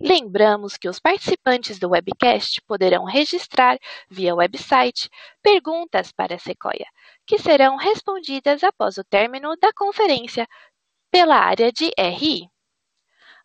Lembramos 0.00 0.78
que 0.78 0.88
os 0.88 0.98
participantes 0.98 1.78
do 1.78 1.90
webcast 1.90 2.62
poderão 2.62 3.04
registrar 3.04 3.78
via 4.08 4.34
website 4.34 5.10
perguntas 5.42 6.10
para 6.10 6.36
a 6.36 6.38
Sequoia, 6.38 6.86
que 7.26 7.38
serão 7.38 7.76
respondidas 7.76 8.64
após 8.64 8.96
o 8.96 9.04
término 9.04 9.54
da 9.58 9.72
conferência 9.74 10.48
pela 11.10 11.36
área 11.36 11.70
de 11.70 11.90
RI. 11.98 12.48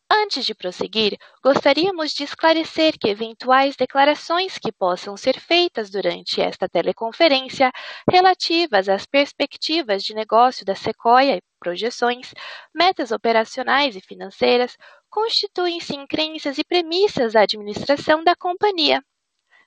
Antes 0.09 0.45
de 0.45 0.56
prosseguir, 0.56 1.17
gostaríamos 1.44 2.11
de 2.14 2.23
esclarecer 2.23 2.98
que 3.00 3.08
eventuais 3.09 3.75
declarações 3.75 4.58
que 4.58 4.72
possam 4.72 5.16
ser 5.17 5.39
feitas 5.39 5.89
durante 5.89 6.42
esta 6.42 6.67
teleconferência 6.70 7.72
relativas 8.09 8.88
às 8.89 9.06
perspectivas 9.06 10.03
de 10.03 10.14
negócio 10.14 10.66
da 10.66 10.75
Sequoia 10.75 11.38
e 11.38 11.42
projeções, 11.59 12.34
metas 12.73 13.12
operacionais 13.12 13.95
e 13.95 14.02
financeiras 14.02 14.78
constituem-se 15.09 15.95
em 15.95 16.06
crenças 16.08 16.58
e 16.58 16.64
premissas 16.64 17.34
da 17.34 17.42
administração 17.42 18.23
da 18.23 18.36
companhia, 18.36 19.03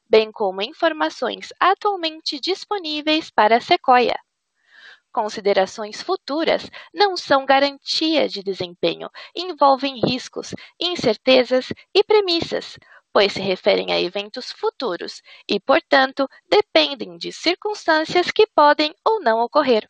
bem 0.08 0.32
como 0.32 0.62
informações 0.62 1.48
atualmente 1.60 2.40
disponíveis 2.40 3.30
para 3.30 3.56
a 3.58 3.60
Sequoia. 3.60 4.16
Considerações 5.12 6.02
futuras 6.02 6.70
não 6.92 7.16
são 7.16 7.46
garantia 7.46 8.28
de 8.28 8.42
desempenho, 8.42 9.08
envolvem 9.34 10.00
riscos, 10.00 10.54
incertezas 10.78 11.72
e 11.94 12.04
premissas, 12.04 12.78
pois 13.12 13.32
se 13.32 13.40
referem 13.40 13.90
a 13.90 14.00
eventos 14.00 14.52
futuros 14.52 15.22
e, 15.48 15.58
portanto, 15.58 16.28
dependem 16.48 17.16
de 17.16 17.32
circunstâncias 17.32 18.30
que 18.30 18.46
podem 18.46 18.94
ou 19.04 19.20
não 19.20 19.40
ocorrer. 19.40 19.88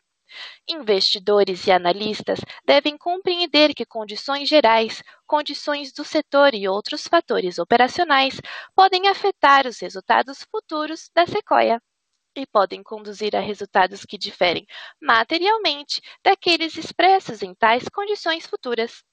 Investidores 0.67 1.67
e 1.67 1.71
analistas 1.71 2.39
devem 2.65 2.97
compreender 2.97 3.73
que 3.73 3.85
condições 3.85 4.47
gerais, 4.47 5.03
condições 5.27 5.91
do 5.91 6.05
setor 6.05 6.53
e 6.53 6.67
outros 6.67 7.07
fatores 7.07 7.59
operacionais 7.59 8.39
podem 8.75 9.07
afetar 9.07 9.67
os 9.67 9.79
resultados 9.79 10.43
futuros 10.49 11.09
da 11.13 11.25
Sequoia 11.25 11.81
e 12.35 12.45
podem 12.45 12.83
conduzir 12.83 13.35
a 13.35 13.39
resultados 13.39 14.05
que 14.05 14.17
diferem 14.17 14.65
materialmente 15.01 16.01
daqueles 16.23 16.77
expressos 16.77 17.41
em 17.41 17.53
tais 17.53 17.87
condições 17.89 18.45
futuras. 18.45 19.03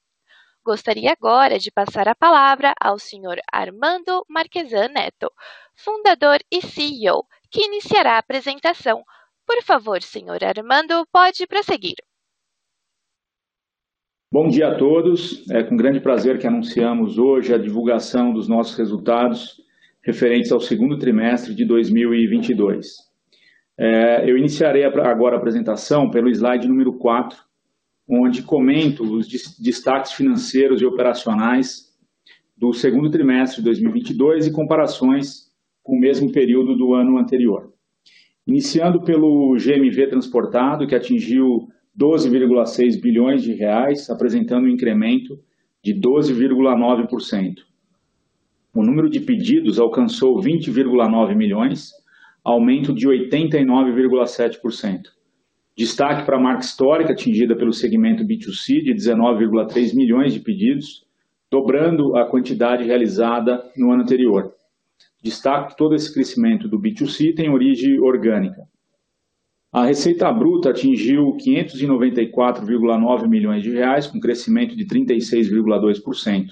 Gostaria 0.65 1.13
agora 1.13 1.59
de 1.59 1.71
passar 1.71 2.09
a 2.09 2.15
palavra 2.15 2.75
ao 2.81 2.99
Sr. 2.99 3.41
Armando 3.53 4.25
Marquesan 4.29 4.89
Neto, 4.89 5.31
fundador 5.77 6.39
e 6.51 6.61
CEO, 6.61 7.25
que 7.51 7.65
iniciará 7.65 8.15
a 8.15 8.19
apresentação. 8.19 9.05
Por 9.47 9.63
favor, 9.63 10.03
Sr. 10.03 10.45
Armando, 10.45 11.07
pode 11.13 11.47
prosseguir. 11.47 11.95
Bom 14.33 14.49
dia 14.49 14.73
a 14.73 14.77
todos. 14.77 15.49
É 15.51 15.63
com 15.63 15.77
grande 15.77 16.01
prazer 16.01 16.41
que 16.41 16.49
anunciamos 16.49 17.17
hoje 17.17 17.55
a 17.55 17.59
divulgação 17.59 18.33
dos 18.33 18.49
nossos 18.49 18.77
resultados 18.77 19.63
referentes 20.03 20.51
ao 20.51 20.61
segundo 20.61 20.99
trimestre 20.99 21.55
de 21.55 21.65
2022. 21.65 23.06
Eu 23.79 24.39
iniciarei 24.39 24.85
agora 24.85 25.37
a 25.37 25.39
apresentação 25.39 26.11
pelo 26.11 26.31
slide 26.31 26.67
número 26.67 26.95
4, 26.95 27.39
onde 28.09 28.43
comento 28.43 29.03
os 29.03 29.29
destaques 29.59 30.13
financeiros 30.13 30.81
e 30.81 30.87
operacionais 30.87 31.87
do 32.57 32.73
segundo 32.73 33.11
trimestre 33.11 33.59
de 33.59 33.65
2022 33.65 34.47
e 34.47 34.53
comparações 34.53 35.51
com 35.83 35.97
o 35.97 36.01
mesmo 36.01 36.33
período 36.33 36.75
do 36.75 36.95
ano 36.95 37.19
anterior. 37.19 37.73
Iniciando 38.47 39.03
pelo 39.03 39.57
GMV 39.57 40.07
transportado, 40.09 40.87
que 40.87 40.95
atingiu 40.95 41.69
12.6 41.99 43.01
bilhões 43.01 43.43
de 43.43 43.53
reais, 43.53 44.09
apresentando 44.09 44.65
um 44.65 44.69
incremento 44.69 45.39
de 45.83 45.95
12.9%. 45.95 47.55
O 48.75 48.83
número 48.83 49.11
de 49.11 49.21
pedidos 49.21 49.79
alcançou 49.79 50.41
20.9 50.41 51.35
milhões, 51.35 51.91
aumento 52.47 52.95
de 52.95 53.09
89.7%. 53.09 55.09
Destaque 55.77 56.25
pra 56.25 56.39
marca 56.39 56.65
histórica 56.65 57.13
atingida 57.13 57.57
pelo 57.57 57.73
segmento 57.73 58.25
B2C, 58.25 58.85
de 58.85 58.95
19.3 58.95 59.97
milhões 59.97 60.33
de 60.33 60.39
pedidos, 60.39 61.05
dobrando 61.51 62.17
a 62.17 62.31
quantidade 62.31 62.85
realizada 62.85 63.69
no 63.77 63.91
ano 63.91 64.05
anterior. 64.05 64.55
Destaque 65.21 65.71
que 65.71 65.77
todo 65.77 65.97
esse 65.97 66.15
crescimento 66.15 66.69
do 66.69 66.81
B2C 66.81 67.35
tem 67.35 67.51
origem 67.51 68.01
orgânica. 68.01 68.63
A 69.73 69.85
receita 69.85 70.33
bruta 70.33 70.71
atingiu 70.71 71.37
594.9 71.37 73.29
milhões 73.29 73.65
de 73.65 73.73
reais, 73.73 74.07
com 74.07 74.21
crescimento 74.21 74.77
de 74.77 74.87
36.2%. 74.87 76.47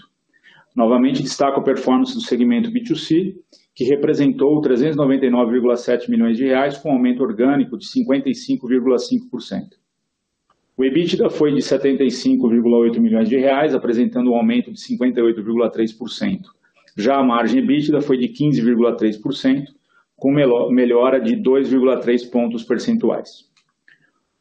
Novamente, 0.74 1.22
destaco 1.22 1.60
a 1.60 1.62
performance 1.62 2.14
do 2.14 2.20
segmento 2.20 2.68
B2C, 2.68 3.36
que 3.74 3.84
representou 3.84 4.60
399.7 4.60 6.08
milhões 6.08 6.36
de 6.36 6.44
reais, 6.44 6.78
com 6.78 6.92
aumento 6.92 7.22
orgânico 7.22 7.76
de 7.76 7.84
55.5%. 7.86 9.62
O 10.76 10.84
EBITDA 10.84 11.28
foi 11.30 11.52
de 11.52 11.60
75.8 11.60 12.98
milhões 13.00 13.28
de 13.28 13.36
reais, 13.36 13.74
apresentando 13.74 14.30
um 14.30 14.34
aumento 14.34 14.72
de 14.72 14.78
58.3%. 14.78 16.40
Já 16.96 17.16
a 17.16 17.24
margem 17.24 17.62
EBITDA 17.62 18.00
foi 18.00 18.16
de 18.16 18.28
15.3%, 18.28 19.64
com 20.16 20.32
melhora 20.32 21.20
de 21.20 21.36
2.3 21.36 22.30
pontos 22.30 22.62
percentuais. 22.62 23.52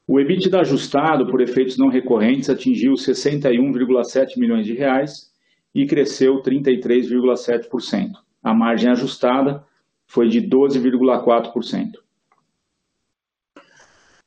O 0.07 0.19
EBITDA 0.19 0.59
ajustado 0.59 1.25
por 1.27 1.41
efeitos 1.41 1.77
não 1.77 1.87
recorrentes 1.87 2.49
atingiu 2.49 2.93
61.7 2.93 4.37
milhões 4.37 4.65
de 4.65 4.73
reais 4.73 5.31
e 5.73 5.85
cresceu 5.85 6.41
33.7%. 6.41 8.22
A 8.43 8.53
margem 8.53 8.91
ajustada 8.91 9.63
foi 10.05 10.27
de 10.27 10.41
12.4%. 10.41 11.93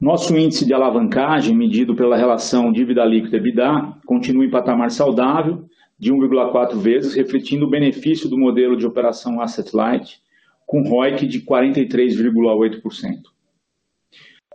Nosso 0.01 0.37
índice 0.37 0.67
de 0.67 0.75
alavancagem, 0.75 1.57
medido 1.57 1.95
pela 1.95 2.17
relação 2.17 2.71
dívida 2.71 3.05
líquida/EBITDA, 3.05 3.95
continua 4.05 4.45
em 4.45 4.51
patamar 4.51 4.91
saudável 4.91 5.65
de 5.99 6.13
1.4 6.13 6.77
vezes, 6.77 7.15
refletindo 7.15 7.65
o 7.65 7.71
benefício 7.71 8.29
do 8.29 8.37
modelo 8.37 8.77
de 8.77 8.87
operação 8.87 9.41
asset 9.41 9.75
light, 9.75 10.21
com 10.67 10.83
ROIC 10.83 11.27
de 11.27 11.41
43.8%. 11.41 13.31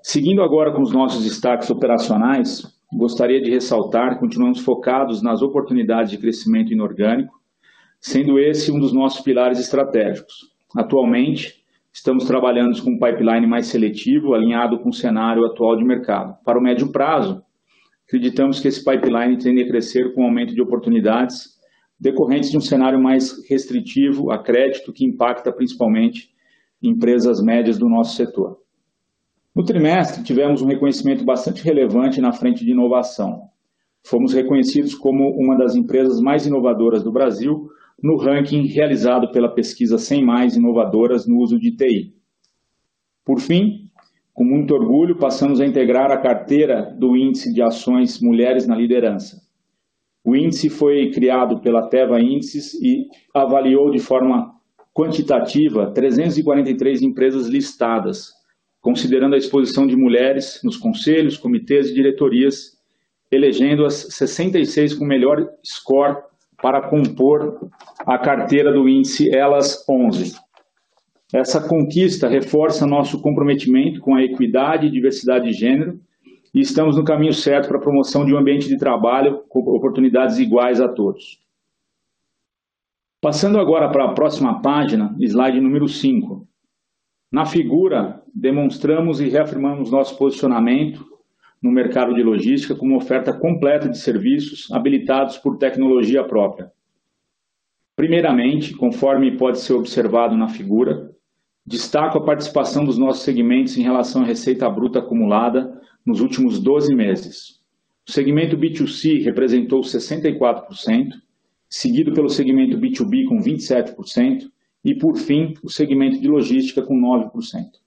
Seguindo 0.04 0.44
agora 0.44 0.72
com 0.72 0.82
os 0.82 0.92
nossos 0.92 1.24
destaques 1.24 1.70
operacionais, 1.72 2.64
gostaria 2.94 3.42
de 3.42 3.50
ressaltar 3.50 4.14
que 4.14 4.20
continuamos 4.20 4.60
focados 4.60 5.24
nas 5.24 5.42
oportunidades 5.42 6.12
de 6.12 6.20
crescimento 6.20 6.72
inorgânico, 6.72 7.41
sendo 8.02 8.40
esse 8.40 8.72
um 8.72 8.80
dos 8.80 8.92
nossos 8.92 9.22
pilares 9.22 9.60
estratégicos. 9.60 10.52
Atualmente, 10.76 11.64
estamos 11.94 12.26
trabalhando 12.26 12.82
com 12.82 12.92
um 12.92 13.00
pipeline 13.00 13.46
mais 13.46 13.68
seletivo, 13.68 14.34
alinhado 14.34 14.80
com 14.80 14.90
o 14.90 14.94
cenário 14.94 15.46
atual 15.46 15.78
de 15.78 15.86
mercado. 15.86 16.36
Para 16.44 16.58
o 16.58 16.62
médio 16.62 16.92
prazo, 16.92 17.44
acreditamos 18.08 18.60
que 18.60 18.68
esse 18.68 18.84
pipeline 18.84 19.38
tende 19.38 19.62
a 19.62 19.68
crescer 19.68 20.16
com 20.16 20.24
aumento 20.24 20.56
de 20.56 20.62
oportunidades 20.62 21.62
decorrentes 22.00 22.50
de 22.50 22.58
um 22.58 22.62
cenário 22.62 23.00
mais 23.00 23.48
restritivo 23.48 24.32
a 24.32 24.40
crédito, 24.42 24.92
que 24.92 25.06
impacta 25.06 25.52
principalmente 25.52 26.32
empresas 26.82 27.40
médias 27.40 27.78
do 27.78 27.88
nosso 27.88 28.16
setor. 28.16 28.58
No 29.54 29.64
trimestre, 29.64 30.24
tivemos 30.24 30.64
um 30.64 30.66
reconhecimento 30.66 31.24
bastante 31.24 31.64
relevante 31.64 32.20
na 32.20 32.32
frente 32.32 32.66
de 32.66 32.72
inovação. 32.72 33.50
Fomos 34.04 34.34
reconhecidos 34.34 34.96
como 34.96 35.30
uma 35.38 35.56
das 35.56 35.76
empresas 35.76 36.20
mais 36.20 36.48
inovadoras 36.48 37.04
do 37.04 37.12
Brasil 37.12 37.70
no 38.02 38.18
ranking 38.18 38.66
realizado 38.66 39.32
pela 39.32 39.50
pesquisa 39.50 39.98
100 39.98 40.24
Mais 40.24 40.56
Inovadoras 40.56 41.28
no 41.28 41.38
uso 41.38 41.60
de 41.60 41.72
TI. 41.72 42.16
Por 43.24 43.40
fim, 43.40 43.90
com 44.34 44.44
muito 44.44 44.74
orgulho, 44.74 45.18
passamos 45.18 45.62
a 45.62 45.66
integrar 45.66 46.12
a 46.12 46.18
carteira 46.18 46.84
do 46.98 47.16
Índice 47.16 47.54
de 47.54 47.62
Ações 47.62 48.20
Mulheres 48.20 48.66
na 48.66 48.76
Liderança. 48.76 49.42
O 50.24 50.36
índice 50.36 50.70
foi 50.70 51.12
criado 51.12 51.60
pela 51.62 51.88
Teva 51.88 52.22
Índices 52.22 52.74
e 52.76 53.08
avaliou 53.34 53.90
de 53.90 54.00
forma 54.00 54.54
quantitativa 54.94 55.92
343 55.92 57.02
empresas 57.02 57.48
listadas, 57.48 58.32
considerando 58.82 59.36
a 59.36 59.38
exposição 59.38 59.88
de 59.88 59.96
mulheres 59.96 60.60
nos 60.64 60.78
conselhos, 60.78 61.38
comitês 61.38 61.90
e 61.90 61.94
diretorias, 61.94 62.78
elegendo 63.32 63.86
as 63.86 63.94
66 63.94 64.94
com 64.96 65.06
melhor 65.06 65.48
score 65.66 66.18
para 66.62 66.82
compor 66.82 67.70
a 68.06 68.18
carteira 68.18 68.72
do 68.72 68.88
índice 68.88 69.34
Elas 69.36 69.84
11. 69.90 70.36
Essa 71.34 71.66
conquista 71.66 72.28
reforça 72.28 72.86
nosso 72.86 73.22
comprometimento 73.22 74.02
com 74.02 74.16
a 74.16 74.24
equidade 74.24 74.88
e 74.88 74.92
diversidade 74.92 75.50
de 75.50 75.54
gênero 75.54 76.00
e 76.54 76.60
estamos 76.60 76.98
no 76.98 77.06
caminho 77.06 77.34
certo 77.34 77.70
para 77.70 77.78
a 77.78 77.82
promoção 77.82 78.26
de 78.26 78.34
um 78.34 78.38
ambiente 78.38 78.68
de 78.68 78.78
trabalho 78.78 79.44
com 79.48 79.60
oportunidades 79.60 80.38
iguais 80.40 80.82
a 80.82 80.90
todos. 80.90 81.40
Passando 83.22 83.60
agora 83.60 83.90
para 83.90 84.06
a 84.06 84.14
próxima 84.14 84.62
página, 84.62 85.16
slide 85.20 85.62
número 85.62 85.88
5. 85.88 86.48
Na 87.32 87.46
figura, 87.46 88.22
demonstramos 88.36 89.22
e 89.22 89.30
reafirmamos 89.30 89.92
nosso 89.92 90.18
posicionamento 90.18 91.06
no 91.62 91.72
mercado 91.72 92.14
de 92.14 92.24
logística 92.24 92.76
com 92.76 92.86
uma 92.86 92.98
oferta 92.98 93.32
completa 93.32 93.88
de 93.88 93.98
serviços 93.98 94.72
habilitados 94.72 95.38
por 95.38 95.58
tecnologia 95.58 96.24
própria. 96.24 96.72
Primeiramente, 97.96 98.74
conforme 98.74 99.38
pode 99.38 99.60
ser 99.60 99.74
observado 99.74 100.36
na 100.36 100.48
figura, 100.48 101.12
destaco 101.66 102.18
a 102.18 102.26
participação 102.26 102.84
dos 102.84 102.98
nossos 102.98 103.24
segmentos 103.24 103.78
em 103.78 103.84
relação 103.84 104.24
à 104.24 104.26
receita 104.26 104.68
bruta 104.70 105.00
acumulada 105.00 105.80
nos 106.04 106.20
últimos 106.20 106.60
12 106.60 106.96
meses. 106.96 107.62
O 108.08 108.12
segmento 108.12 108.58
B2C 108.58 109.24
representou 109.24 109.82
64%, 109.82 111.12
seguido 111.70 112.12
pelo 112.14 112.30
segmento 112.30 112.78
B2B 112.78 113.26
com 113.28 113.38
27% 113.38 114.50
e, 114.84 114.96
por 114.96 115.16
fim, 115.16 115.54
o 115.64 115.70
segmento 115.70 116.20
de 116.20 116.28
logística 116.28 116.82
com 116.82 117.00
9%. 117.00 117.81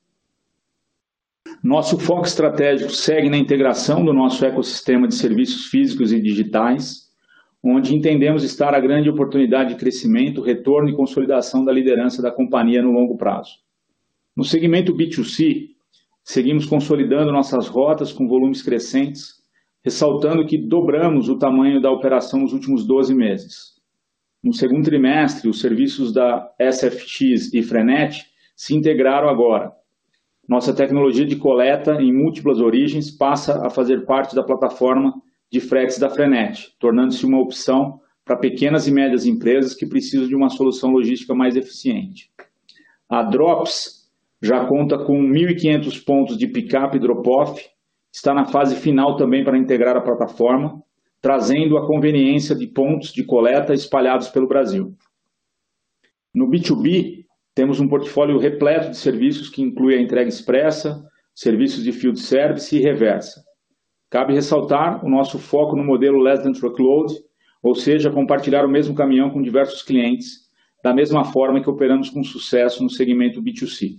Nosso 1.64 1.98
foco 1.98 2.26
estratégico 2.26 2.90
segue 2.90 3.30
na 3.30 3.38
integração 3.38 4.04
do 4.04 4.12
nosso 4.12 4.44
ecossistema 4.44 5.08
de 5.08 5.14
serviços 5.14 5.66
físicos 5.66 6.12
e 6.12 6.20
digitais, 6.20 7.10
onde 7.62 7.96
entendemos 7.96 8.44
estar 8.44 8.74
a 8.74 8.80
grande 8.80 9.08
oportunidade 9.08 9.70
de 9.70 9.80
crescimento, 9.80 10.42
retorno 10.42 10.90
e 10.90 10.94
consolidação 10.94 11.64
da 11.64 11.72
liderança 11.72 12.20
da 12.20 12.30
companhia 12.30 12.82
no 12.82 12.92
longo 12.92 13.16
prazo. 13.16 13.54
No 14.36 14.44
segmento 14.44 14.94
B2C, 14.94 15.74
Seguimos 16.24 16.64
consolidando 16.64 17.30
nossas 17.30 17.68
rotas 17.68 18.10
com 18.10 18.26
volumes 18.26 18.62
crescentes, 18.62 19.42
ressaltando 19.84 20.46
que 20.46 20.56
dobramos 20.56 21.28
o 21.28 21.38
tamanho 21.38 21.82
da 21.82 21.90
operação 21.90 22.40
nos 22.40 22.54
últimos 22.54 22.86
12 22.86 23.14
meses. 23.14 23.74
No 24.42 24.54
segundo 24.54 24.84
trimestre, 24.84 25.50
os 25.50 25.60
serviços 25.60 26.14
da 26.14 26.50
SFX 26.58 27.52
e 27.52 27.62
Frenet 27.62 28.24
se 28.56 28.74
integraram 28.74 29.28
agora. 29.28 29.70
Nossa 30.48 30.74
tecnologia 30.74 31.24
de 31.24 31.36
coleta 31.36 31.94
em 32.00 32.12
múltiplas 32.12 32.60
origens 32.60 33.10
passa 33.10 33.66
a 33.66 33.70
fazer 33.70 34.04
parte 34.04 34.34
da 34.34 34.42
plataforma 34.42 35.14
de 35.50 35.60
fretes 35.60 35.98
da 35.98 36.10
Frenet, 36.10 36.74
tornando-se 36.78 37.24
uma 37.24 37.40
opção 37.40 38.00
para 38.24 38.36
pequenas 38.36 38.86
e 38.86 38.92
médias 38.92 39.26
empresas 39.26 39.74
que 39.74 39.86
precisam 39.86 40.26
de 40.26 40.34
uma 40.34 40.48
solução 40.48 40.90
logística 40.90 41.34
mais 41.34 41.56
eficiente. 41.56 42.30
A 43.08 43.22
Drops 43.22 44.10
já 44.42 44.66
conta 44.66 44.98
com 44.98 45.18
1.500 45.18 46.04
pontos 46.04 46.36
de 46.36 46.46
pick-up 46.46 46.96
e 46.96 47.00
drop-off, 47.00 47.64
está 48.12 48.34
na 48.34 48.44
fase 48.44 48.76
final 48.76 49.16
também 49.16 49.44
para 49.44 49.58
integrar 49.58 49.96
a 49.96 50.00
plataforma, 50.00 50.82
trazendo 51.20 51.78
a 51.78 51.86
conveniência 51.86 52.54
de 52.54 52.66
pontos 52.66 53.12
de 53.12 53.24
coleta 53.24 53.72
espalhados 53.72 54.28
pelo 54.28 54.46
Brasil. 54.46 54.94
No 56.34 56.48
B2B, 56.48 57.23
temos 57.54 57.78
um 57.78 57.86
portfólio 57.86 58.38
repleto 58.38 58.90
de 58.90 58.96
serviços 58.96 59.48
que 59.48 59.62
inclui 59.62 59.94
a 59.94 60.00
entrega 60.00 60.28
expressa, 60.28 61.04
serviços 61.34 61.84
de 61.84 61.92
field 61.92 62.18
service 62.18 62.76
e 62.76 62.80
reversa. 62.80 63.42
Cabe 64.10 64.34
ressaltar 64.34 65.04
o 65.04 65.08
nosso 65.08 65.38
foco 65.38 65.76
no 65.76 65.84
modelo 65.84 66.18
less 66.18 66.42
than 66.42 66.52
truckload, 66.52 67.14
ou 67.62 67.74
seja, 67.74 68.10
compartilhar 68.10 68.64
o 68.64 68.70
mesmo 68.70 68.94
caminhão 68.94 69.30
com 69.30 69.40
diversos 69.40 69.82
clientes, 69.82 70.44
da 70.82 70.92
mesma 70.92 71.24
forma 71.24 71.62
que 71.62 71.70
operamos 71.70 72.10
com 72.10 72.22
sucesso 72.22 72.82
no 72.82 72.90
segmento 72.90 73.42
B2C. 73.42 73.98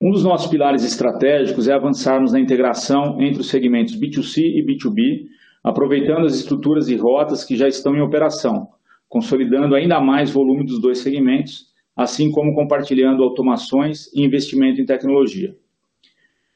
Um 0.00 0.10
dos 0.10 0.24
nossos 0.24 0.50
pilares 0.50 0.84
estratégicos 0.84 1.68
é 1.68 1.72
avançarmos 1.72 2.32
na 2.32 2.40
integração 2.40 3.20
entre 3.20 3.40
os 3.40 3.48
segmentos 3.48 3.94
B2C 3.94 4.38
e 4.38 4.64
B2B, 4.64 5.26
aproveitando 5.62 6.26
as 6.26 6.34
estruturas 6.34 6.88
e 6.88 6.96
rotas 6.96 7.44
que 7.44 7.54
já 7.54 7.68
estão 7.68 7.94
em 7.94 8.00
operação, 8.00 8.68
consolidando 9.08 9.74
ainda 9.76 10.00
mais 10.00 10.30
volume 10.30 10.64
dos 10.64 10.80
dois 10.80 10.98
segmentos, 10.98 11.71
assim 11.96 12.30
como 12.30 12.54
compartilhando 12.54 13.22
automações 13.22 14.12
e 14.14 14.22
investimento 14.22 14.80
em 14.80 14.86
tecnologia. 14.86 15.54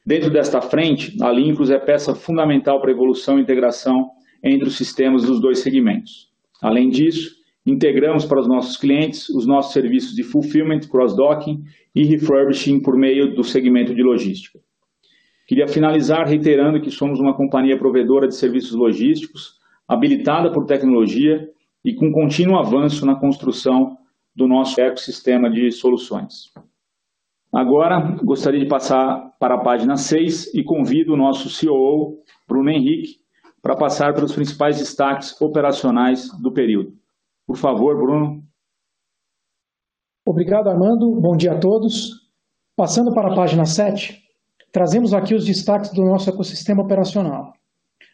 Dentro 0.05 0.31
desta 0.31 0.61
frente, 0.61 1.17
a 1.21 1.33
Lincros 1.33 1.71
é 1.71 1.79
peça 1.79 2.15
fundamental 2.15 2.81
para 2.81 2.91
a 2.91 2.94
evolução 2.94 3.38
e 3.38 3.43
integração 3.43 4.11
entre 4.43 4.69
os 4.69 4.77
sistemas 4.77 5.25
dos 5.25 5.41
dois 5.41 5.59
segmentos. 5.59 6.31
Além 6.62 6.88
disso, 6.88 7.35
integramos 7.67 8.25
para 8.25 8.41
os 8.41 8.47
nossos 8.47 8.77
clientes 8.77 9.29
os 9.31 9.47
nossos 9.47 9.73
serviços 9.73 10.15
de 10.15 10.23
fulfillment, 10.23 10.81
cross-docking 10.88 11.65
e 11.94 12.05
refurbishing 12.05 12.81
por 12.81 12.97
meio 12.97 13.35
do 13.35 13.43
segmento 13.43 13.94
de 13.94 14.03
logística. 14.03 14.61
Queria 15.47 15.67
finalizar 15.67 16.27
reiterando 16.27 16.81
que 16.81 16.90
somos 16.90 17.21
uma 17.21 17.35
companhia 17.35 17.76
provedora 17.76 18.26
de 18.26 18.37
serviços 18.37 18.73
logísticos, 18.73 19.55
habilitada 19.88 20.50
por 20.50 20.66
tecnologia 20.66 21.49
e 21.85 21.95
com 21.95 22.11
contínuo 22.11 22.59
avanço 22.59 23.05
na 23.05 23.14
construção 23.14 23.97
do 24.37 24.47
nosso 24.47 24.78
ecossistema 24.78 25.50
de 25.50 25.73
soluções. 25.73 26.52
Agora, 27.52 27.99
gostaria 28.23 28.61
de 28.61 28.69
passar 28.69 29.35
para 29.40 29.55
a 29.55 29.61
página 29.61 29.97
6 29.97 30.55
e 30.55 30.62
convido 30.62 31.14
o 31.14 31.16
nosso 31.16 31.49
COO, 31.49 32.23
Bruno 32.47 32.69
Henrique, 32.69 33.16
para 33.62 33.75
passar 33.75 34.14
pelos 34.14 34.35
principais 34.35 34.78
destaques 34.78 35.40
operacionais 35.40 36.31
do 36.43 36.52
período. 36.52 36.93
Por 37.47 37.57
favor, 37.57 37.97
Bruno. 37.97 38.43
Obrigado, 40.26 40.69
Armando. 40.69 41.19
Bom 41.19 41.35
dia 41.35 41.52
a 41.52 41.59
todos. 41.59 42.26
Passando 42.76 43.14
para 43.14 43.33
a 43.33 43.35
página 43.35 43.64
7, 43.64 44.23
trazemos 44.71 45.14
aqui 45.14 45.35
os 45.35 45.47
destaques 45.47 45.90
do 45.93 46.05
nosso 46.05 46.28
ecossistema 46.28 46.83
operacional. 46.83 47.55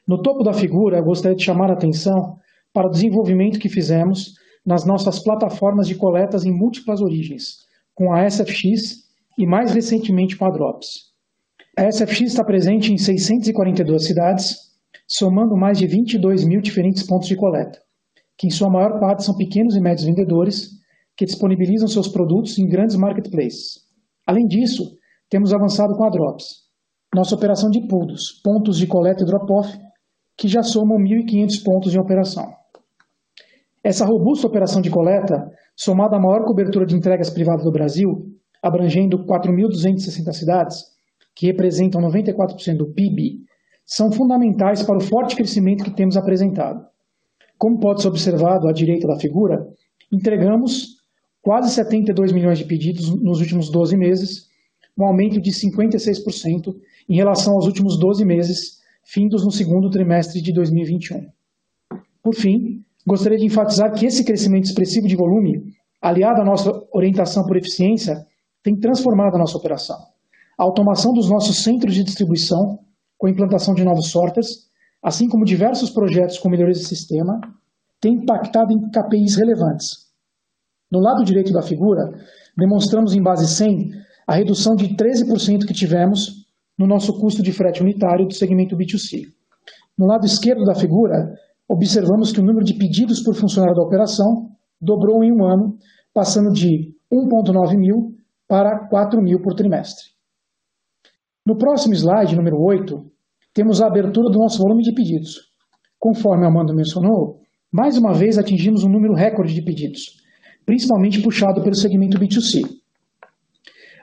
No 0.06 0.22
topo 0.22 0.44
da 0.44 0.52
figura, 0.52 0.98
eu 0.98 1.04
gostaria 1.04 1.36
de 1.36 1.44
chamar 1.44 1.70
a 1.70 1.74
atenção 1.74 2.38
para 2.72 2.86
o 2.86 2.90
desenvolvimento 2.90 3.58
que 3.58 3.68
fizemos 3.68 4.34
nas 4.64 4.84
nossas 4.84 5.18
plataformas 5.18 5.86
de 5.86 5.94
coletas 5.94 6.44
em 6.44 6.52
múltiplas 6.52 7.00
origens, 7.00 7.58
com 7.94 8.12
a 8.12 8.28
SFX 8.28 9.02
e 9.38 9.46
mais 9.46 9.72
recentemente 9.72 10.36
com 10.36 10.44
a 10.44 10.50
Drops. 10.50 11.12
A 11.78 11.90
SFX 11.90 12.20
está 12.20 12.44
presente 12.44 12.92
em 12.92 12.98
642 12.98 14.04
cidades, 14.04 14.56
somando 15.06 15.56
mais 15.56 15.78
de 15.78 15.86
22 15.86 16.44
mil 16.44 16.60
diferentes 16.60 17.02
pontos 17.02 17.28
de 17.28 17.36
coleta 17.36 17.78
que 18.42 18.48
em 18.48 18.50
sua 18.50 18.68
maior 18.68 18.98
parte 18.98 19.24
são 19.24 19.36
pequenos 19.36 19.76
e 19.76 19.80
médios 19.80 20.04
vendedores 20.04 20.70
que 21.16 21.24
disponibilizam 21.24 21.86
seus 21.86 22.08
produtos 22.08 22.58
em 22.58 22.66
grandes 22.66 22.96
marketplaces. 22.96 23.82
Além 24.26 24.46
disso, 24.46 24.96
temos 25.30 25.52
avançado 25.52 25.94
com 25.94 26.04
a 26.04 26.10
Drops, 26.10 26.62
nossa 27.14 27.36
operação 27.36 27.70
de 27.70 27.86
PUDOS, 27.86 28.40
pontos 28.42 28.78
de 28.78 28.86
coleta 28.88 29.22
e 29.22 29.26
drop-off, 29.26 29.78
que 30.36 30.48
já 30.48 30.62
somam 30.62 30.98
1.500 30.98 31.62
pontos 31.62 31.94
em 31.94 32.00
operação. 32.00 32.52
Essa 33.84 34.04
robusta 34.04 34.46
operação 34.46 34.80
de 34.80 34.90
coleta, 34.90 35.50
somada 35.74 36.16
à 36.16 36.20
maior 36.20 36.44
cobertura 36.44 36.86
de 36.86 36.94
entregas 36.94 37.30
privadas 37.30 37.64
do 37.64 37.72
Brasil, 37.72 38.32
abrangendo 38.62 39.24
4.260 39.24 40.32
cidades, 40.32 40.84
que 41.34 41.46
representam 41.46 42.00
94% 42.00 42.76
do 42.76 42.92
PIB, 42.92 43.40
são 43.84 44.12
fundamentais 44.12 44.82
para 44.82 44.98
o 44.98 45.00
forte 45.00 45.34
crescimento 45.34 45.82
que 45.82 45.96
temos 45.96 46.16
apresentado. 46.16 46.86
Como 47.58 47.80
pode 47.80 48.02
ser 48.02 48.08
observado 48.08 48.68
à 48.68 48.72
direita 48.72 49.08
da 49.08 49.18
figura, 49.18 49.66
entregamos 50.12 50.96
quase 51.40 51.70
72 51.74 52.32
milhões 52.32 52.58
de 52.58 52.64
pedidos 52.64 53.10
nos 53.20 53.40
últimos 53.40 53.70
12 53.70 53.96
meses, 53.96 54.46
um 54.96 55.04
aumento 55.04 55.40
de 55.40 55.50
56% 55.50 56.74
em 57.08 57.16
relação 57.16 57.54
aos 57.54 57.66
últimos 57.66 57.98
12 57.98 58.24
meses, 58.24 58.80
findos 59.04 59.44
no 59.44 59.50
segundo 59.50 59.90
trimestre 59.90 60.40
de 60.40 60.52
2021. 60.52 61.26
Por 62.22 62.34
fim, 62.34 62.84
gostaria 63.06 63.38
de 63.38 63.46
enfatizar 63.46 63.92
que 63.92 64.06
esse 64.06 64.24
crescimento 64.24 64.64
expressivo 64.64 65.06
de 65.06 65.16
volume, 65.16 65.62
aliado 66.00 66.40
à 66.40 66.44
nossa 66.44 66.70
orientação 66.92 67.44
por 67.44 67.56
eficiência, 67.56 68.24
tem 68.62 68.78
transformado 68.78 69.34
a 69.34 69.38
nossa 69.38 69.56
operação. 69.56 69.98
A 70.58 70.62
automação 70.64 71.12
dos 71.12 71.28
nossos 71.28 71.62
centros 71.62 71.94
de 71.94 72.04
distribuição, 72.04 72.78
com 73.18 73.26
a 73.26 73.30
implantação 73.30 73.74
de 73.74 73.84
novos 73.84 74.10
sorters, 74.10 74.68
assim 75.02 75.28
como 75.28 75.44
diversos 75.44 75.90
projetos 75.90 76.38
com 76.38 76.48
melhorias 76.48 76.78
de 76.78 76.86
sistema, 76.86 77.40
tem 78.00 78.14
impactado 78.14 78.72
em 78.72 78.90
KPIs 78.90 79.36
relevantes. 79.36 80.12
No 80.90 81.00
lado 81.00 81.24
direito 81.24 81.52
da 81.52 81.62
figura, 81.62 82.12
demonstramos 82.56 83.14
em 83.14 83.22
base 83.22 83.48
100 83.48 83.90
a 84.26 84.34
redução 84.34 84.76
de 84.76 84.94
13% 84.94 85.66
que 85.66 85.72
tivemos 85.72 86.46
no 86.78 86.86
nosso 86.86 87.18
custo 87.18 87.42
de 87.42 87.52
frete 87.52 87.82
unitário 87.82 88.26
do 88.26 88.34
segmento 88.34 88.76
B2C. 88.76 89.26
No 89.98 90.06
lado 90.06 90.26
esquerdo 90.26 90.64
da 90.64 90.74
figura, 90.74 91.32
observamos 91.68 92.32
que 92.32 92.40
o 92.40 92.44
número 92.44 92.64
de 92.64 92.74
pedidos 92.74 93.22
por 93.22 93.34
funcionário 93.34 93.74
da 93.74 93.82
operação 93.82 94.50
dobrou 94.80 95.22
em 95.22 95.32
um 95.32 95.44
ano, 95.44 95.76
passando 96.12 96.52
de 96.52 96.92
1,9 97.12 97.76
mil 97.76 98.14
para 98.48 98.88
4 98.88 99.22
mil 99.22 99.40
por 99.40 99.54
trimestre. 99.54 100.04
No 101.46 101.56
próximo 101.56 101.94
slide, 101.94 102.36
número 102.36 102.56
8, 102.60 103.04
temos 103.54 103.80
a 103.80 103.86
abertura 103.86 104.30
do 104.30 104.38
nosso 104.38 104.58
volume 104.58 104.82
de 104.82 104.92
pedidos. 104.92 105.52
Conforme 105.98 106.46
Amanda 106.46 106.74
mencionou, 106.74 107.40
mais 107.72 107.96
uma 107.96 108.12
vez 108.12 108.38
atingimos 108.38 108.84
um 108.84 108.88
número 108.88 109.14
recorde 109.14 109.54
de 109.54 109.62
pedidos, 109.62 110.22
principalmente 110.66 111.22
puxado 111.22 111.62
pelo 111.62 111.74
segmento 111.74 112.18
B2C. 112.18 112.62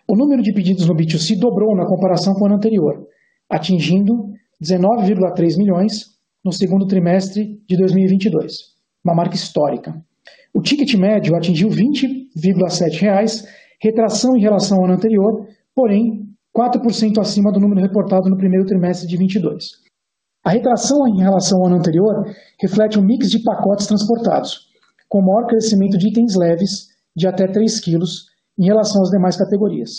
O 0.08 0.18
número 0.18 0.42
de 0.42 0.54
pedidos 0.54 0.88
no 0.88 0.96
B2C 0.96 1.38
dobrou 1.39 1.75
na 1.75 1.86
comparação 1.86 2.34
com 2.34 2.44
o 2.44 2.46
ano 2.48 2.56
anterior, 2.56 3.06
atingindo 3.50 4.13
19,3 4.62 5.58
milhões 5.58 6.19
no 6.43 6.51
segundo 6.51 6.88
trimestre 6.88 7.60
de 7.67 7.77
2022, 7.77 8.53
uma 9.03 9.15
marca 9.15 9.36
histórica. 9.36 9.93
O 10.53 10.62
ticket 10.62 10.93
médio 10.96 11.36
atingiu 11.36 11.69
R$ 11.69 11.75
20,7, 11.75 13.46
retração 13.81 14.36
em 14.36 14.41
relação 14.41 14.77
ao 14.77 14.86
ano 14.86 14.96
anterior, 14.96 15.48
porém 15.75 16.27
4% 16.55 17.19
acima 17.19 17.51
do 17.51 17.60
número 17.60 17.81
reportado 17.81 18.29
no 18.29 18.38
primeiro 18.38 18.65
trimestre 18.65 19.08
de 19.08 19.15
2022. 19.17 19.89
A 20.43 20.51
retração 20.51 21.08
em 21.08 21.22
relação 21.22 21.60
ao 21.60 21.67
ano 21.67 21.77
anterior 21.77 22.25
reflete 22.60 22.98
um 22.98 23.05
mix 23.05 23.29
de 23.29 23.43
pacotes 23.43 23.88
transportados, 23.88 24.69
com 25.08 25.22
maior 25.22 25.48
crescimento 25.48 25.98
de 25.98 26.10
itens 26.10 26.36
leves 26.36 26.88
de 27.15 27.27
até 27.27 27.48
3 27.48 27.79
kg 27.81 28.00
em 28.58 28.65
relação 28.65 29.01
às 29.01 29.10
demais 29.10 29.38
categorias. 29.38 29.91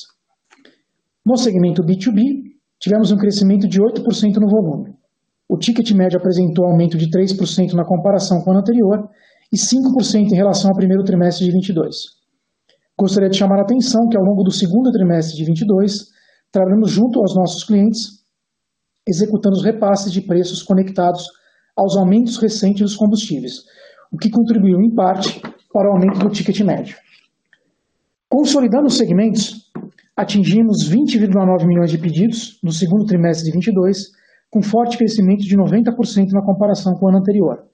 No 1.25 1.37
segmento 1.37 1.83
B2B, 1.83 2.43
tivemos 2.81 3.13
um 3.13 3.17
crescimento 3.17 3.69
de 3.69 3.79
8% 3.81 4.37
no 4.41 4.49
volume. 4.49 4.95
O 5.51 5.59
ticket 5.59 5.91
médio 5.91 6.17
apresentou 6.17 6.65
aumento 6.65 6.97
de 6.97 7.11
3% 7.11 7.73
na 7.73 7.85
comparação 7.85 8.41
com 8.41 8.51
o 8.51 8.53
ano 8.53 8.61
anterior 8.61 9.11
e 9.53 9.57
5% 9.57 10.31
em 10.31 10.37
relação 10.37 10.71
ao 10.71 10.77
primeiro 10.77 11.03
trimestre 11.03 11.45
de 11.45 11.51
2022. 11.51 11.97
Gostaria 12.97 13.29
de 13.29 13.37
chamar 13.37 13.59
a 13.59 13.63
atenção 13.63 14.09
que 14.09 14.17
ao 14.17 14.23
longo 14.23 14.45
do 14.45 14.53
segundo 14.53 14.93
trimestre 14.93 15.37
de 15.37 15.45
2022, 15.47 16.07
trabalhamos 16.53 16.93
junto 16.93 17.19
aos 17.19 17.35
nossos 17.35 17.65
clientes, 17.65 18.23
executando 19.05 19.57
os 19.57 19.65
repasses 19.65 20.13
de 20.13 20.21
preços 20.21 20.63
conectados 20.63 21.27
aos 21.77 21.97
aumentos 21.97 22.37
recentes 22.37 22.83
dos 22.83 22.97
combustíveis, 22.97 23.65
o 24.13 24.17
que 24.17 24.31
contribuiu 24.31 24.81
em 24.81 24.95
parte 24.95 25.43
para 25.73 25.91
o 25.91 25.95
aumento 25.95 26.21
do 26.21 26.31
ticket 26.31 26.61
médio. 26.61 26.97
Consolidando 28.29 28.87
os 28.87 28.97
segmentos, 28.97 29.69
atingimos 30.17 30.89
20,9 30.89 31.67
milhões 31.67 31.91
de 31.91 31.99
pedidos 31.99 32.57
no 32.63 32.71
segundo 32.71 33.05
trimestre 33.05 33.47
de 33.47 33.51
2022, 33.51 34.20
com 34.51 34.63
forte 34.63 34.99
crescimento 34.99 35.43
de 35.43 35.57
90% 35.57 36.33
na 36.33 36.45
comparação 36.45 36.95
com 36.95 37.07
o 37.07 37.09
ano 37.09 37.19
anterior. 37.19 37.65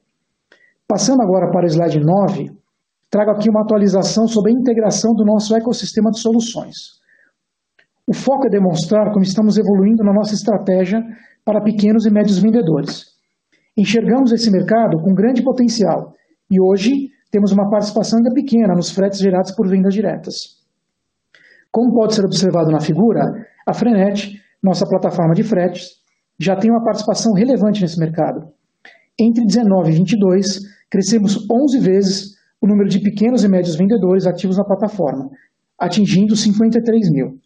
Passando 0.86 1.22
agora 1.22 1.50
para 1.50 1.64
o 1.64 1.68
slide 1.68 1.98
9, 1.98 2.50
trago 3.10 3.30
aqui 3.30 3.48
uma 3.48 3.62
atualização 3.62 4.26
sobre 4.26 4.52
a 4.52 4.54
integração 4.54 5.14
do 5.14 5.24
nosso 5.24 5.56
ecossistema 5.56 6.10
de 6.10 6.20
soluções. 6.20 6.76
O 8.06 8.14
foco 8.14 8.46
é 8.46 8.50
demonstrar 8.50 9.10
como 9.10 9.24
estamos 9.24 9.58
evoluindo 9.58 10.04
na 10.04 10.12
nossa 10.12 10.34
estratégia 10.34 11.02
para 11.44 11.62
pequenos 11.62 12.06
e 12.06 12.10
médios 12.10 12.38
vendedores. 12.38 13.04
Enxergamos 13.76 14.30
esse 14.32 14.50
mercado 14.50 14.98
com 15.02 15.12
grande 15.12 15.42
potencial 15.42 16.12
e 16.50 16.60
hoje 16.60 17.10
temos 17.30 17.52
uma 17.52 17.68
participação 17.68 18.18
ainda 18.18 18.32
pequena 18.32 18.74
nos 18.74 18.90
fretes 18.90 19.18
gerados 19.18 19.52
por 19.54 19.68
vendas 19.68 19.92
diretas. 19.92 20.34
Como 21.72 21.92
pode 21.92 22.14
ser 22.14 22.24
observado 22.24 22.70
na 22.70 22.80
figura, 22.80 23.22
a 23.66 23.74
Frenet, 23.74 24.40
nossa 24.62 24.86
plataforma 24.86 25.34
de 25.34 25.42
fretes, 25.42 26.05
já 26.38 26.56
tem 26.56 26.70
uma 26.70 26.84
participação 26.84 27.32
relevante 27.32 27.80
nesse 27.80 27.98
mercado. 27.98 28.48
Entre 29.18 29.44
19 29.44 29.90
e 29.90 29.94
22, 29.94 30.60
crescemos 30.90 31.46
11 31.50 31.78
vezes 31.80 32.36
o 32.60 32.66
número 32.66 32.88
de 32.88 33.00
pequenos 33.00 33.44
e 33.44 33.48
médios 33.48 33.76
vendedores 33.76 34.26
ativos 34.26 34.56
na 34.56 34.64
plataforma, 34.64 35.30
atingindo 35.78 36.36
53 36.36 37.10
mil. 37.10 37.38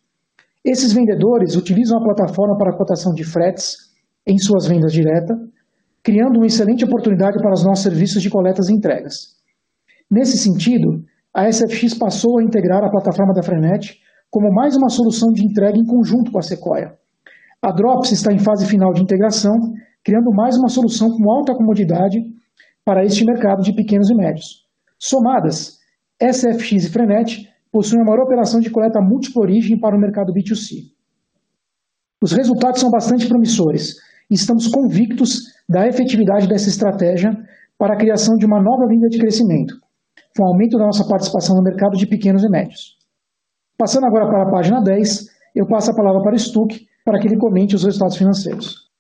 Esses 0.65 0.93
vendedores 0.93 1.57
utilizam 1.57 1.99
a 1.99 2.05
plataforma 2.05 2.57
para 2.59 2.71
a 2.71 2.77
cotação 2.77 3.13
de 3.13 3.25
fretes 3.25 3.77
em 4.27 4.39
suas 4.39 4.67
vendas 4.67 4.93
diretas, 4.93 5.37
criando 6.03 6.37
uma 6.37 6.47
excelente 6.47 6.85
oportunidade 6.85 7.39
para 7.39 7.53
os 7.53 7.65
nossos 7.65 7.83
serviços 7.83 8.23
de 8.23 8.31
coletas 8.31 8.69
e 8.69 8.75
entregas. 8.75 9.37
Nesse 10.11 10.37
sentido, 10.39 11.05
a 11.33 11.51
SFX 11.51 11.95
passou 11.95 12.39
a 12.39 12.43
integrar 12.43 12.83
a 12.83 12.91
plataforma 12.91 13.33
da 13.33 13.43
Frenet 13.43 13.99
como 14.31 14.53
mais 14.53 14.77
uma 14.77 14.89
solução 14.89 15.31
de 15.33 15.45
entrega 15.45 15.79
em 15.79 15.85
conjunto 15.85 16.31
com 16.31 16.39
a 16.39 16.43
Sequoia. 16.43 17.00
A 17.63 17.73
Drops 17.73 18.11
está 18.11 18.33
em 18.33 18.39
fase 18.39 18.67
final 18.67 18.91
de 18.95 19.03
integração, 19.03 19.53
criando 20.03 20.33
mais 20.33 20.57
uma 20.57 20.71
solução 20.71 21.11
com 21.11 21.31
alta 21.31 21.55
comodidade 21.55 22.19
para 22.83 23.05
este 23.05 23.23
mercado 23.23 23.63
de 23.63 23.75
pequenos 23.75 24.09
e 24.09 24.15
médios. 24.15 24.65
Somadas, 24.99 25.79
SFX 26.19 26.87
e 26.87 26.91
Frenet 26.91 27.51
possuem 27.71 28.01
a 28.01 28.05
maior 28.05 28.25
operação 28.25 28.61
de 28.61 28.71
coleta 28.71 28.99
múltipla 29.03 29.43
origem 29.43 29.79
para 29.79 29.95
o 29.95 30.01
mercado 30.01 30.33
B2C. 30.33 30.91
Os 32.23 32.33
resultados 32.33 32.81
são 32.81 32.91
bastante 32.91 33.29
promissores 33.29 33.97
e 34.31 34.35
estamos 34.35 34.67
convictos 34.67 35.41
da 35.69 35.87
efetividade 35.87 36.49
dessa 36.49 36.71
estratégia 36.71 37.31
para 37.77 37.93
a 37.93 37.99
criação 37.99 38.37
de 38.37 38.47
uma 38.47 38.63
nova 38.63 38.87
linha 38.87 39.09
de 39.11 39.19
crescimento, 39.19 39.75
com 40.35 40.45
o 40.45 40.47
aumento 40.47 40.79
da 40.79 40.87
nossa 40.87 41.07
participação 41.07 41.57
no 41.57 41.63
mercado 41.63 41.95
de 41.99 42.07
pequenos 42.07 42.43
e 42.43 42.49
médios. 42.49 42.97
Passando 43.77 44.07
agora 44.07 44.27
para 44.31 44.49
a 44.49 44.51
página 44.51 44.83
10, 44.83 45.27
eu 45.55 45.67
passo 45.67 45.91
a 45.91 45.95
palavra 45.95 46.23
para 46.23 46.35
o 46.35 46.39
Stuck 46.39 46.89
para 47.05 47.19
que 47.19 47.27
ele 47.27 47.39
comente 47.39 47.75
os 47.75 47.85
resultados 47.85 48.17
financeiros. 48.17 48.91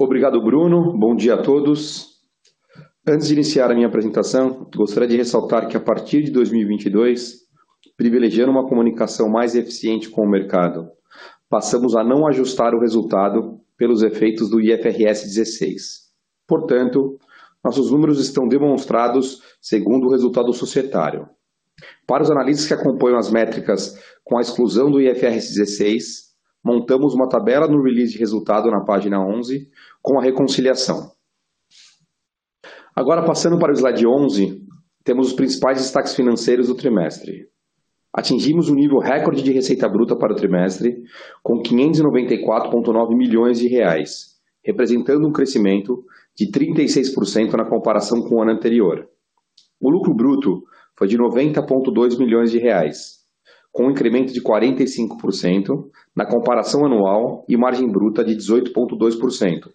Obrigado, 0.00 0.42
Bruno. 0.42 0.98
Bom 0.98 1.14
dia 1.14 1.34
a 1.34 1.42
todos. 1.42 2.12
Antes 3.06 3.28
de 3.28 3.34
iniciar 3.34 3.70
a 3.70 3.74
minha 3.74 3.86
apresentação, 3.86 4.68
gostaria 4.74 5.08
de 5.08 5.16
ressaltar 5.16 5.68
que 5.68 5.76
a 5.76 5.80
partir 5.80 6.22
de 6.22 6.30
2022, 6.30 7.40
privilegiando 7.96 8.52
uma 8.52 8.68
comunicação 8.68 9.28
mais 9.28 9.54
eficiente 9.54 10.08
com 10.08 10.22
o 10.22 10.30
mercado, 10.30 10.88
passamos 11.48 11.94
a 11.96 12.02
não 12.02 12.26
ajustar 12.26 12.74
o 12.74 12.80
resultado 12.80 13.60
pelos 13.76 14.02
efeitos 14.02 14.48
do 14.48 14.60
IFRS 14.60 15.24
16. 15.24 16.12
Portanto, 16.46 17.18
nossos 17.64 17.90
números 17.90 18.18
estão 18.18 18.48
demonstrados 18.48 19.40
segundo 19.60 20.06
o 20.06 20.10
resultado 20.10 20.52
societário. 20.52 21.28
Para 22.06 22.22
os 22.22 22.30
analistas 22.30 22.66
que 22.66 22.74
acompanham 22.74 23.18
as 23.18 23.30
métricas 23.30 23.96
com 24.24 24.38
a 24.38 24.40
exclusão 24.40 24.90
do 24.90 25.00
IFRS 25.00 25.54
16, 25.54 26.31
montamos 26.64 27.14
uma 27.14 27.28
tabela 27.28 27.66
no 27.66 27.82
release 27.82 28.12
de 28.12 28.18
resultado 28.18 28.70
na 28.70 28.84
página 28.84 29.18
11 29.20 29.68
com 30.00 30.18
a 30.18 30.22
reconciliação. 30.22 31.10
Agora, 32.94 33.24
passando 33.24 33.58
para 33.58 33.72
o 33.72 33.74
slide 33.74 34.06
11, 34.06 34.60
temos 35.04 35.28
os 35.28 35.32
principais 35.32 35.78
destaques 35.78 36.14
financeiros 36.14 36.68
do 36.68 36.74
trimestre. 36.74 37.48
Atingimos 38.12 38.68
um 38.68 38.74
nível 38.74 38.98
recorde 38.98 39.42
de 39.42 39.50
receita 39.50 39.88
bruta 39.88 40.14
para 40.14 40.34
o 40.34 40.36
trimestre, 40.36 41.02
com 41.42 41.62
594,9 41.62 43.16
milhões 43.16 43.58
de 43.58 43.68
reais, 43.68 44.32
representando 44.62 45.26
um 45.26 45.32
crescimento 45.32 46.04
de 46.36 46.50
36% 46.50 47.54
na 47.54 47.64
comparação 47.68 48.20
com 48.20 48.36
o 48.36 48.42
ano 48.42 48.52
anterior. 48.52 49.08
O 49.80 49.90
lucro 49.90 50.14
bruto 50.14 50.62
foi 50.96 51.08
de 51.08 51.16
90,2 51.16 52.18
milhões 52.18 52.50
de 52.50 52.58
reais, 52.58 53.21
com 53.72 53.86
um 53.86 53.90
incremento 53.90 54.32
de 54.32 54.42
45% 54.42 55.88
na 56.14 56.26
comparação 56.26 56.84
anual 56.84 57.44
e 57.48 57.56
margem 57.56 57.90
bruta 57.90 58.22
de 58.22 58.36
18,2%, 58.36 59.72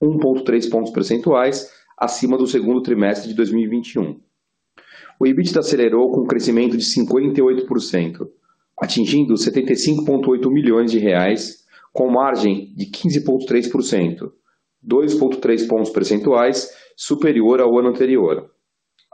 1,3 0.00 0.70
pontos 0.70 0.92
percentuais 0.92 1.68
acima 1.98 2.38
do 2.38 2.46
segundo 2.46 2.80
trimestre 2.80 3.28
de 3.28 3.34
2021. 3.34 4.20
O 5.20 5.26
EBITDA 5.26 5.60
acelerou 5.60 6.10
com 6.10 6.22
um 6.22 6.26
crescimento 6.26 6.76
de 6.76 6.84
58%, 6.84 8.26
atingindo 8.80 9.34
75,8 9.34 10.50
milhões 10.50 10.90
de 10.90 10.98
reais, 10.98 11.58
com 11.92 12.10
margem 12.10 12.72
de 12.74 12.86
15,3%, 12.86 14.30
2,3 14.82 15.68
pontos 15.68 15.90
percentuais 15.90 16.70
superior 16.96 17.60
ao 17.60 17.78
ano 17.78 17.88
anterior. 17.88 18.50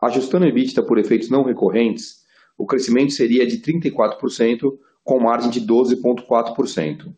ajustando 0.03 0.45
o 0.45 0.49
EBITDA 0.49 0.85
por 0.87 0.99
efeitos 0.99 1.31
não 1.31 1.43
recorrentes, 1.43 2.26
o 2.59 2.67
crescimento 2.67 3.13
seria 3.13 3.47
de 3.47 3.61
34%, 3.61 4.73
com 5.05 5.21
margem 5.21 5.51
de 5.51 5.61
12,4%. 5.61 7.15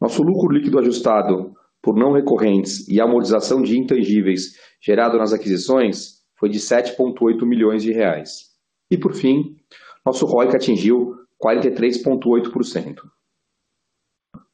Nosso 0.00 0.22
lucro 0.22 0.52
líquido 0.52 0.78
ajustado 0.78 1.54
por 1.82 1.96
não 1.96 2.12
recorrentes 2.12 2.88
e 2.88 3.00
amortização 3.00 3.62
de 3.62 3.78
intangíveis 3.78 4.56
gerado 4.80 5.16
nas 5.18 5.32
aquisições 5.32 6.16
foi 6.38 6.48
de 6.48 6.58
7,8 6.58 7.46
milhões 7.46 7.82
de 7.82 7.92
reais. 7.92 8.46
E 8.90 8.98
por 8.98 9.14
fim, 9.14 9.56
nosso 10.04 10.26
ROIC 10.26 10.54
atingiu 10.56 11.14
43,8%. 11.42 12.96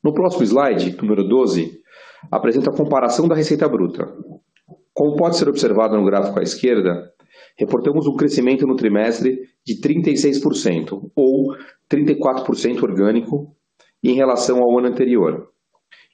No 0.04 0.12
próximo 0.12 0.44
slide, 0.44 0.96
número 1.00 1.26
12, 1.26 1.80
apresenta 2.30 2.70
a 2.70 2.76
comparação 2.76 3.28
da 3.28 3.34
receita 3.34 3.68
bruta. 3.68 4.06
Como 4.92 5.16
pode 5.16 5.36
ser 5.36 5.48
observado 5.48 5.96
no 5.96 6.04
gráfico 6.04 6.38
à 6.38 6.42
esquerda, 6.42 7.12
reportamos 7.56 8.06
um 8.06 8.16
crescimento 8.16 8.66
no 8.66 8.76
trimestre 8.76 9.38
de 9.64 9.80
36%, 9.80 11.10
ou 11.14 11.54
34% 11.90 12.82
orgânico, 12.82 13.54
em 14.02 14.14
relação 14.14 14.58
ao 14.58 14.78
ano 14.78 14.88
anterior. 14.88 15.48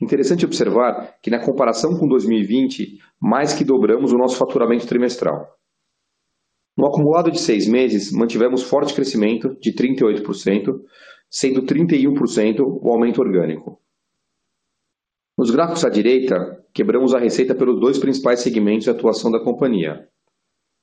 Interessante 0.00 0.44
observar 0.44 1.18
que, 1.20 1.30
na 1.30 1.44
comparação 1.44 1.98
com 1.98 2.06
2020, 2.06 2.98
mais 3.20 3.52
que 3.52 3.64
dobramos 3.64 4.12
o 4.12 4.16
nosso 4.16 4.36
faturamento 4.36 4.86
trimestral. 4.86 5.58
No 6.76 6.86
acumulado 6.86 7.32
de 7.32 7.40
seis 7.40 7.66
meses, 7.66 8.12
mantivemos 8.12 8.62
forte 8.62 8.94
crescimento 8.94 9.56
de 9.60 9.72
38%, 9.72 10.80
sendo 11.28 11.62
31% 11.62 12.60
o 12.60 12.92
aumento 12.92 13.20
orgânico. 13.20 13.80
Nos 15.36 15.50
gráficos 15.50 15.84
à 15.84 15.88
direita, 15.88 16.36
quebramos 16.72 17.14
a 17.14 17.18
receita 17.18 17.54
pelos 17.54 17.80
dois 17.80 17.98
principais 17.98 18.40
segmentos 18.40 18.84
de 18.84 18.90
atuação 18.90 19.30
da 19.30 19.42
companhia. 19.42 20.08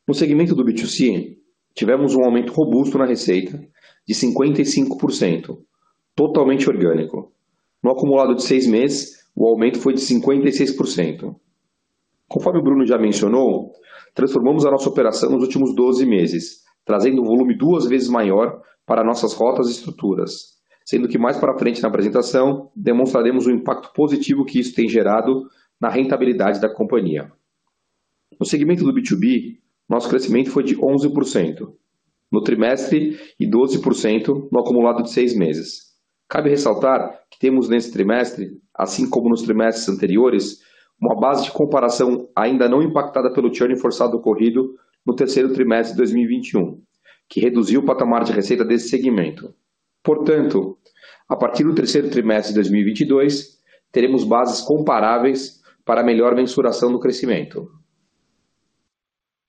No 0.07 0.13
segmento 0.13 0.53
do 0.53 0.63
B2C, 0.63 1.35
tivemos 1.73 2.15
um 2.15 2.23
aumento 2.23 2.53
robusto 2.53 2.95
na 2.97 3.07
receita 3.07 3.59
de 4.07 4.13
55%, 4.13 5.57
totalmente 6.15 6.69
orgânico. 6.69 7.33
No 7.83 7.91
acumulado 7.91 8.35
de 8.35 8.43
seis 8.43 8.67
meses, 8.67 9.25
o 9.35 9.47
aumento 9.47 9.79
foi 9.79 9.93
de 9.93 10.01
56%. 10.01 11.35
Conforme 12.27 12.59
o 12.59 12.63
Bruno 12.63 12.85
já 12.85 12.99
mencionou, 12.99 13.71
transformamos 14.13 14.63
a 14.65 14.71
nossa 14.71 14.89
operação 14.89 15.31
nos 15.31 15.41
últimos 15.41 15.75
12 15.75 16.05
meses, 16.05 16.63
trazendo 16.85 17.21
um 17.21 17.25
volume 17.25 17.57
duas 17.57 17.87
vezes 17.87 18.07
maior 18.07 18.61
para 18.85 19.03
nossas 19.03 19.33
rotas 19.33 19.67
e 19.67 19.71
estruturas, 19.71 20.55
sendo 20.85 21.07
que 21.07 21.17
mais 21.17 21.37
para 21.37 21.57
frente 21.57 21.81
na 21.81 21.89
apresentação 21.89 22.69
demonstraremos 22.75 23.47
o 23.47 23.51
impacto 23.51 23.91
positivo 23.91 24.45
que 24.45 24.59
isso 24.59 24.75
tem 24.75 24.87
gerado 24.87 25.47
na 25.81 25.89
rentabilidade 25.89 26.61
da 26.61 26.71
companhia. 26.71 27.31
No 28.39 28.45
segmento 28.45 28.83
do 28.83 28.93
B2B, 28.93 29.64
nosso 29.87 30.09
crescimento 30.09 30.49
foi 30.49 30.63
de 30.63 30.75
11% 30.75 31.67
no 32.31 32.41
trimestre 32.41 33.17
e 33.39 33.47
12% 33.47 34.49
no 34.51 34.59
acumulado 34.59 35.03
de 35.03 35.11
seis 35.11 35.35
meses. 35.35 35.93
Cabe 36.27 36.49
ressaltar 36.49 37.21
que 37.29 37.39
temos 37.39 37.69
nesse 37.69 37.91
trimestre, 37.91 38.49
assim 38.73 39.09
como 39.09 39.29
nos 39.29 39.43
trimestres 39.43 39.87
anteriores, 39.87 40.59
uma 40.99 41.19
base 41.19 41.43
de 41.45 41.51
comparação 41.51 42.27
ainda 42.35 42.67
não 42.67 42.81
impactada 42.81 43.31
pelo 43.31 43.53
churn 43.53 43.77
forçado 43.79 44.17
ocorrido 44.17 44.73
no 45.05 45.15
terceiro 45.15 45.53
trimestre 45.53 45.93
de 45.93 45.97
2021, 45.99 46.81
que 47.29 47.39
reduziu 47.39 47.81
o 47.81 47.85
patamar 47.85 48.23
de 48.23 48.31
receita 48.31 48.65
desse 48.65 48.89
segmento. 48.89 49.53
Portanto, 50.03 50.77
a 51.29 51.35
partir 51.35 51.63
do 51.63 51.75
terceiro 51.75 52.09
trimestre 52.09 52.53
de 52.53 52.59
2022, 52.59 53.59
teremos 53.91 54.23
bases 54.23 54.61
comparáveis 54.61 55.61
para 55.85 56.03
melhor 56.03 56.35
mensuração 56.35 56.91
do 56.91 56.99
crescimento. 56.99 57.67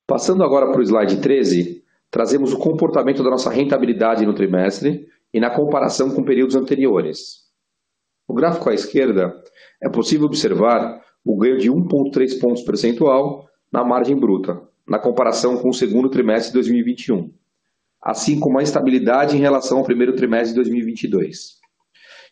Passando 0.07 0.45
agora 0.45 0.71
para 0.71 0.81
o 0.81 0.85
slide 0.85 1.21
13, 1.21 1.83
trazemos 2.13 2.53
o 2.53 2.59
comportamento 2.59 3.25
da 3.25 3.31
nossa 3.31 3.51
rentabilidade 3.51 4.25
no 4.25 4.35
trimestre 4.35 5.07
e 5.35 5.41
na 5.41 5.51
comparação 5.51 6.15
com 6.15 6.23
períodos 6.23 6.55
anteriores. 6.55 7.45
No 8.29 8.35
gráfico 8.35 8.71
à 8.71 8.75
esquerda, 8.75 9.35
é 9.83 9.89
possível 9.89 10.27
observar 10.27 11.01
o 11.25 11.37
ganho 11.37 11.59
de 11.59 11.69
1,3 11.69 12.41
pontos 12.41 12.63
percentual 12.63 13.47
na 13.73 13.85
margem 13.85 14.17
bruta, 14.17 14.63
na 14.89 14.99
comparação 14.99 15.57
com 15.57 15.71
o 15.71 15.75
segundo 15.75 16.09
trimestre 16.09 16.52
de 16.52 16.54
2021, 16.54 17.33
assim 18.00 18.39
como 18.39 18.61
a 18.61 18.63
estabilidade 18.63 19.37
em 19.37 19.41
relação 19.41 19.78
ao 19.78 19.85
primeiro 19.85 20.15
trimestre 20.15 20.50
de 20.50 20.54
2022, 20.54 21.59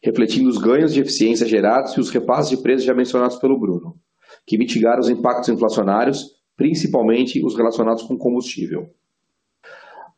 refletindo 0.01 0.49
os 0.49 0.59
ganhos 0.59 0.95
de 0.95 1.01
eficiência 1.01 1.45
gerados 1.45 1.97
e 1.97 2.01
os 2.01 2.11
repasses 2.11 2.51
de 2.51 2.63
preços 2.63 2.85
já 2.85 2.95
mencionados 2.95 3.37
pelo 3.39 3.59
Bruno, 3.59 3.97
que 4.47 4.57
mitigaram 4.57 5.01
os 5.01 5.09
impactos 5.09 5.49
inflacionários, 5.49 6.35
principalmente 6.57 7.45
os 7.45 7.57
relacionados 7.57 8.03
com 8.03 8.17
combustível. 8.17 8.89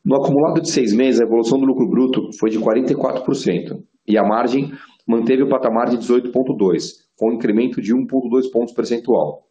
No 0.04 0.16
acumulado 0.16 0.60
de 0.60 0.70
seis 0.70 0.92
meses, 0.92 1.20
a 1.20 1.24
evolução 1.24 1.58
do 1.58 1.66
lucro 1.66 1.88
bruto 1.88 2.30
foi 2.38 2.50
de 2.50 2.58
44% 2.58 3.82
e 4.06 4.16
a 4.16 4.22
margem 4.22 4.70
manteve 5.06 5.42
o 5.42 5.48
patamar 5.48 5.88
de 5.88 5.98
18,2%, 5.98 7.06
com 7.16 7.30
um 7.30 7.34
incremento 7.34 7.80
de 7.80 7.92
1,2 7.92 8.50
pontos 8.52 8.74
percentual. 8.74 9.46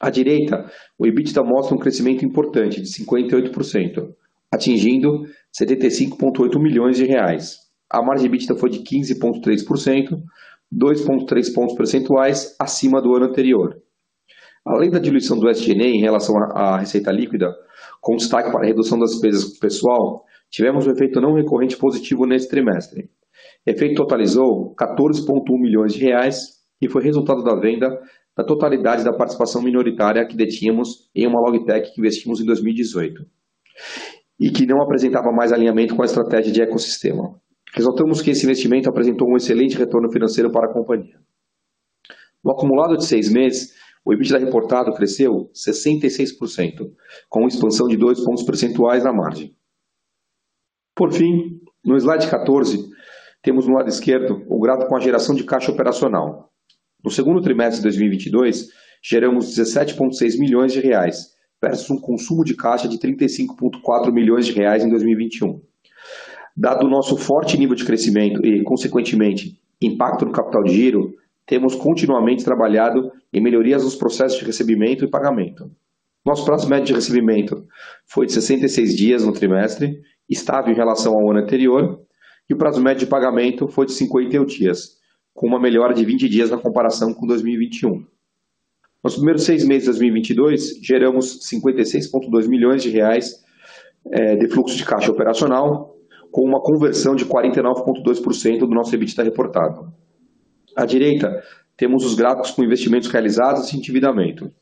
À 0.00 0.08
direita, 0.08 0.64
o 0.98 1.06
EBITDA 1.06 1.42
mostra 1.44 1.76
um 1.76 1.78
crescimento 1.78 2.24
importante 2.24 2.80
de 2.80 2.88
58%, 2.88 4.08
atingindo 4.50 5.24
75,8 5.60 6.60
milhões 6.60 6.96
de 6.96 7.04
reais. 7.04 7.58
A 7.88 8.02
margem 8.02 8.26
EBITDA 8.26 8.56
foi 8.56 8.70
de 8.70 8.78
15,3%, 8.78 10.16
2,3 10.72 11.54
pontos 11.54 11.76
percentuais 11.76 12.56
acima 12.58 13.02
do 13.02 13.14
ano 13.14 13.26
anterior. 13.26 13.76
Além 14.64 14.90
da 14.90 14.98
diluição 14.98 15.38
do 15.38 15.48
SG&A 15.48 15.86
em 15.86 16.00
relação 16.00 16.34
à 16.54 16.78
receita 16.78 17.10
líquida, 17.10 17.54
com 18.00 18.16
destaque 18.16 18.50
para 18.52 18.62
a 18.62 18.66
redução 18.66 18.98
das 18.98 19.12
despesas 19.12 19.58
pessoal, 19.58 20.24
tivemos 20.50 20.86
um 20.86 20.90
efeito 20.90 21.20
não 21.20 21.34
recorrente 21.34 21.76
positivo 21.76 22.26
nesse 22.26 22.48
trimestre. 22.48 23.08
Efeito 23.66 23.94
totalizou 23.94 24.74
14,1 24.74 25.42
milhões 25.58 25.94
de 25.94 26.04
reais 26.04 26.60
e 26.80 26.88
foi 26.88 27.02
resultado 27.02 27.42
da 27.42 27.58
venda 27.58 27.88
da 28.36 28.44
totalidade 28.44 29.04
da 29.04 29.12
participação 29.12 29.62
minoritária 29.62 30.26
que 30.26 30.36
detínhamos 30.36 31.10
em 31.14 31.26
uma 31.26 31.40
Logitech 31.40 31.92
que 31.92 32.00
investimos 32.00 32.40
em 32.40 32.46
2018 32.46 33.24
e 34.38 34.50
que 34.50 34.66
não 34.66 34.82
apresentava 34.82 35.30
mais 35.30 35.52
alinhamento 35.52 35.94
com 35.94 36.02
a 36.02 36.06
estratégia 36.06 36.52
de 36.52 36.62
ecossistema. 36.62 37.34
Resultamos 37.74 38.22
que 38.22 38.30
esse 38.30 38.44
investimento 38.44 38.88
apresentou 38.88 39.28
um 39.28 39.36
excelente 39.36 39.76
retorno 39.76 40.10
financeiro 40.10 40.50
para 40.50 40.70
a 40.70 40.72
companhia. 40.72 41.18
No 42.42 42.52
acumulado 42.52 42.96
de 42.96 43.04
seis 43.04 43.30
meses, 43.30 43.74
o 44.04 44.12
EBITDA 44.12 44.38
reportado 44.38 44.92
cresceu 44.94 45.50
66%, 45.54 46.90
com 47.28 47.46
expansão 47.46 47.86
de 47.86 47.96
2 47.96 48.24
pontos 48.24 48.44
percentuais 48.44 49.04
na 49.04 49.12
margem. 49.12 49.54
Por 50.94 51.12
fim, 51.12 51.60
no 51.84 51.96
slide 51.96 52.28
14, 52.28 52.88
temos 53.42 53.66
no 53.66 53.74
lado 53.74 53.88
esquerdo 53.88 54.44
o 54.48 54.60
gráfico 54.60 54.88
com 54.88 54.96
a 54.96 55.00
geração 55.00 55.34
de 55.34 55.44
caixa 55.44 55.72
operacional. 55.72 56.50
No 57.02 57.10
segundo 57.10 57.40
trimestre 57.40 57.78
de 57.78 57.84
2022, 57.84 58.68
geramos 59.02 59.56
17,6 59.56 60.38
milhões 60.38 60.72
de 60.72 60.80
reais, 60.80 61.30
versus 61.62 61.90
um 61.90 62.00
consumo 62.00 62.44
de 62.44 62.54
caixa 62.54 62.88
de 62.88 62.98
35,4 62.98 64.12
milhões 64.12 64.46
de 64.46 64.52
reais 64.52 64.84
em 64.84 64.88
2021. 64.88 65.60
Dado 66.56 66.86
o 66.86 66.90
nosso 66.90 67.16
forte 67.16 67.56
nível 67.56 67.74
de 67.74 67.84
crescimento 67.84 68.44
e, 68.44 68.62
consequentemente, 68.64 69.58
impacto 69.80 70.26
no 70.26 70.32
capital 70.32 70.62
de 70.64 70.74
giro, 70.74 71.14
temos 71.50 71.74
continuamente 71.74 72.44
trabalhado 72.44 73.10
em 73.32 73.42
melhorias 73.42 73.82
nos 73.82 73.96
processos 73.96 74.38
de 74.38 74.44
recebimento 74.44 75.04
e 75.04 75.10
pagamento. 75.10 75.68
Nosso 76.24 76.44
prazo 76.44 76.68
médio 76.68 76.86
de 76.86 76.92
recebimento 76.92 77.66
foi 78.06 78.24
de 78.26 78.32
66 78.34 78.94
dias 78.94 79.26
no 79.26 79.32
trimestre, 79.32 80.00
estável 80.28 80.72
em 80.72 80.76
relação 80.76 81.12
ao 81.12 81.28
ano 81.28 81.40
anterior, 81.40 81.98
e 82.48 82.54
o 82.54 82.56
prazo 82.56 82.80
médio 82.80 83.00
de 83.00 83.10
pagamento 83.10 83.66
foi 83.66 83.84
de 83.84 83.92
51 83.94 84.44
dias, 84.44 84.90
com 85.34 85.48
uma 85.48 85.60
melhora 85.60 85.92
de 85.92 86.04
20 86.04 86.28
dias 86.28 86.50
na 86.50 86.56
comparação 86.56 87.12
com 87.12 87.26
2021. 87.26 88.06
Nos 89.02 89.16
primeiros 89.16 89.42
seis 89.42 89.66
meses 89.66 89.86
de 89.86 89.98
2022, 89.98 90.78
geramos 90.86 91.40
56,2 91.52 92.46
milhões 92.46 92.80
de 92.80 92.90
reais 92.90 93.42
é, 94.12 94.36
de 94.36 94.46
fluxo 94.46 94.76
de 94.76 94.84
caixa 94.84 95.10
operacional, 95.10 95.96
com 96.30 96.42
uma 96.42 96.62
conversão 96.62 97.16
de 97.16 97.26
49,2% 97.26 98.60
do 98.60 98.68
nosso 98.68 98.94
EBITDA 98.94 99.24
reportado. 99.24 99.92
À 100.76 100.84
direita, 100.84 101.42
temos 101.76 102.04
os 102.04 102.14
gráficos 102.14 102.50
com 102.50 102.62
investimentos 102.62 103.08
realizados 103.08 103.72
e 103.72 103.76
endividamento. 103.76 104.52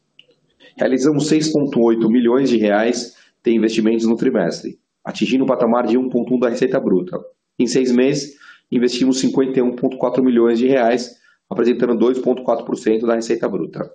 Realizamos 0.76 1.30
6,8 1.30 2.08
milhões 2.08 2.48
de 2.48 2.56
reais 2.56 3.14
de 3.42 3.52
investimentos 3.52 4.06
no 4.06 4.16
trimestre, 4.16 4.78
atingindo 5.04 5.44
o 5.44 5.46
patamar 5.46 5.86
de 5.86 5.98
1,1 5.98 6.40
da 6.40 6.48
receita 6.48 6.80
bruta. 6.80 7.18
Em 7.58 7.66
seis 7.66 7.90
meses, 7.90 8.36
investimos 8.70 9.20
51,4 9.22 10.22
milhões 10.22 10.58
de 10.58 10.66
reais, 10.66 11.16
apresentando 11.50 11.98
2,4% 11.98 13.06
da 13.06 13.14
receita 13.14 13.48
bruta. 13.48 13.90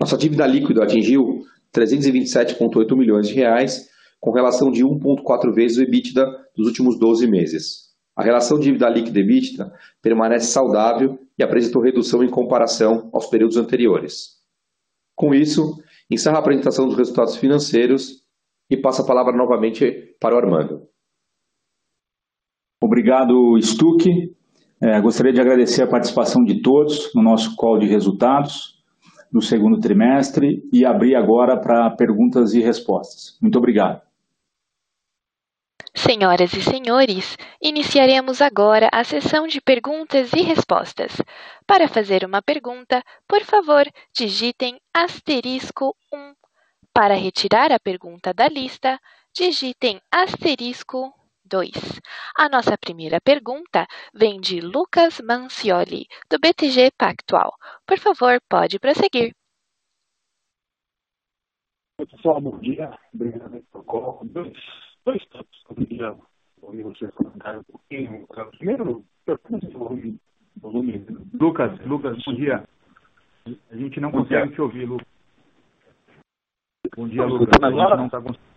Nossa 0.00 0.16
dívida 0.16 0.46
líquida 0.46 0.82
atingiu 0.82 1.42
327,8 1.74 2.96
milhões 2.96 3.28
de 3.28 3.34
reais, 3.34 3.88
com 4.20 4.30
relação 4.32 4.70
de 4.70 4.84
1,4 4.84 5.54
vezes 5.54 5.78
o 5.78 5.82
EBITDA 5.82 6.26
dos 6.56 6.66
últimos 6.66 6.98
12 6.98 7.26
meses. 7.26 7.87
A 8.18 8.24
relação 8.24 8.58
dívida 8.58 8.88
líquida 8.88 9.20
EBITDA 9.20 9.72
permanece 10.02 10.46
saudável 10.46 11.20
e 11.38 11.44
apresentou 11.44 11.80
redução 11.80 12.24
em 12.24 12.28
comparação 12.28 13.08
aos 13.12 13.26
períodos 13.26 13.56
anteriores. 13.56 14.38
Com 15.14 15.32
isso, 15.32 15.80
encerro 16.10 16.34
a 16.34 16.40
apresentação 16.40 16.88
dos 16.88 16.96
resultados 16.96 17.36
financeiros 17.36 18.24
e 18.68 18.76
passo 18.76 19.02
a 19.02 19.06
palavra 19.06 19.36
novamente 19.36 20.16
para 20.20 20.34
o 20.34 20.38
Armando. 20.38 20.88
Obrigado, 22.82 23.56
Stuck. 23.62 24.04
Gostaria 25.00 25.32
de 25.32 25.40
agradecer 25.40 25.84
a 25.84 25.88
participação 25.88 26.42
de 26.42 26.60
todos 26.60 27.14
no 27.14 27.22
nosso 27.22 27.54
call 27.54 27.78
de 27.78 27.86
resultados 27.86 28.82
do 29.30 29.40
segundo 29.40 29.78
trimestre 29.78 30.68
e 30.72 30.84
abrir 30.84 31.14
agora 31.14 31.56
para 31.60 31.88
perguntas 31.90 32.52
e 32.52 32.60
respostas. 32.60 33.38
Muito 33.40 33.58
obrigado. 33.58 34.07
Senhoras 35.98 36.52
e 36.52 36.62
senhores, 36.62 37.36
iniciaremos 37.60 38.40
agora 38.40 38.88
a 38.92 39.02
sessão 39.02 39.48
de 39.48 39.60
perguntas 39.60 40.32
e 40.32 40.42
respostas. 40.42 41.20
Para 41.66 41.88
fazer 41.88 42.24
uma 42.24 42.40
pergunta, 42.40 43.02
por 43.26 43.42
favor, 43.42 43.84
digitem 44.14 44.80
asterisco 44.94 45.96
um. 46.14 46.34
Para 46.94 47.14
retirar 47.14 47.72
a 47.72 47.80
pergunta 47.80 48.32
da 48.32 48.48
lista, 48.48 48.96
digitem 49.34 50.00
asterisco 50.08 51.12
dois. 51.44 52.00
A 52.38 52.48
nossa 52.48 52.78
primeira 52.78 53.20
pergunta 53.20 53.84
vem 54.14 54.40
de 54.40 54.60
Lucas 54.60 55.20
Mancioli, 55.20 56.06
do 56.30 56.38
BTG 56.38 56.92
Pactual. 56.96 57.52
Por 57.84 57.98
favor, 57.98 58.40
pode 58.48 58.78
prosseguir. 58.78 59.34
Pessoal, 61.98 62.40
bom 62.40 62.56
dia. 62.60 62.96
Obrigado 63.12 63.60
pelo 63.72 63.84
call. 63.84 64.24
Dois 65.04 65.24
tópicos 65.26 65.64
que 65.66 65.72
eu 65.72 65.76
queria 65.86 66.16
ouvir 66.62 66.82
vocês 66.82 67.10
comentarem 67.14 67.60
um 67.60 67.64
pouquinho. 67.64 68.26
Primeiro, 68.58 69.04
pergunta 69.24 69.66
de 69.66 69.76
volume. 69.76 70.18
Lucas, 71.40 71.78
Lucas, 71.86 72.22
bom 72.24 72.34
dia. 72.34 72.64
A 73.70 73.76
gente 73.76 74.00
não 74.00 74.10
consegue 74.10 74.52
te 74.52 74.60
ouvir, 74.60 74.84
Lucas. 74.84 75.06
Bom 76.96 77.08
dia, 77.08 77.24
Lucas. 77.24 77.48
A 77.62 77.70
gente 77.70 77.96
não 77.96 78.06
está 78.06 78.20
conseguindo. 78.20 78.48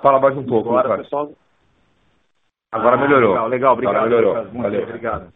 Fala 0.00 0.20
mais 0.20 0.36
um 0.36 0.46
pouco, 0.46 0.70
Agora, 0.70 0.88
Lucas. 0.88 1.04
pessoal. 1.06 1.32
Agora 2.72 2.96
melhorou. 2.96 3.30
Legal, 3.30 3.48
legal. 3.48 3.72
Obrigado, 3.74 3.96
Agora 3.96 4.08
melhorou. 4.08 4.34
Lucas. 4.34 4.52
Bom 4.52 4.62
Valeu. 4.62 4.80
dia, 4.80 4.88
obrigado. 4.88 5.34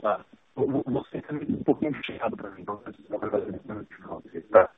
Tá. 0.00 0.24
Você 0.56 1.22
também 1.22 1.46
um 1.50 1.62
pouquinho 1.62 1.92
puxado 1.92 2.36
para 2.36 2.50
mim, 2.50 2.62
então 2.62 2.82
tá? 4.50 4.70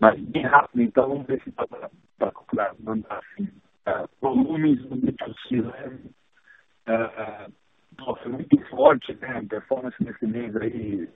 Mas 0.00 0.20
bem 0.20 0.42
rápido, 0.42 0.82
então 0.82 1.08
vamos 1.08 1.26
ver 1.26 1.40
se 1.42 1.50
dá 1.50 1.66
para 1.66 2.74
mandar 2.80 3.20
assim. 3.20 3.48
Uh, 3.86 4.08
volumes 4.20 4.80
do 4.86 4.96
B2C 4.96 5.62
leve. 5.62 6.10
Uh, 6.88 7.52
nossa, 7.98 8.28
muito 8.28 8.58
forte, 8.68 9.14
né? 9.20 9.44
Performance 9.48 9.96
nesse 10.02 10.26
mês 10.26 10.54
aí. 10.56 11.08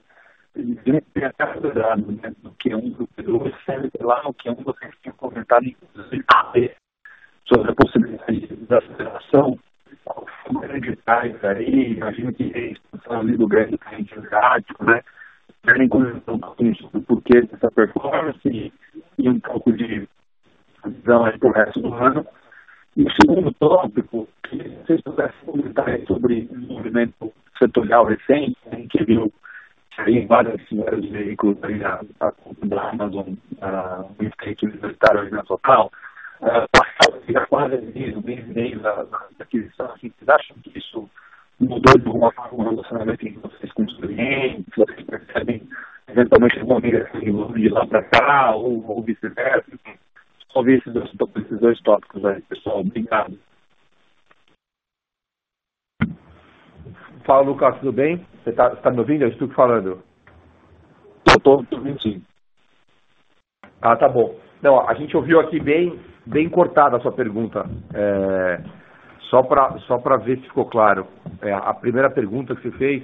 Tem 0.53 1.25
até 1.25 1.45
né? 1.45 2.33
Do 2.39 2.51
Q1 2.51 2.95
do 2.95 3.07
Q2, 3.07 3.53
serve 3.65 3.91
lá 3.99 4.23
no 4.23 4.33
Q1 4.33 4.63
vocês 4.63 4.93
tinham 5.01 5.15
comentado, 5.15 5.65
inclusive, 5.65 6.25
sobre 7.45 7.71
a 7.71 7.75
possibilidade 7.75 8.47
de 8.47 8.55
desaceleração 8.55 9.59
hereditários 10.63 11.43
aí, 11.43 11.93
imagino 11.93 12.33
que 12.33 12.51
a 12.55 12.59
expansão 12.59 13.19
ali 13.19 13.37
do 13.37 13.47
grande 13.47 13.77
cliente 13.77 14.13
asiático, 14.17 14.83
né? 14.83 15.01
Querem 15.63 15.87
comentar 15.87 16.35
um 16.35 16.39
pouquinho 16.39 16.75
sobre 16.77 16.97
o 16.97 17.01
porquê 17.01 17.41
dessa 17.41 17.71
performance 17.71 18.71
e, 19.17 19.29
um 19.29 19.39
pouco 19.39 19.71
de 19.73 20.07
visão 20.85 21.25
aí 21.25 21.37
pro 21.37 21.51
resto 21.51 21.81
do 21.81 21.93
ano. 21.93 22.25
E 22.95 23.03
o 23.03 23.11
segundo 23.11 23.53
tópico, 23.53 24.27
que 24.43 24.57
vocês 24.57 25.01
pudessem 25.01 25.45
comentar 25.45 25.99
sobre 26.07 26.49
o 26.51 26.73
movimento 26.73 27.31
setorial 27.57 28.05
recente, 28.05 28.57
né, 28.71 28.85
que 28.89 29.03
viu 29.03 29.31
aí 29.97 30.25
vários, 30.25 30.61
vários 30.71 31.09
veículos 31.09 31.57
aí, 31.63 31.79
da 31.79 32.89
Amazon, 32.89 33.33
o 34.19 34.25
stake 34.33 34.65
universitário 34.65 35.21
aí 35.21 35.31
na 35.31 35.43
total, 35.43 35.91
uh, 36.41 36.67
passava 36.71 37.21
já 37.27 37.45
quase 37.47 37.75
um 37.75 38.21
mês 38.21 38.47
meio 38.47 38.79
da, 38.79 39.03
da 39.03 39.27
aquisição, 39.39 39.87
assim, 39.87 40.11
vocês 40.17 40.29
acham 40.29 40.57
que 40.63 40.77
isso 40.77 41.09
mudou 41.59 41.97
de 41.97 42.07
alguma 42.07 42.31
forma 42.31 42.63
o 42.63 42.69
relacionamento 42.69 43.27
entre 43.27 43.39
vocês 43.39 43.71
com 43.73 43.83
os 43.83 43.95
clientes, 43.97 44.65
vocês 44.75 45.05
percebem 45.05 45.67
eventualmente 46.07 46.59
alguma 46.59 46.79
migração 46.79 47.19
de 47.53 47.69
lá 47.69 47.85
para 47.85 48.03
cá, 48.03 48.55
ou, 48.55 48.85
ou 48.89 49.03
vice-versa, 49.03 49.71
só 50.49 50.61
ver 50.63 50.79
esses 50.79 50.93
dois, 50.93 51.11
esses 51.35 51.59
dois 51.59 51.79
tópicos 51.81 52.25
aí, 52.25 52.41
pessoal, 52.43 52.79
obrigado. 52.79 53.37
Fala, 57.25 57.41
Lucas, 57.41 57.77
tudo 57.79 57.91
bem? 57.91 58.25
Você 58.43 58.49
está 58.49 58.75
tá 58.77 58.89
me 58.89 58.99
ouvindo? 58.99 59.23
Eu 59.23 59.29
estou 59.29 59.47
falando. 59.49 60.01
Estou 61.27 61.63
ouvindo 61.71 62.01
sim. 62.01 62.23
Ah, 63.81 63.95
tá 63.95 64.09
bom. 64.09 64.35
Não, 64.61 64.87
a 64.87 64.93
gente 64.95 65.15
ouviu 65.15 65.39
aqui 65.39 65.59
bem, 65.59 65.99
bem 66.25 66.49
cortada 66.49 66.97
a 66.97 66.99
sua 66.99 67.11
pergunta. 67.11 67.65
É, 67.93 68.61
só 69.29 69.43
para 69.43 69.77
só 69.79 69.97
ver 70.17 70.37
se 70.39 70.47
ficou 70.47 70.65
claro. 70.65 71.07
É, 71.41 71.53
a 71.53 71.73
primeira 71.73 72.09
pergunta 72.09 72.55
que 72.55 72.63
você 72.63 72.77
fez 72.77 73.03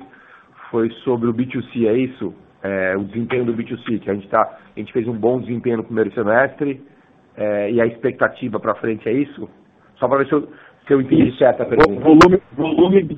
foi 0.71 0.89
sobre 1.03 1.29
o 1.29 1.33
B2C, 1.33 1.87
é 1.87 1.93
isso? 1.93 2.33
É, 2.63 2.97
o 2.97 3.03
desempenho 3.03 3.45
do 3.45 3.53
B2C, 3.53 3.99
que 3.99 4.09
a 4.09 4.13
gente, 4.13 4.27
tá, 4.27 4.41
a 4.75 4.79
gente 4.79 4.91
fez 4.91 5.07
um 5.07 5.13
bom 5.13 5.39
desempenho 5.39 5.77
no 5.77 5.83
primeiro 5.83 6.11
semestre 6.13 6.83
é, 7.37 7.71
e 7.71 7.79
a 7.79 7.85
expectativa 7.85 8.59
para 8.59 8.75
frente 8.75 9.07
é 9.07 9.13
isso? 9.13 9.49
Só 9.97 10.07
para 10.07 10.17
ver 10.17 10.27
se 10.27 10.33
eu, 10.33 10.49
se 10.87 10.93
eu 10.93 11.01
entendi 11.01 11.37
certo 11.37 11.61
a 11.61 11.65
pergunta. 11.65 12.01
Volume, 12.01 12.41
volume 12.53 13.03
de 13.03 13.17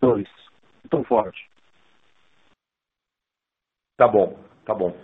2, 0.00 0.28
tão 0.88 1.02
forte. 1.04 1.48
Tá 3.96 4.06
bom, 4.06 4.36
tá 4.64 4.74
bom. 4.74 4.94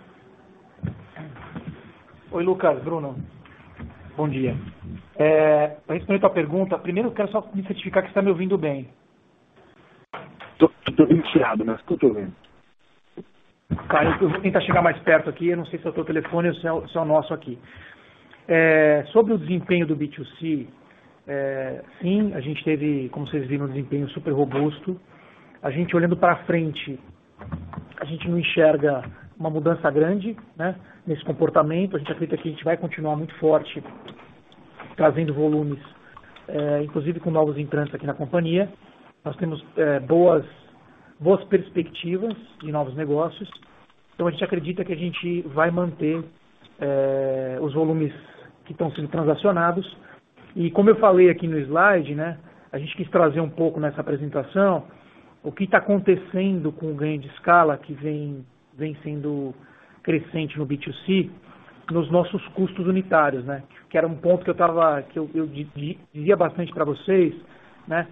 Oi, 2.31 2.43
Lucas, 2.43 2.81
Bruno. 2.81 3.15
Bom 4.21 4.29
dia. 4.29 4.55
É, 5.15 5.77
para 5.87 5.95
responder 5.95 6.17
a 6.17 6.19
tua 6.19 6.29
pergunta, 6.29 6.77
primeiro 6.77 7.09
eu 7.09 7.11
quero 7.11 7.31
só 7.31 7.43
me 7.55 7.63
certificar 7.63 8.03
que 8.03 8.09
você 8.09 8.11
está 8.11 8.21
me 8.21 8.29
ouvindo 8.29 8.55
bem. 8.55 8.87
Estou 10.87 11.09
iniciado, 11.09 11.65
mas 11.65 11.79
estou 11.79 11.97
te 11.97 12.05
ouvindo. 12.05 12.31
Cara, 13.89 14.15
eu 14.21 14.29
vou 14.29 14.39
tentar 14.41 14.61
chegar 14.61 14.83
mais 14.83 14.95
perto 14.99 15.27
aqui, 15.27 15.47
eu 15.47 15.57
não 15.57 15.65
sei 15.65 15.79
se 15.79 15.87
é 15.87 15.89
o 15.89 15.93
teu 15.93 16.05
telefone 16.05 16.49
ou 16.49 16.53
se 16.53 16.67
é 16.67 16.71
o, 16.71 16.87
se 16.87 16.95
é 16.95 17.01
o 17.01 17.05
nosso 17.05 17.33
aqui. 17.33 17.57
É, 18.47 19.05
sobre 19.07 19.33
o 19.33 19.39
desempenho 19.39 19.87
do 19.87 19.97
B2C, 19.97 20.67
é, 21.27 21.83
sim, 21.99 22.31
a 22.35 22.41
gente 22.41 22.63
teve, 22.63 23.09
como 23.09 23.25
vocês 23.25 23.47
viram, 23.47 23.65
um 23.65 23.69
desempenho 23.69 24.07
super 24.09 24.33
robusto. 24.33 25.01
A 25.63 25.71
gente 25.71 25.95
olhando 25.95 26.15
para 26.15 26.35
frente, 26.45 26.99
a 27.99 28.05
gente 28.05 28.29
não 28.29 28.37
enxerga 28.37 29.01
uma 29.41 29.49
mudança 29.49 29.89
grande 29.89 30.37
né, 30.55 30.75
nesse 31.05 31.23
comportamento. 31.25 31.95
A 31.95 31.99
gente 31.99 32.11
acredita 32.11 32.37
que 32.37 32.47
a 32.47 32.51
gente 32.51 32.63
vai 32.63 32.77
continuar 32.77 33.15
muito 33.15 33.35
forte, 33.35 33.83
trazendo 34.95 35.33
volumes, 35.33 35.79
é, 36.47 36.83
inclusive 36.83 37.19
com 37.19 37.31
novos 37.31 37.57
entrantes 37.57 37.93
aqui 37.93 38.05
na 38.05 38.13
companhia. 38.13 38.71
Nós 39.25 39.35
temos 39.37 39.63
é, 39.75 39.99
boas, 39.99 40.45
boas 41.19 41.43
perspectivas 41.45 42.35
de 42.61 42.71
novos 42.71 42.95
negócios. 42.95 43.49
Então 44.13 44.27
a 44.27 44.31
gente 44.31 44.43
acredita 44.43 44.85
que 44.85 44.93
a 44.93 44.97
gente 44.97 45.41
vai 45.53 45.71
manter 45.71 46.23
é, 46.79 47.57
os 47.59 47.73
volumes 47.73 48.13
que 48.65 48.73
estão 48.73 48.91
sendo 48.91 49.07
transacionados. 49.07 49.97
E 50.55 50.69
como 50.69 50.89
eu 50.89 50.95
falei 50.97 51.31
aqui 51.31 51.47
no 51.47 51.57
slide, 51.57 52.13
né, 52.13 52.37
a 52.71 52.77
gente 52.77 52.95
quis 52.95 53.09
trazer 53.09 53.41
um 53.41 53.49
pouco 53.49 53.79
nessa 53.79 54.01
apresentação 54.01 54.85
o 55.43 55.51
que 55.51 55.63
está 55.63 55.79
acontecendo 55.79 56.71
com 56.71 56.91
o 56.91 56.95
ganho 56.95 57.19
de 57.19 57.27
escala 57.29 57.75
que 57.75 57.93
vem, 57.93 58.45
vem 58.77 58.95
sendo 59.03 59.53
crescente 60.03 60.57
no 60.57 60.65
B2C 60.65 61.29
nos 61.91 62.09
nossos 62.09 62.45
custos 62.49 62.87
unitários, 62.87 63.43
né? 63.45 63.63
Que 63.89 63.97
era 63.97 64.07
um 64.07 64.15
ponto 64.15 64.43
que 64.43 64.49
eu 64.49 64.55
tava, 64.55 65.01
que 65.03 65.19
eu, 65.19 65.29
eu 65.33 65.47
dizia 65.47 66.37
bastante 66.37 66.73
para 66.73 66.85
vocês, 66.85 67.35
né? 67.87 68.07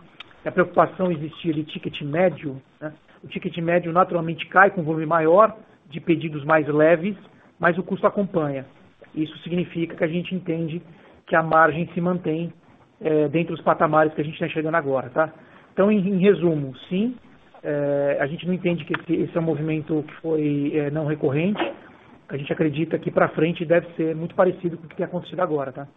A 0.46 0.52
preocupação 0.52 1.12
existia 1.12 1.54
de 1.54 1.64
ticket 1.64 2.02
médio, 2.02 2.62
né? 2.80 2.94
O 3.24 3.28
ticket 3.28 3.58
médio 3.58 3.92
naturalmente 3.92 4.46
cai 4.48 4.72
com 4.72 4.84
volume 4.84 5.06
maior, 5.06 5.56
de 5.90 6.00
pedidos 6.00 6.44
mais 6.46 6.68
leves, 6.68 7.16
mas 7.60 7.78
o 7.78 7.84
custo 7.84 8.06
acompanha. 8.08 8.66
Isso 9.14 9.38
significa 9.40 9.96
que 9.96 10.04
a 10.04 10.08
gente 10.08 10.34
entende 10.36 10.82
que 11.26 11.36
a 11.36 11.44
margem 11.44 11.90
se 11.94 12.02
mantém 12.02 12.54
é, 13.02 13.28
dentro 13.28 13.56
dos 13.56 13.64
patamares 13.64 14.14
que 14.14 14.22
a 14.22 14.24
gente 14.24 14.34
está 14.34 14.48
chegando 14.48 14.76
agora, 14.76 15.10
tá? 15.10 15.34
Então, 15.74 15.92
em, 15.92 15.98
em 15.98 16.20
resumo, 16.20 16.76
sim, 16.90 17.16
é, 17.64 18.18
a 18.20 18.28
gente 18.28 18.46
não 18.46 18.54
entende 18.54 18.86
que 18.86 18.94
esse, 18.94 19.14
esse 19.14 19.38
é 19.38 19.40
um 19.40 19.44
movimento 19.44 20.04
que 20.08 20.14
foi 20.22 20.72
é, 20.76 20.92
não 20.92 21.06
recorrente. 21.06 21.62
A 22.30 22.38
gente 22.38 22.52
acredita 22.54 22.98
que 23.00 23.12
para 23.12 23.30
frente 23.30 23.66
deve 23.66 23.88
ser 23.96 24.16
muito 24.16 24.36
parecido 24.36 24.78
com 24.78 24.86
o 24.86 24.90
que 24.90 24.96
tem 24.96 25.06
acontecido 25.06 25.42
agora, 25.42 25.72
tá? 25.72 25.88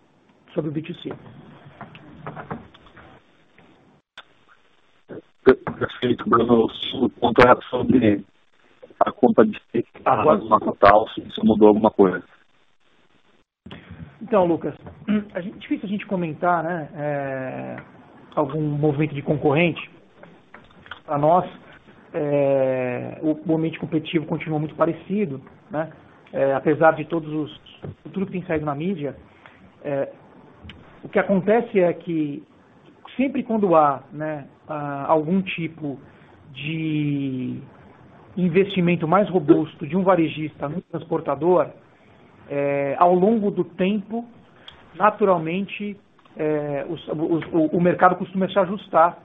Sobre 0.55 0.71
o 0.71 0.73
B2C. 0.73 1.15
Perfeito, 5.79 6.29
Bruno. 6.29 6.67
O 6.95 7.09
ponto 7.11 7.41
é 7.47 7.55
sobre 7.69 8.25
a 9.01 9.13
conta 9.13 9.45
de 9.45 9.61
agora 10.05 10.43
na 10.45 10.59
total, 10.59 11.09
se 11.11 11.21
isso 11.21 11.45
mudou 11.45 11.69
alguma 11.69 11.91
coisa. 11.91 12.23
Então, 14.21 14.45
Lucas, 14.47 14.75
é 15.35 15.41
difícil 15.41 15.87
a 15.87 15.89
gente 15.89 16.07
comentar, 16.07 16.63
né? 16.63 16.89
É, 16.95 17.77
algum 18.35 18.63
movimento 18.63 19.15
de 19.15 19.23
concorrente. 19.23 19.91
Para 21.13 21.19
nós, 21.19 21.45
é, 22.15 23.19
o, 23.21 23.55
ambiente 23.55 23.79
competitivo 23.79 24.25
continua 24.25 24.59
muito 24.59 24.75
parecido, 24.75 25.43
né? 25.71 25.91
é, 26.33 26.55
apesar 26.55 26.93
de 26.93 27.05
todos 27.05 27.31
os, 27.31 27.61
tudo 28.15 28.25
que 28.25 28.33
tem 28.33 28.43
saído 28.47 28.65
na 28.65 28.75
mídia, 28.75 29.15
é, 29.85 30.09
o 31.05 31.11
que 31.11 31.19
acontece 31.19 31.79
é 31.79 31.93
que 31.93 32.43
sempre 33.15 33.43
quando 33.43 33.77
há 33.77 34.03
né, 34.11 34.47
algum 35.07 35.43
tipo 35.43 35.99
de 36.55 37.61
investimento 38.35 39.07
mais 39.07 39.29
robusto 39.29 39.87
de 39.87 39.95
um 39.95 40.03
varejista 40.03 40.67
no 40.67 40.81
transportador, 40.81 41.69
é, 42.49 42.97
ao 42.99 43.15
longo 43.15 43.51
do 43.51 43.65
tempo, 43.65 44.25
naturalmente, 44.95 45.95
é, 46.39 46.87
os, 46.89 47.07
o, 47.09 47.77
o, 47.77 47.81
mercado 47.83 48.17
costuma 48.17 48.49
se 48.49 48.59
ajustar, 48.59 49.19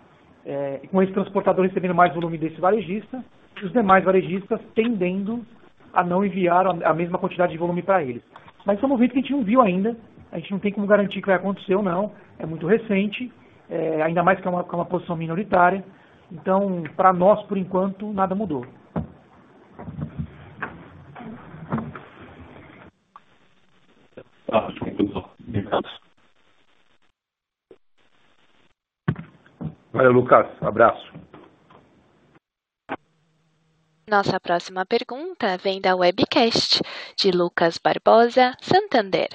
é, 0.48 0.80
com 0.90 1.04
esse 1.04 1.12
transportador 1.12 1.66
recebendo 1.66 1.94
mais 1.94 2.14
volume 2.14 2.38
desse 2.38 2.60
varejista, 2.60 3.24
e 3.62 3.66
os 3.66 3.72
demais 3.74 4.04
varejistas 4.06 4.62
tendendo 4.74 5.46
a 5.94 6.04
não 6.04 6.24
enviar 6.24 6.66
a, 6.66 6.90
a 6.90 6.94
mesma 6.94 7.18
quantidade 7.18 7.52
de 7.52 7.58
volume 7.58 7.82
para 7.82 8.02
eles. 8.02 8.24
Mas 8.66 8.78
isso 8.78 8.86
é 8.86 8.88
um 8.88 8.90
movimento 8.90 9.12
que 9.12 9.20
a 9.20 9.22
gente 9.22 9.32
não 9.34 9.44
viu 9.44 9.62
ainda, 9.62 9.98
a 10.32 10.40
gente 10.40 10.52
não 10.52 10.60
tem 10.60 10.72
como 10.72 10.88
garantir 10.88 11.22
que 11.22 11.28
vai 11.28 11.36
acontecer 11.36 11.76
ou 11.76 11.84
não, 11.84 12.14
é 12.40 12.46
muito 12.46 12.66
recente, 12.66 13.32
é, 13.70 14.02
ainda 14.02 14.24
mais 14.24 14.40
que 14.40 14.48
é 14.48 14.52
uma, 14.52 14.64
que 14.64 14.72
é 14.74 14.76
uma 14.76 14.86
posição 14.86 15.18
minoritária. 15.18 15.84
Então, 16.32 16.84
para 16.96 17.12
nós, 17.12 17.42
por 17.44 17.58
enquanto, 17.58 18.14
nada 18.14 18.34
mudou. 18.34 18.66
Valeu, 29.94 30.12
Lucas. 30.12 30.48
Abraço. 30.62 31.12
Nossa 34.10 34.40
próxima 34.40 34.86
pergunta 34.86 35.58
vem 35.58 35.82
da 35.82 35.96
webcast 35.96 36.82
de 37.18 37.30
Lucas 37.30 37.78
Barbosa, 37.78 38.56
Santander. 38.62 39.28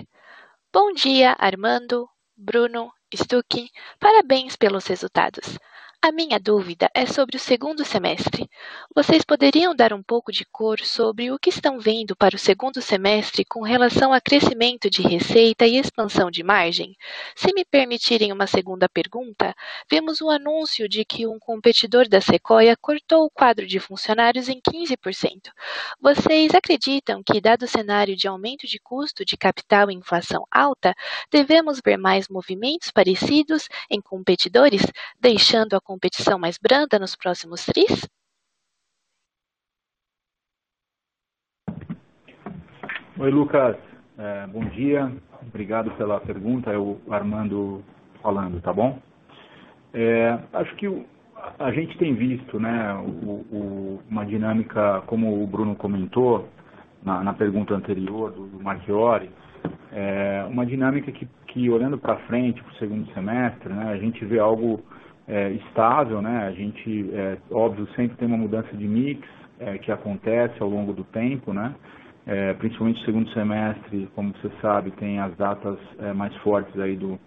Bom 0.72 0.92
dia, 0.92 1.36
Armando, 1.38 2.08
Bruno, 2.34 2.90
Stuck. 3.14 3.68
Parabéns 4.00 4.56
pelos 4.56 4.86
resultados. 4.86 5.58
A 6.04 6.10
minha 6.10 6.40
dúvida 6.40 6.90
é 6.92 7.06
sobre 7.06 7.36
o 7.36 7.38
segundo 7.38 7.84
semestre. 7.84 8.50
Vocês 8.92 9.22
poderiam 9.24 9.72
dar 9.72 9.92
um 9.92 10.02
pouco 10.02 10.32
de 10.32 10.44
cor 10.44 10.80
sobre 10.80 11.30
o 11.30 11.38
que 11.38 11.48
estão 11.48 11.78
vendo 11.78 12.16
para 12.16 12.34
o 12.34 12.38
segundo 12.40 12.82
semestre 12.82 13.44
com 13.44 13.62
relação 13.62 14.12
a 14.12 14.20
crescimento 14.20 14.90
de 14.90 15.00
receita 15.00 15.64
e 15.64 15.78
expansão 15.78 16.28
de 16.28 16.42
margem? 16.42 16.96
Se 17.36 17.54
me 17.54 17.64
permitirem 17.64 18.32
uma 18.32 18.48
segunda 18.48 18.88
pergunta, 18.88 19.54
vemos 19.88 20.20
o 20.20 20.28
anúncio 20.28 20.88
de 20.88 21.04
que 21.04 21.24
um 21.24 21.38
competidor 21.38 22.08
da 22.08 22.20
Sequoia 22.20 22.76
cortou 22.76 23.26
o 23.26 23.30
quadro 23.30 23.64
de 23.64 23.78
funcionários 23.78 24.48
em 24.48 24.60
15%. 24.60 25.52
Vocês 26.00 26.52
acreditam 26.52 27.22
que, 27.22 27.40
dado 27.40 27.62
o 27.62 27.68
cenário 27.68 28.16
de 28.16 28.26
aumento 28.26 28.66
de 28.66 28.80
custo 28.80 29.24
de 29.24 29.36
capital 29.36 29.88
e 29.88 29.94
inflação 29.94 30.44
alta, 30.50 30.96
devemos 31.30 31.80
ver 31.80 31.96
mais 31.96 32.28
movimentos 32.28 32.90
parecidos 32.90 33.68
em 33.88 34.00
competidores, 34.00 34.82
deixando 35.20 35.76
a 35.76 35.91
competição 35.92 36.38
mais 36.38 36.56
branda 36.56 36.98
nos 36.98 37.14
próximos 37.14 37.66
tris? 37.66 38.08
Oi, 43.18 43.30
Lucas. 43.30 43.76
É, 44.16 44.46
bom 44.46 44.64
dia. 44.70 45.12
Obrigado 45.42 45.90
pela 45.98 46.18
pergunta. 46.18 46.70
É 46.70 46.78
o 46.78 46.98
Armando 47.10 47.84
falando, 48.22 48.60
tá 48.62 48.72
bom? 48.72 48.98
É, 49.92 50.38
acho 50.54 50.74
que 50.76 50.88
o, 50.88 51.04
a 51.58 51.70
gente 51.70 51.98
tem 51.98 52.14
visto 52.14 52.58
né, 52.58 52.94
o, 52.94 53.44
o, 53.54 54.02
uma 54.08 54.24
dinâmica, 54.24 55.02
como 55.06 55.42
o 55.42 55.46
Bruno 55.46 55.76
comentou 55.76 56.48
na, 57.02 57.22
na 57.22 57.34
pergunta 57.34 57.74
anterior 57.74 58.32
do, 58.32 58.46
do 58.46 58.62
Marchiori, 58.62 59.30
é, 59.92 60.46
uma 60.48 60.64
dinâmica 60.64 61.12
que, 61.12 61.28
que 61.48 61.68
olhando 61.68 61.98
para 61.98 62.16
frente, 62.26 62.62
para 62.62 62.72
o 62.72 62.76
segundo 62.76 63.12
semestre, 63.12 63.70
né, 63.70 63.92
a 63.92 63.98
gente 63.98 64.24
vê 64.24 64.38
algo 64.38 64.82
é, 65.28 65.50
estável, 65.50 66.20
né? 66.20 66.46
A 66.46 66.52
gente, 66.52 67.10
é, 67.12 67.38
óbvio, 67.50 67.86
sempre 67.94 68.16
tem 68.16 68.28
uma 68.28 68.36
mudança 68.36 68.76
de 68.76 68.86
mix 68.86 69.26
é, 69.60 69.78
que 69.78 69.92
acontece 69.92 70.60
ao 70.60 70.68
longo 70.68 70.92
do 70.92 71.04
tempo, 71.04 71.52
né? 71.52 71.74
É, 72.26 72.52
principalmente 72.54 73.00
no 73.00 73.04
segundo 73.04 73.30
semestre, 73.30 74.08
como 74.14 74.32
você 74.32 74.50
sabe, 74.60 74.92
tem 74.92 75.18
as 75.18 75.36
datas 75.36 75.76
é, 75.98 76.12
mais 76.12 76.34
fortes 76.36 76.78
aí 76.78 76.96
do, 76.96 77.18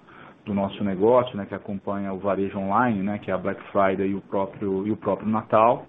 do 0.46 0.54
nosso 0.54 0.84
negócio, 0.84 1.36
né? 1.36 1.46
Que 1.46 1.56
acompanha 1.56 2.14
o 2.14 2.20
varejo 2.20 2.58
online, 2.58 3.02
né? 3.02 3.20
Que 3.20 3.32
é 3.32 3.34
a 3.34 3.38
Black 3.38 3.62
Friday 3.72 4.10
e 4.10 4.16
o 4.16 4.22
próprio, 4.22 4.88
e 4.88 4.92
o 4.92 4.98
próprio 4.98 5.28
Natal. 5.28 5.86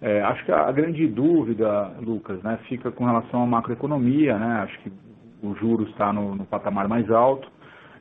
É, 0.00 0.22
acho 0.22 0.44
que 0.44 0.52
a, 0.52 0.68
a, 0.68 0.72
grande 0.72 1.06
dúvida, 1.08 1.92
Lucas, 2.00 2.42
né? 2.42 2.58
Fica 2.68 2.90
com 2.90 3.04
relação 3.04 3.42
à 3.42 3.46
macroeconomia, 3.46 4.38
né? 4.38 4.60
Acho 4.62 4.78
que 4.80 4.92
o 5.42 5.54
juros 5.54 5.88
está 5.90 6.12
no, 6.12 6.34
no 6.34 6.44
patamar 6.44 6.88
mais 6.88 7.08
alto. 7.10 7.48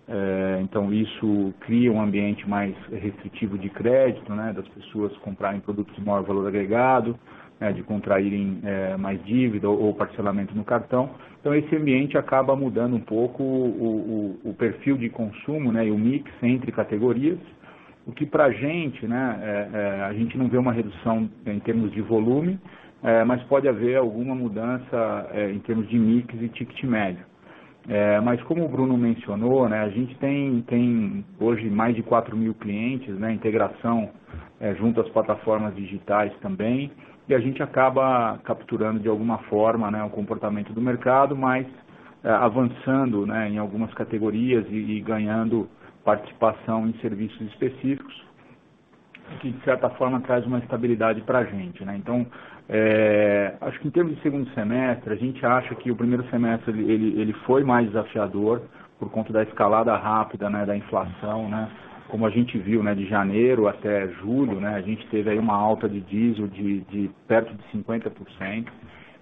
É, 0.10 0.60
então 0.62 0.93
isso 0.93 1.54
cria 1.60 1.91
um 1.91 2.02
ambiente 2.02 2.48
mais 2.48 2.74
restritivo 2.89 3.58
de 3.58 3.70
crédito, 3.70 4.34
né, 4.34 4.54
das 4.54 4.67
pessoas 4.70 5.15
comprarem 5.17 5.60
produtos 5.60 5.93
de 5.96 6.02
maior 6.02 6.24
valor 6.24 6.48
agregado, 6.48 7.17
né, 7.60 7.74
de 7.74 7.84
contraírem 7.84 8.60
é, 8.63 8.96
mais 8.96 9.22
dívida 9.26 9.70
ou, 9.70 9.93
parcelamento 9.93 10.56
no 10.56 10.63
cartão. 10.63 11.10
Então 11.41 11.54
esse 11.54 11.76
ambiente 11.76 12.17
acaba 12.17 12.56
mudando 12.56 12.96
um 12.96 13.02
pouco 13.02 13.43
o, 13.43 14.39
o, 14.43 14.50
o 14.50 14.54
perfil 14.54 14.98
de 14.98 15.10
consumo 15.10 15.74
né, 15.74 15.88
e 15.88 15.91
o 15.91 15.98
mix 15.98 16.32
entre 16.41 16.72
categorias, 16.72 17.39
o 18.06 18.13
que 18.13 18.26
para 18.26 18.46
a 18.46 18.52
gente, 18.52 19.06
né, 19.06 19.39
é, 19.41 19.78
é, 19.78 20.04
a 20.04 20.13
gente 20.13 20.38
não 20.38 20.48
vê 20.48 20.58
uma 20.58 20.72
redução 20.72 21.30
em 21.46 21.60
termos 21.60 21.91
de 21.91 22.02
volume, 22.02 22.58
é, 23.04 23.26
mas 23.26 23.43
pode 23.43 23.67
haver 23.67 23.98
alguma 23.98 24.34
mudança 24.34 25.28
é, 25.34 25.52
em 25.52 25.60
termos 25.60 25.89
de 25.89 26.00
mix 26.00 26.34
e 26.41 26.48
ticket 26.48 26.84
médio. 26.86 27.26
É, 27.88 28.19
mas 28.19 28.41
como 28.43 28.65
o 28.65 28.67
Bruno 28.67 28.97
mencionou, 28.97 29.69
né, 29.69 29.80
a 29.80 29.89
gente 29.89 30.13
tem, 30.15 30.62
tem 30.63 31.26
hoje 31.39 31.69
mais 31.69 31.95
de 31.95 32.04
4 32.04 32.36
mil 32.36 32.54
clientes, 32.54 33.17
né, 33.17 33.32
integração 33.32 34.10
é, 34.60 34.76
junto 34.76 35.00
às 35.00 35.08
plataformas 35.10 35.73
digitais 35.73 36.34
também, 36.41 36.91
e 37.30 37.34
a 37.34 37.39
gente 37.39 37.63
acaba 37.63 38.39
capturando 38.43 39.00
de 39.00 39.08
alguma 39.08 39.38
forma 39.50 39.89
né, 39.89 40.04
o 40.04 40.10
comportamento 40.10 40.73
do 40.73 40.82
mercado, 40.82 41.36
mas 41.36 41.65
é, 42.23 42.30
avançando 42.30 43.26
né, 43.26 43.50
em 43.50 43.58
algumas 43.58 43.93
categorias 43.93 44.65
e, 44.69 44.97
e 44.97 45.02
ganhando 45.02 45.69
participação 46.04 46.88
em 46.88 46.93
serviços 47.00 47.39
específicos, 47.47 48.26
que 49.39 49.52
de 49.52 49.63
certa 49.63 49.89
forma 49.91 50.19
traz 50.21 50.45
uma 50.45 50.60
estabilidade 50.60 51.21
para 51.21 51.39
a 51.39 51.43
gente. 51.45 51.84
Né? 51.86 51.95
Então, 51.97 52.26
é, 52.69 53.56
acho 53.62 53.80
que 53.80 53.88
em 53.88 53.91
termos 53.91 54.15
de 54.15 54.21
segundo 54.21 54.49
semestre, 54.53 55.13
a 55.13 55.15
gente 55.15 55.45
acha 55.45 55.73
que 55.75 55.89
o 55.89 55.95
primeiro 55.95 56.27
semestre 56.30 56.71
ele, 56.71 57.19
ele 57.19 57.34
foi 57.45 57.63
mais 57.63 57.88
desafiador 57.88 58.62
por 58.99 59.10
conta 59.10 59.32
da 59.32 59.43
escalada 59.43 59.95
rápida 59.95 60.49
né, 60.49 60.65
da 60.65 60.75
inflação, 60.75 61.47
né? 61.49 61.69
Como 62.10 62.25
a 62.25 62.30
gente 62.30 62.58
viu, 62.58 62.82
né, 62.82 62.95
de 62.95 63.06
janeiro 63.06 63.67
até 63.67 64.08
julho, 64.21 64.62
né, 64.62 64.75
a 64.75 64.82
gente 64.82 65.06
teve 65.08 65.30
aí 65.30 65.38
uma 65.38 65.56
alta 65.56 65.89
de 65.89 65.99
diesel 65.99 66.47
de, 66.47 66.82
de 66.82 67.12
perto 67.27 67.53
de 67.53 67.63
50%. 67.77 68.65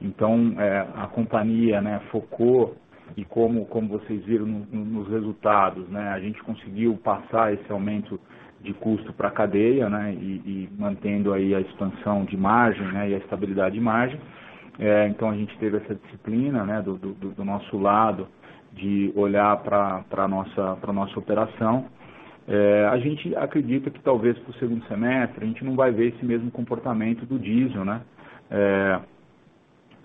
Então, 0.02 0.54
é, 0.58 0.88
a 0.96 1.08
companhia 1.08 1.82
né, 1.82 2.00
focou 2.12 2.76
e 3.18 3.26
como, 3.26 3.66
como 3.66 3.88
vocês 3.88 4.24
viram 4.26 4.46
no, 4.46 4.68
no, 4.72 4.86
nos 4.86 5.08
resultados, 5.10 5.88
né, 5.90 6.10
a 6.10 6.20
gente 6.20 6.42
conseguiu 6.44 6.96
passar 7.04 7.54
esse 7.54 7.72
aumento 7.72 8.20
de 8.66 8.74
custo 8.74 9.14
para 9.14 9.30
a 9.30 9.32
cadeia, 9.32 9.90
né, 9.90 10.14
e, 10.14 10.42
e, 10.46 10.70
mantendo 10.78 11.34
aí 11.34 11.56
a 11.56 11.62
expansão 11.62 12.26
de 12.26 12.36
margem, 12.36 12.86
né, 12.88 13.10
e 13.10 13.16
a 13.16 13.18
estabilidade 13.18 13.76
de 13.76 13.82
margem. 13.82 14.20
É, 14.78 15.08
então 15.08 15.30
a 15.30 15.36
gente 15.36 15.58
teve 15.58 15.78
essa 15.78 15.96
disciplina, 15.96 16.66
né, 16.66 16.82
do, 16.82 16.98
do, 16.98 17.14
do 17.14 17.46
nosso 17.46 17.78
lado 17.78 18.28
de 18.74 19.14
olhar 19.16 19.56
para 19.58 20.04
a 20.18 20.28
nossa, 20.28 20.76
para 20.82 20.92
nossa 20.92 21.18
operação. 21.18 21.86
É, 22.48 22.88
a 22.92 22.98
gente 22.98 23.36
acredita 23.36 23.90
que 23.90 24.00
talvez 24.02 24.38
para 24.40 24.52
o 24.52 24.54
segundo 24.56 24.86
semestre 24.88 25.44
a 25.44 25.48
gente 25.48 25.64
não 25.64 25.76
vai 25.76 25.92
ver 25.92 26.14
esse 26.14 26.26
mesmo 26.26 26.52
comportamento 26.52 27.26
do 27.26 27.40
diesel, 27.40 27.86
né, 27.86 28.02
é, 28.52 29.00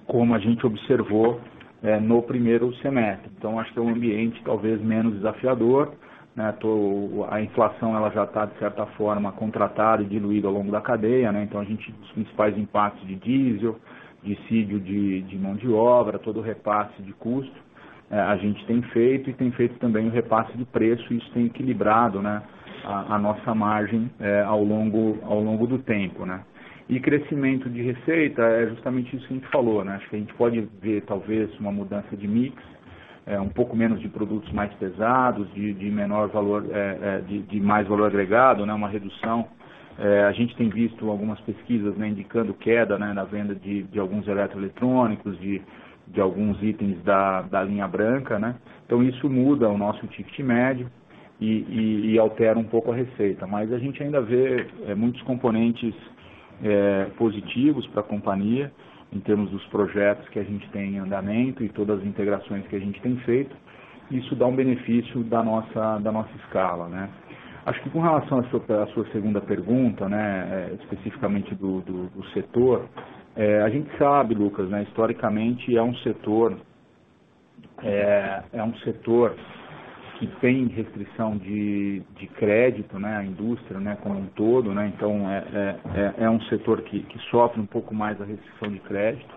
como 0.07 0.35
a 0.35 0.38
gente 0.38 0.64
observou 0.64 1.40
é, 1.83 1.99
no 1.99 2.23
primeiro 2.23 2.75
semestre. 2.77 3.31
Então 3.37 3.59
acho 3.59 3.73
que 3.73 3.79
é 3.79 3.83
um 3.83 3.90
ambiente 3.90 4.40
talvez 4.44 4.81
menos 4.81 5.14
desafiador, 5.14 5.92
né, 6.37 6.55
tô, 6.61 7.27
a 7.29 7.40
inflação 7.40 7.97
ela 7.97 8.11
já 8.11 8.25
está, 8.25 8.47
de 8.47 8.59
certa 8.59 8.87
forma, 8.87 9.33
contratada 9.33 10.03
e 10.03 10.07
diluída 10.07 10.49
ao 10.49 10.55
longo 10.55 10.71
da 10.71 10.81
cadeia, 10.81 11.33
né, 11.33 11.45
então 11.45 11.61
a 11.61 11.64
gente, 11.64 11.93
os 12.03 12.11
principais 12.12 12.57
impactos 12.57 13.07
de 13.07 13.16
diesel, 13.16 13.77
dissídio 14.23 14.79
de, 14.79 15.23
de 15.23 15.38
mão 15.38 15.55
de 15.55 15.69
obra, 15.69 16.19
todo 16.19 16.40
o 16.40 16.43
repasse 16.43 17.03
de 17.03 17.12
custo, 17.14 17.59
é, 18.11 18.19
a 18.21 18.37
gente 18.37 18.64
tem 18.66 18.83
feito 18.83 19.31
e 19.31 19.33
tem 19.33 19.51
feito 19.53 19.79
também 19.79 20.09
o 20.09 20.11
repasse 20.11 20.57
de 20.57 20.64
preço, 20.64 21.12
e 21.12 21.19
isso 21.19 21.31
tem 21.33 21.47
equilibrado 21.47 22.21
né, 22.21 22.43
a, 22.85 23.14
a 23.14 23.19
nossa 23.19 23.55
margem 23.55 24.11
é, 24.21 24.43
ao, 24.43 24.62
longo, 24.64 25.19
ao 25.23 25.40
longo 25.40 25.66
do 25.66 25.79
tempo. 25.79 26.27
Né. 26.27 26.40
E 26.88 26.99
crescimento 26.99 27.71
de 27.71 27.83
receita 27.83 28.43
é 28.43 28.66
justamente 28.66 29.14
isso 29.14 29.27
que 29.29 29.35
a 29.35 29.37
gente 29.37 29.49
falou, 29.49 29.85
né? 29.85 29.95
Acho 29.95 30.11
que 30.11 30.16
a 30.16 30.19
gente 30.19 30.35
pode 30.35 30.61
ver 30.83 31.03
talvez 31.03 31.49
uma 31.61 31.71
mudança 31.71 32.16
de 32.16 32.27
mix, 32.27 32.61
é, 33.26 33.40
um 33.40 33.48
pouco 33.48 33.76
menos 33.76 34.00
de 34.00 34.09
produtos 34.09 34.50
mais 34.52 34.72
pesados, 34.74 35.52
de, 35.54 35.72
de 35.74 35.90
menor 35.90 36.28
valor, 36.28 36.64
é, 36.70 36.98
é, 37.02 37.20
de, 37.20 37.42
de, 37.42 37.61
mais 37.61 37.87
valor 37.87 38.06
agregado, 38.06 38.64
né, 38.66 38.72
uma 38.72 38.88
redução. 38.88 39.46
É, 39.98 40.24
a 40.24 40.33
gente 40.33 40.56
tem 40.56 40.68
visto 40.68 41.11
algumas 41.11 41.38
pesquisas 41.40 41.96
né, 41.96 42.09
indicando 42.09 42.54
queda 42.54 42.98
né, 42.98 43.12
na 43.12 43.24
venda 43.24 43.54
de, 43.54 43.83
de 43.85 43.98
alguns 43.98 44.26
eletroeletrônicos, 44.26 45.38
de, 45.38 45.61
de 46.09 46.20
alguns 46.20 46.62
itens 46.62 47.02
da, 47.02 47.42
da 47.42 47.62
linha 47.62 47.87
branca, 47.87 48.38
né? 48.38 48.56
Então 48.87 49.02
isso 49.02 49.28
muda 49.28 49.68
o 49.68 49.78
nosso 49.78 50.06
ticket 50.09 50.40
médio 50.40 50.90
e, 51.40 51.46
e, 51.46 52.11
e 52.12 52.18
altera 52.18 52.59
um 52.59 52.64
pouco 52.64 52.90
a 52.90 52.94
receita, 52.94 53.46
mas 53.46 53.72
a 53.72 53.78
gente 53.78 54.02
ainda 54.02 54.20
vê 54.20 54.66
é, 54.87 54.94
muitos 54.94 55.22
componentes 55.22 55.94
é, 56.62 57.06
positivos 57.16 57.87
para 57.88 58.00
a 58.00 58.04
companhia, 58.04 58.72
em 59.12 59.20
termos 59.20 59.51
dos 59.51 59.64
projetos 59.66 60.29
que 60.29 60.38
a 60.38 60.44
gente 60.44 60.68
tem 60.70 60.94
em 60.94 60.99
andamento 60.99 61.64
e 61.64 61.68
todas 61.68 62.01
as 62.01 62.07
integrações 62.07 62.66
que 62.68 62.77
a 62.77 62.81
gente 62.81 63.01
tem 63.01 63.16
feito, 63.18 63.55
isso 64.11 64.35
dá 64.37 64.46
um 64.46 64.55
benefício 64.55 65.23
da 65.25 65.42
nossa, 65.42 65.99
da 65.99 66.12
nossa 66.12 66.31
escala, 66.44 66.88
né? 66.88 67.09
Acho 67.66 67.83
que 67.83 67.90
com 67.90 68.01
relação 68.01 68.38
à 68.38 68.44
sua, 68.44 68.83
à 68.83 68.87
sua 68.88 69.07
segunda 69.12 69.40
pergunta, 69.40 70.09
né, 70.09 70.70
é, 70.73 70.75
especificamente 70.83 71.55
do, 71.55 71.83
do, 71.83 72.09
do 72.09 72.25
setor, 72.31 72.88
é, 73.37 73.62
a 73.62 73.68
gente 73.68 73.90
sabe, 73.99 74.35
Lucas, 74.35 74.68
né, 74.70 74.83
historicamente 74.85 75.77
é 75.77 75.83
um 75.83 75.94
setor 75.96 76.57
é, 77.83 78.42
é 78.53 78.62
um 78.62 78.75
setor 78.79 79.35
que 80.20 80.26
tem 80.38 80.66
restrição 80.66 81.38
de, 81.38 82.02
de 82.18 82.26
crédito, 82.26 82.98
né, 82.98 83.16
a 83.16 83.24
indústria 83.24 83.80
né, 83.80 83.96
como 84.02 84.20
um 84.20 84.26
todo, 84.26 84.70
né, 84.74 84.92
então 84.94 85.30
é, 85.30 85.38
é, 85.38 85.76
é, 85.94 86.24
é 86.24 86.30
um 86.30 86.38
setor 86.42 86.83
que, 86.83 87.00
que 87.04 87.18
sofre 87.30 87.59
um 87.59 87.64
pouco 87.64 87.94
mais 87.94 88.20
a 88.20 88.26
restrição 88.26 88.68
de 88.68 88.80
crédito, 88.80 89.35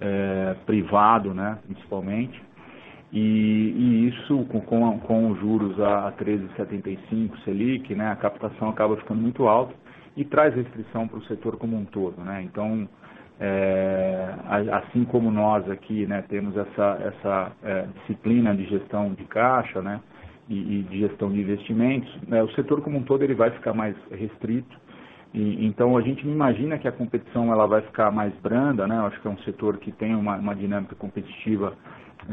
é, 0.00 0.54
privado 0.64 1.34
né, 1.34 1.58
principalmente, 1.66 2.40
e, 3.12 3.18
e 3.18 4.08
isso 4.10 4.44
com, 4.44 4.60
com, 5.00 5.30
os 5.32 5.40
juros 5.40 5.80
a 5.80 6.12
13,75 6.12 7.42
Selic, 7.44 7.92
né, 7.92 8.12
a 8.12 8.16
captação 8.16 8.68
acaba 8.68 8.96
ficando 8.98 9.20
muito 9.20 9.48
alta 9.48 9.74
e 10.16 10.24
traz 10.24 10.54
restrição 10.54 11.08
para 11.08 11.18
o 11.18 11.24
setor 11.24 11.56
como 11.56 11.76
um 11.76 11.84
todo. 11.84 12.22
Né, 12.22 12.42
então, 12.44 12.88
é, 13.40 14.34
assim 14.70 15.04
como 15.04 15.32
nós 15.32 15.68
aqui 15.68 16.06
né, 16.06 16.22
temos 16.28 16.56
essa, 16.56 16.98
essa 17.02 17.52
é, 17.64 17.86
disciplina 17.98 18.54
de 18.54 18.66
gestão 18.66 19.12
de 19.14 19.24
caixa, 19.24 19.82
né, 19.82 20.00
e, 20.52 20.80
e 20.80 20.82
de 20.82 20.98
gestão 21.00 21.30
de 21.30 21.40
investimentos, 21.40 22.10
né, 22.28 22.42
o 22.42 22.50
setor 22.52 22.82
como 22.82 22.98
um 22.98 23.02
todo 23.02 23.22
ele 23.22 23.34
vai 23.34 23.50
ficar 23.50 23.72
mais 23.72 23.96
restrito. 24.10 24.76
E, 25.32 25.66
então 25.66 25.96
a 25.96 26.02
gente 26.02 26.26
imagina 26.26 26.78
que 26.78 26.86
a 26.86 26.92
competição 26.92 27.50
ela 27.50 27.66
vai 27.66 27.80
ficar 27.82 28.10
mais 28.10 28.34
branda, 28.42 28.86
né? 28.86 28.98
Acho 29.06 29.20
que 29.20 29.26
é 29.26 29.30
um 29.30 29.38
setor 29.38 29.78
que 29.78 29.90
tem 29.92 30.14
uma, 30.14 30.36
uma 30.36 30.54
dinâmica 30.54 30.94
competitiva 30.94 31.72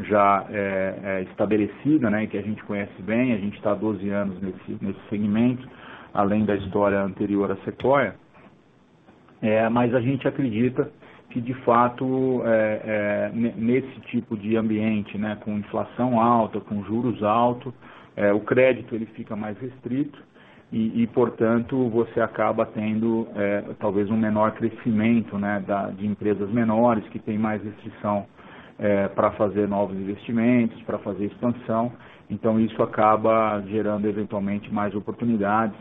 já 0.02 0.44
é, 0.50 0.94
é, 1.02 1.22
estabelecida, 1.30 2.10
né? 2.10 2.26
Que 2.26 2.36
a 2.36 2.42
gente 2.42 2.62
conhece 2.64 3.00
bem. 3.00 3.32
A 3.32 3.38
gente 3.38 3.56
está 3.56 3.72
há 3.72 3.74
12 3.74 4.06
anos 4.10 4.38
nesse, 4.42 4.84
nesse 4.84 5.00
segmento, 5.08 5.66
além 6.12 6.44
da 6.44 6.54
história 6.56 7.00
anterior 7.00 7.50
à 7.50 7.56
Sequoia. 7.64 8.14
É, 9.40 9.66
mas 9.70 9.94
a 9.94 10.00
gente 10.00 10.28
acredita 10.28 10.90
que 11.30 11.40
de 11.40 11.54
fato 11.64 12.42
é, 12.44 12.80
é, 12.84 13.32
nesse 13.32 14.00
tipo 14.10 14.36
de 14.36 14.56
ambiente, 14.56 15.16
né, 15.16 15.38
com 15.42 15.56
inflação 15.56 16.20
alta, 16.20 16.60
com 16.60 16.82
juros 16.84 17.22
altos, 17.22 17.72
é, 18.16 18.32
o 18.32 18.40
crédito 18.40 18.94
ele 18.94 19.06
fica 19.06 19.36
mais 19.36 19.58
restrito 19.58 20.18
e, 20.72 21.02
e 21.02 21.06
portanto, 21.08 21.88
você 21.88 22.20
acaba 22.20 22.64
tendo 22.64 23.26
é, 23.34 23.64
talvez 23.80 24.08
um 24.08 24.16
menor 24.16 24.52
crescimento 24.52 25.36
né, 25.36 25.62
da, 25.66 25.90
de 25.90 26.06
empresas 26.06 26.48
menores 26.50 27.04
que 27.08 27.18
têm 27.18 27.38
mais 27.38 27.62
restrição 27.62 28.26
é, 28.78 29.08
para 29.08 29.32
fazer 29.32 29.66
novos 29.68 29.96
investimentos, 29.96 30.80
para 30.82 30.98
fazer 30.98 31.26
expansão. 31.26 31.92
Então, 32.30 32.60
isso 32.60 32.80
acaba 32.82 33.60
gerando 33.66 34.06
eventualmente 34.06 34.72
mais 34.72 34.94
oportunidades 34.94 35.76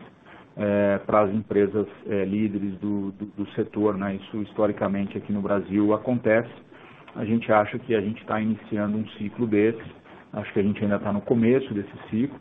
é, 0.57 0.97
para 1.05 1.21
as 1.21 1.33
empresas 1.33 1.87
é, 2.07 2.25
líderes 2.25 2.73
do, 2.79 3.11
do, 3.11 3.25
do, 3.37 3.49
setor. 3.51 3.95
Né? 3.95 4.15
Isso 4.15 4.41
historicamente 4.41 5.15
aqui 5.17 5.31
no 5.31 5.41
Brasil 5.41 5.93
acontece. 5.93 6.49
A 7.15 7.23
gente 7.23 7.51
acha 7.51 7.77
que 7.77 7.93
a 7.93 8.01
gente 8.01 8.21
está 8.21 8.41
iniciando 8.41 8.97
um 8.97 9.07
ciclo 9.09 9.45
desse 9.45 9.98
Acho 10.33 10.53
que 10.53 10.59
a 10.59 10.63
gente 10.63 10.81
ainda 10.83 10.97
está 10.97 11.11
no 11.11 11.21
começo 11.21 11.73
desse 11.73 11.91
ciclo. 12.09 12.39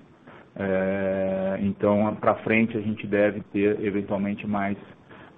É, 0.57 1.59
então, 1.61 2.15
para 2.17 2.35
frente, 2.37 2.77
a 2.77 2.81
gente 2.81 3.07
deve 3.07 3.41
ter, 3.53 3.83
eventualmente, 3.85 4.47
mais 4.47 4.77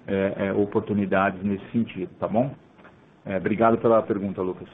é, 0.07 0.47
é, 0.47 0.53
oportunidades 0.53 1.41
nesse 1.43 1.65
sentido, 1.71 2.09
tá 2.19 2.27
bom? 2.27 2.53
É, 3.25 3.37
obrigado 3.37 3.77
pela 3.77 4.01
pergunta, 4.01 4.41
Lucas. 4.41 4.67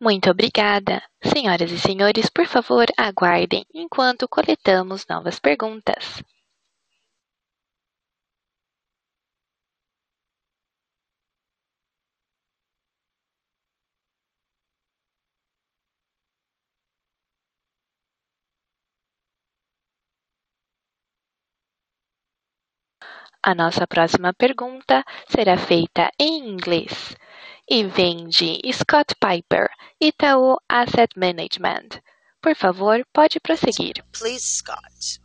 Muito 0.00 0.30
obrigada. 0.30 1.02
Senhoras 1.22 1.70
e 1.70 1.78
senhores, 1.78 2.28
por 2.28 2.46
favor, 2.46 2.86
aguardem 2.96 3.64
enquanto 3.74 4.28
coletamos 4.28 5.06
novas 5.08 5.38
perguntas. 5.38 6.22
A 23.44 23.56
nossa 23.56 23.88
próxima 23.88 24.32
pergunta 24.32 25.04
será 25.28 25.56
feita 25.56 26.12
em 26.16 26.48
inglês 26.48 27.16
e 27.68 27.82
vem 27.82 28.28
de 28.28 28.60
Scott 28.72 29.16
Piper, 29.18 29.68
Itaú 30.00 30.58
Asset 30.68 31.18
Management. 31.18 32.00
Por 32.40 32.54
favor, 32.54 33.04
pode 33.12 33.40
prosseguir. 33.40 33.94
Please, 34.12 34.58
Scott. 34.58 35.18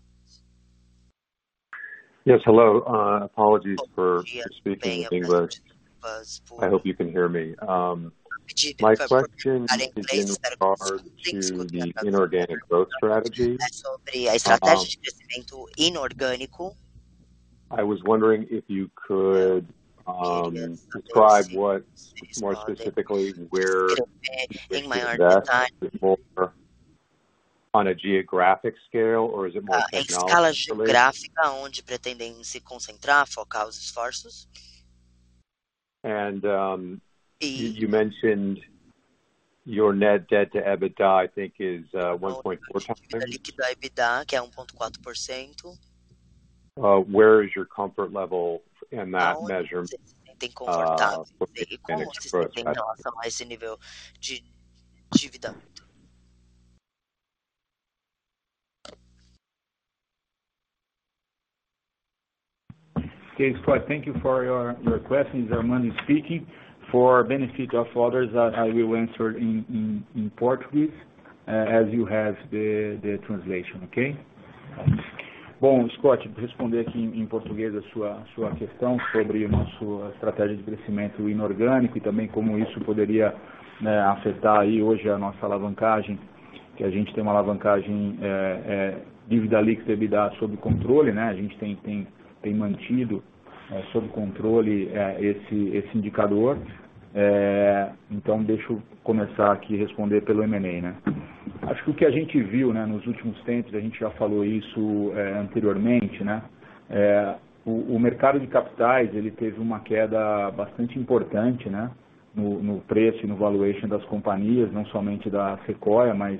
Yes, 2.26 2.42
hello. 2.44 2.80
Uh, 2.88 3.26
apologies 3.26 3.78
for, 3.94 4.24
for 4.24 4.52
speaking 4.58 5.06
English. 5.12 5.62
I 6.60 6.70
hope 6.70 6.88
you 6.88 6.96
can 6.96 7.12
hear 7.12 7.30
me. 7.30 7.56
Um, 7.68 8.12
my 8.82 8.96
question 8.96 9.68
is 9.96 10.12
in 10.12 10.36
regard 10.52 11.02
to 11.26 11.66
the 11.66 11.94
inorganic 12.04 12.58
growth 12.68 12.90
strategy. 12.98 13.58
sobre 13.72 14.28
a 14.28 14.36
estratégia 14.36 14.90
de 14.90 14.98
crescimento 14.98 15.66
inorgânico. 15.78 16.76
I 17.70 17.84
was 17.84 18.02
wondering 18.04 18.48
if 18.50 18.64
you 18.68 18.90
could 18.96 19.68
um, 20.08 20.78
describe 20.94 21.52
what, 21.52 21.84
more 22.40 22.56
specifically, 22.56 23.32
where 23.50 23.90
you 23.90 23.98
invest. 24.72 25.50
Is 25.82 25.90
it 25.94 26.02
more 26.02 26.18
on 27.74 27.88
a 27.88 27.96
geographic 27.96 28.76
scale, 28.88 29.30
or 29.34 29.48
is 29.48 29.56
it 29.56 29.64
more 29.64 29.78
uh, 29.78 29.84
em 29.94 30.02
escala 30.02 30.52
geográfica, 30.52 31.52
onde 31.52 31.84
pretendem 31.84 32.44
se 32.44 32.60
concentrar, 32.60 33.28
focar 33.28 33.68
os 33.68 33.78
esforços. 33.78 34.48
And 36.04 36.44
um, 36.46 37.02
you, 37.42 37.68
you 37.68 37.88
mentioned 37.88 38.62
your 39.66 39.94
net 39.94 40.28
debt 40.30 40.52
to 40.54 40.62
EBITDA, 40.62 41.26
I 41.26 41.28
think, 41.28 41.56
is 41.60 41.86
uh, 41.94 42.18
1.4 42.18 42.60
times. 43.10 43.38
EBITDA, 43.70 44.26
que 44.26 44.36
é 44.36 44.42
1.4%. 44.42 45.78
Uh, 46.78 47.00
where 47.00 47.44
is 47.44 47.50
your 47.56 47.66
comfort 47.66 48.14
level 48.14 48.62
in 48.92 49.12
that 49.12 49.38
measurement? 49.44 49.94
Tem 50.40 50.52
confortável 50.52 51.26
uh, 51.42 51.48
e 51.56 51.78
como 51.80 52.06
você 52.06 52.30
se 52.30 52.50
tem 52.50 52.64
em 52.64 52.74
relação 52.74 53.12
a 53.24 53.28
esse 53.28 53.44
nível 53.44 53.80
de 54.20 54.44
endividamento? 55.12 55.88
Okay, 63.34 63.56
Scott, 63.62 63.88
thank 63.88 64.08
you 64.08 64.14
for 64.22 64.44
your, 64.44 64.76
your 64.84 65.00
questions. 65.00 65.52
Armando 65.52 65.92
speaking. 66.04 66.46
For 66.92 67.24
benefit 67.24 67.74
of 67.74 67.88
others, 67.98 68.30
I, 68.34 68.66
I 68.66 68.70
will 68.70 68.96
answer 68.96 69.38
in, 69.38 69.66
in, 69.70 70.06
in 70.16 70.30
Portuguese 70.38 70.94
uh, 71.48 71.52
as 71.52 71.86
you 71.92 72.06
have 72.06 72.36
the, 72.50 72.98
the 73.04 73.20
translation, 73.28 73.88
okay? 73.92 74.18
Bom, 75.60 75.90
Scott, 75.90 76.30
responder 76.38 76.82
aqui 76.82 77.00
em, 77.00 77.26
português 77.26 77.76
a 77.76 77.82
sua, 77.94 78.22
sua 78.36 78.52
questão 78.52 78.96
sobre 79.12 79.44
a 79.44 79.48
nossa 79.48 80.14
estratégia 80.14 80.56
de 80.56 80.62
crescimento 80.62 81.28
inorgânico 81.28 81.98
e 81.98 82.02
também 82.02 82.28
como 82.28 82.60
isso 82.60 82.80
poderia 82.82 83.34
né, 83.82 84.00
afetar 84.02 84.60
aí 84.60 84.84
hoje 84.84 85.10
a 85.10 85.18
nossa 85.18 85.44
alavancagem, 85.44 86.20
que 86.76 86.84
a 86.84 86.92
gente 86.92 87.12
tem 87.12 87.24
uma 87.24 87.32
alavancagem 87.32 88.20
é, 88.22 88.28
é, 88.68 88.98
dívida 89.28 89.60
líquida 89.60 90.32
sob 90.38 90.56
controle, 90.58 91.12
né? 91.12 91.24
A 91.24 91.34
gente 91.34 91.58
tem, 91.58 91.76
tem, 91.78 92.08
tem 92.44 92.54
mantido 92.54 93.24
é, 93.72 93.82
sob 93.92 94.08
controle 94.10 94.92
é, 94.94 95.18
esse, 95.20 95.76
esse 95.76 95.98
indicador. 95.98 96.60
É, 97.14 97.90
então, 98.12 98.44
deixa 98.44 98.72
eu 98.72 98.82
começar 99.04 99.52
aqui 99.52 99.76
responder 99.76 100.22
pelo 100.22 100.44
M&A, 100.44 100.82
né? 100.82 100.96
Acho 101.64 101.84
que 101.84 101.92
o 101.92 101.94
que 101.94 102.06
a 102.06 102.12
gente 102.12 102.42
viu 102.42 102.74
né, 102.74 102.86
nos 102.86 103.06
últimos 103.08 103.42
tempos, 103.44 103.74
a 103.74 103.80
gente 103.80 104.00
já 104.00 104.10
falou 104.12 104.46
isso 104.46 105.12
é, 105.16 105.40
anteriormente, 105.40 106.24
né? 106.24 106.42
É, 106.90 107.36
o, 107.66 107.96
o, 107.96 108.00
mercado 108.00 108.40
de 108.40 108.48
capitais 108.48 109.14
ele 109.14 109.32
teve 109.32 109.60
uma 109.60 109.82
queda 109.82 110.52
bastante 110.52 110.98
importante, 110.98 111.70
né? 111.70 111.92
No, 112.36 112.62
no 112.62 112.82
preço 112.82 113.26
e 113.26 113.28
no 113.28 113.36
valuation 113.36 113.88
das 113.88 114.04
companhias, 114.06 114.72
não 114.72 114.86
somente 114.88 115.30
da 115.30 115.58
Sequoia, 115.66 116.14
mas 116.14 116.40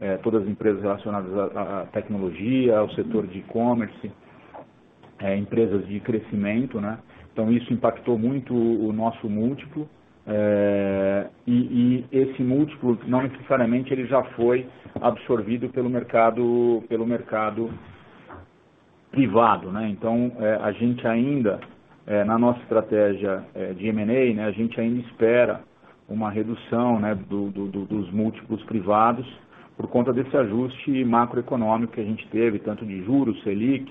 é, 0.00 0.16
todas 0.18 0.42
as 0.42 0.48
empresas 0.48 0.80
relacionadas 0.82 1.32
à, 1.36 1.82
à 1.82 1.86
tecnologia, 1.86 2.78
ao 2.78 2.88
setor 2.90 3.26
de 3.26 3.38
e-commerce, 3.38 4.10
é, 5.18 5.36
empresas 5.36 5.86
de 5.86 6.00
crescimento, 6.00 6.80
né? 6.80 6.98
Então, 7.32 7.50
isso 7.50 7.72
impactou 7.72 8.18
muito 8.18 8.54
o 8.54 8.92
nosso 8.92 9.28
múltiplo. 9.28 9.88
É, 10.26 11.26
e, 11.46 11.52
e, 11.52 12.06
esse 12.12 12.42
múltiplo 12.42 12.96
não 13.06 13.22
necessariamente 13.22 13.92
ele 13.92 14.06
já 14.06 14.22
foi 14.36 14.68
absorvido 15.00 15.68
pelo 15.70 15.90
mercado 15.90 16.84
pelo 16.88 17.04
mercado 17.04 17.70
privado, 19.10 19.72
né? 19.72 19.88
Então 19.88 20.30
é, 20.38 20.54
a 20.62 20.70
gente 20.70 21.04
ainda 21.06 21.58
é, 22.06 22.24
na 22.24 22.38
nossa 22.38 22.60
estratégia 22.60 23.44
é, 23.54 23.72
de 23.72 23.86
M&A, 23.88 24.34
né, 24.34 24.44
a 24.44 24.50
gente 24.52 24.80
ainda 24.80 25.00
espera 25.08 25.60
uma 26.08 26.30
redução 26.30 27.00
né, 27.00 27.14
do, 27.14 27.50
do, 27.50 27.68
do, 27.68 27.84
dos 27.86 28.10
múltiplos 28.12 28.62
privados 28.64 29.26
por 29.76 29.88
conta 29.88 30.12
desse 30.12 30.36
ajuste 30.36 31.04
macroeconômico 31.04 31.94
que 31.94 32.00
a 32.00 32.04
gente 32.04 32.26
teve, 32.28 32.58
tanto 32.58 32.84
de 32.84 33.02
juros, 33.04 33.42
Selic, 33.42 33.90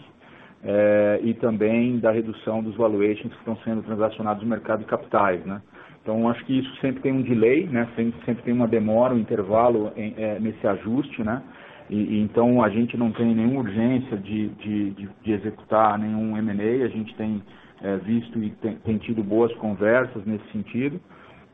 é, 0.63 1.19
e 1.23 1.33
também 1.35 1.99
da 1.99 2.11
redução 2.11 2.61
dos 2.61 2.75
valuations 2.75 3.33
que 3.33 3.39
estão 3.39 3.57
sendo 3.63 3.81
transacionados 3.81 4.43
no 4.43 4.49
mercado 4.49 4.79
de 4.79 4.85
capitais, 4.85 5.43
né? 5.45 5.61
Então, 6.01 6.27
acho 6.29 6.43
que 6.45 6.59
isso 6.59 6.75
sempre 6.77 7.01
tem 7.01 7.11
um 7.11 7.21
delay, 7.21 7.67
né? 7.67 7.87
Sempre, 7.95 8.25
sempre 8.25 8.43
tem 8.43 8.53
uma 8.53 8.67
demora, 8.67 9.13
um 9.13 9.19
intervalo 9.19 9.91
em, 9.95 10.15
é, 10.17 10.39
nesse 10.39 10.65
ajuste, 10.65 11.23
né? 11.23 11.41
E, 11.89 11.95
e, 11.95 12.21
então, 12.21 12.63
a 12.63 12.69
gente 12.69 12.97
não 12.97 13.11
tem 13.11 13.35
nenhuma 13.35 13.59
urgência 13.59 14.17
de, 14.17 14.49
de, 14.49 14.91
de, 14.91 15.09
de 15.23 15.31
executar 15.31 15.99
nenhum 15.99 16.35
M&A, 16.37 16.85
a 16.85 16.87
gente 16.87 17.13
tem 17.15 17.41
é, 17.83 17.97
visto 17.97 18.41
e 18.41 18.49
tem, 18.61 18.75
tem, 18.77 18.97
tido 18.97 19.23
boas 19.23 19.53
conversas 19.55 20.25
nesse 20.25 20.49
sentido, 20.51 20.99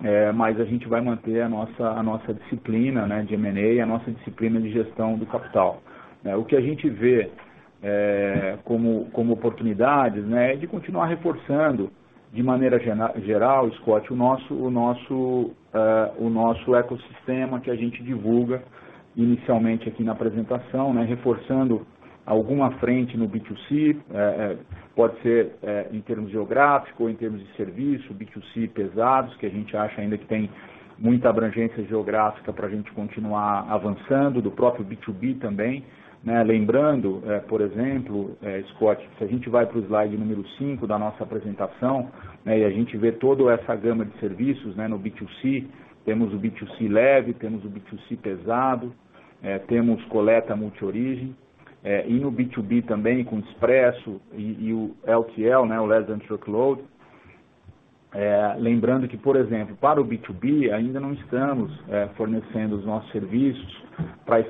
é, 0.04 0.32
mas 0.32 0.60
a 0.60 0.66
gente 0.66 0.88
vai 0.88 1.02
manter 1.02 1.42
a 1.42 1.50
nossa, 1.50 1.90
a 1.90 2.04
nossa 2.04 2.34
disciplina 2.34 3.08
né, 3.08 3.24
de 3.24 3.34
M&A, 3.34 3.84
a 3.84 3.86
nossa 3.86 4.12
disciplina 4.12 4.62
de 4.62 4.72
gestão 4.72 5.18
do 5.18 5.26
capital. 5.26 5.82
É, 6.24 6.36
o 6.36 6.46
que 6.46 6.56
a 6.56 6.62
gente 6.62 6.90
vê 6.90 7.30
é, 7.82 8.58
como, 8.64 9.06
como 9.12 9.34
oportunidades 9.34 10.24
né, 10.26 10.54
é 10.54 10.56
de 10.56 10.68
continuar 10.68 11.08
reforçando 11.08 11.92
de 12.38 12.44
maneira 12.44 12.80
geral, 13.26 13.68
Scott, 13.78 14.14
o 14.14 14.16
nosso, 14.16 14.54
o 14.54 14.70
nosso, 14.70 15.16
uh, 15.16 15.56
o 16.20 16.30
nosso 16.30 16.76
ecossistema 16.76 17.60
que 17.60 17.72
a 17.72 17.76
gente 17.76 18.04
divulga 18.04 18.62
inicialmente 19.16 19.90
aqui 19.90 20.04
na 20.04 20.12
apresentação, 20.12 20.94
né, 20.94 21.04
reforçando 21.04 21.84
alguma 22.24 22.70
frente 22.74 23.18
no 23.18 23.28
B2C, 23.28 23.98
é, 24.14 24.18
é, 24.18 24.58
pode 24.96 25.20
ser 25.22 25.54
em 25.92 26.00
termos 26.02 26.30
geográficos 26.30 27.00
ou 27.00 27.10
em 27.10 27.16
termos 27.16 27.40
de 27.40 27.52
serviço, 27.56 28.14
B2C 28.14 28.70
pesados, 28.70 29.36
que 29.38 29.48
a 29.48 29.50
gente 29.50 29.76
acha 29.76 30.00
ainda 30.00 30.16
que 30.16 30.28
tem 30.28 30.48
muita 31.00 31.30
abrangência 31.30 31.84
geográfica 31.86 32.54
para 32.54 32.68
a 32.68 32.70
gente 32.70 32.92
continuar 32.92 33.66
avançando, 33.68 34.44
do 34.44 34.52
próprio 34.52 34.86
B2B 34.86 35.40
também, 35.40 35.84
né? 36.28 36.44
Lembrando, 36.44 37.24
é, 37.26 37.40
por 37.40 37.62
exemplo, 37.62 38.38
é, 38.44 38.62
Scott, 38.74 39.02
se 39.18 39.24
a 39.24 39.28
gente 39.28 39.50
vai 39.50 39.66
para 39.66 39.78
o 39.78 39.82
slide 39.82 40.18
número 40.18 40.46
5 40.58 40.86
da 40.86 41.00
nossa 41.00 41.24
apresentação, 41.24 42.12
né, 42.44 42.60
e 42.60 42.66
a 42.66 42.70
gente 42.70 42.98
vê 42.98 43.14
toda 43.14 43.50
essa 43.54 43.74
gama 43.78 44.04
de 44.04 44.20
serviços 44.20 44.76
né, 44.76 44.90
no 44.90 45.00
B2C, 45.00 45.64
temos 46.04 46.34
o 46.34 46.38
B2C 46.38 46.92
leve, 46.92 47.34
temos 47.34 47.64
o 47.64 47.70
B2C 47.70 48.18
pesado, 48.18 48.92
é, 49.42 49.58
temos 49.58 50.04
coleta 50.06 50.54
multi-origem, 50.54 51.34
é, 51.82 52.06
e 52.06 52.20
no 52.20 52.30
B2B 52.30 52.84
também 52.86 53.24
com 53.24 53.40
Expresso 53.40 54.20
e, 54.34 54.68
e 54.68 54.74
o 54.74 54.94
LTL, 55.06 55.66
né, 55.66 55.80
o 55.80 55.86
Less 55.86 56.08
Than 56.08 56.20
Truckload, 56.20 56.82
é, 58.14 58.56
lembrando 58.58 59.08
que, 59.08 59.16
por 59.16 59.38
exemplo, 59.38 59.78
para 59.78 60.02
o 60.02 60.06
B2B 60.06 60.74
ainda 60.74 61.00
não 61.00 61.14
estamos 61.14 61.72
é, 61.88 62.08
fornecendo 62.18 62.76
os 62.76 62.86
nossos 62.86 63.10
serviços 63.14 63.84
para 64.26 64.42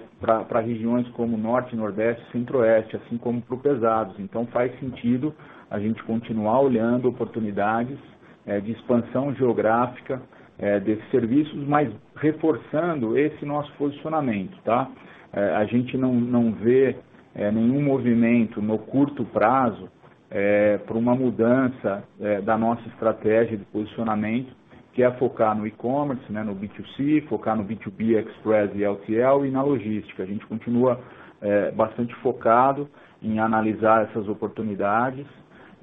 regiões 0.63 1.07
como 1.09 1.38
Norte, 1.38 1.76
Nordeste 1.76 2.24
Centro-Oeste, 2.32 2.95
assim 2.95 3.18
como 3.18 3.41
para 3.41 3.55
o 3.55 3.59
pesados. 3.59 4.20
Então 4.20 4.45
faz 4.47 4.78
sentido 4.80 5.34
a 5.70 5.80
gente 5.80 6.01
continuar 6.03 6.61
olhando 6.61 7.09
oportunidades 7.09 7.97
é, 8.45 8.59
de 8.59 8.72
expansão 8.72 9.34
geográfica 9.36 10.22
é, 10.57 10.80
desses 10.80 11.07
serviços, 11.11 11.68
mas 11.68 11.91
reforçando 12.15 13.18
esse 13.18 13.45
nosso 13.45 13.72
posicionamento. 13.74 14.57
Tá? 14.63 14.89
É, 15.34 15.55
a 15.55 15.65
gente 15.65 15.97
não, 15.97 16.13
não 16.13 16.51
vê 16.53 16.95
é, 17.36 17.51
nenhum 17.51 17.82
movimento 17.82 18.61
no 18.61 18.80
curto 18.80 19.24
prazo 19.26 19.89
é, 20.30 20.78
para 20.80 20.97
uma 20.97 21.15
mudança 21.15 22.03
é, 22.20 22.41
da 22.41 22.57
nossa 22.57 22.82
estratégia 22.89 23.57
de 23.57 23.65
posicionamento, 23.65 24.51
que 24.98 25.04
é 25.04 25.12
focar 25.12 25.56
no 25.56 25.68
e-commerce, 25.68 26.24
né, 26.32 26.41
no 26.41 26.56
B2C, 26.56 27.28
focar 27.28 27.56
no 27.56 27.64
B2B, 27.64 28.18
Express 28.18 28.72
e 28.74 28.84
LTL 28.84 29.45
e 29.45 29.52
na 29.52 29.62
logística. 29.62 30.24
A 30.24 30.26
gente 30.26 30.43
continua 30.48 31.00
é, 31.39 31.70
bastante 31.70 32.16
focado 32.16 32.89
em 33.22 33.38
analisar 33.38 34.06
essas 34.06 34.28
oportunidades 34.28 35.28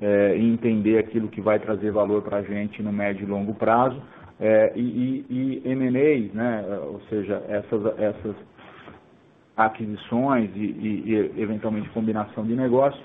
é, 0.00 0.36
e 0.36 0.52
entender 0.52 0.98
aquilo 0.98 1.28
que 1.28 1.40
vai 1.40 1.60
trazer 1.60 1.92
valor 1.92 2.22
para 2.22 2.38
a 2.38 2.42
gente 2.42 2.82
no 2.82 2.92
médio 2.92 3.22
e 3.22 3.30
longo 3.30 3.54
prazo. 3.54 4.02
É, 4.40 4.72
e, 4.74 5.24
e, 5.30 5.62
e 5.64 6.30
né, 6.34 6.64
ou 6.82 7.00
seja, 7.08 7.40
essas, 7.48 7.86
essas 7.96 8.34
aquisições 9.56 10.50
e, 10.56 10.58
e, 10.58 11.34
e 11.36 11.40
eventualmente 11.40 11.88
combinação 11.90 12.44
de 12.44 12.56
negócios, 12.56 13.04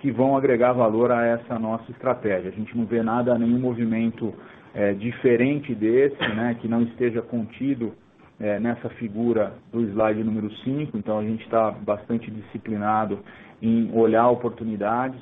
que 0.00 0.10
vão 0.10 0.36
agregar 0.36 0.72
valor 0.72 1.12
a 1.12 1.24
essa 1.24 1.60
nossa 1.60 1.88
estratégia. 1.92 2.50
A 2.50 2.52
gente 2.52 2.76
não 2.76 2.86
vê 2.86 3.04
nada, 3.04 3.38
nenhum 3.38 3.60
movimento 3.60 4.34
é, 4.74 4.92
diferente 4.92 5.74
desse, 5.74 6.18
né, 6.34 6.56
que 6.60 6.66
não 6.66 6.82
esteja 6.82 7.22
contido 7.22 7.94
é, 8.40 8.58
nessa 8.58 8.88
figura 8.90 9.54
do 9.72 9.80
slide 9.80 10.24
número 10.24 10.50
5, 10.50 10.96
então 10.98 11.18
a 11.18 11.22
gente 11.22 11.44
está 11.44 11.70
bastante 11.70 12.30
disciplinado 12.30 13.20
em 13.62 13.90
olhar 13.94 14.28
oportunidades 14.28 15.20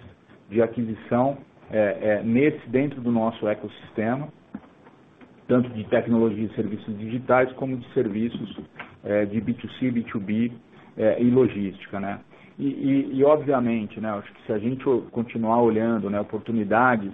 de 0.48 0.62
aquisição 0.62 1.36
é, 1.70 1.98
é 2.00 2.22
nesse 2.22 2.66
dentro 2.68 3.00
do 3.00 3.10
nosso 3.12 3.46
ecossistema, 3.46 4.28
tanto 5.46 5.68
de 5.70 5.84
tecnologia 5.84 6.44
e 6.44 6.54
serviços 6.54 6.98
digitais 6.98 7.52
como 7.52 7.76
de 7.76 7.86
serviços 7.92 8.58
é, 9.04 9.26
de 9.26 9.40
B2C, 9.40 9.92
B2B 9.92 10.52
é, 10.96 11.22
e 11.22 11.30
logística, 11.30 12.00
né? 12.00 12.20
E, 12.58 12.66
e, 12.66 13.18
e, 13.18 13.24
obviamente, 13.24 14.00
né, 14.00 14.10
acho 14.10 14.32
que 14.32 14.46
se 14.46 14.52
a 14.52 14.58
gente 14.58 14.84
continuar 15.10 15.62
olhando 15.62 16.10
né, 16.10 16.20
oportunidades 16.20 17.10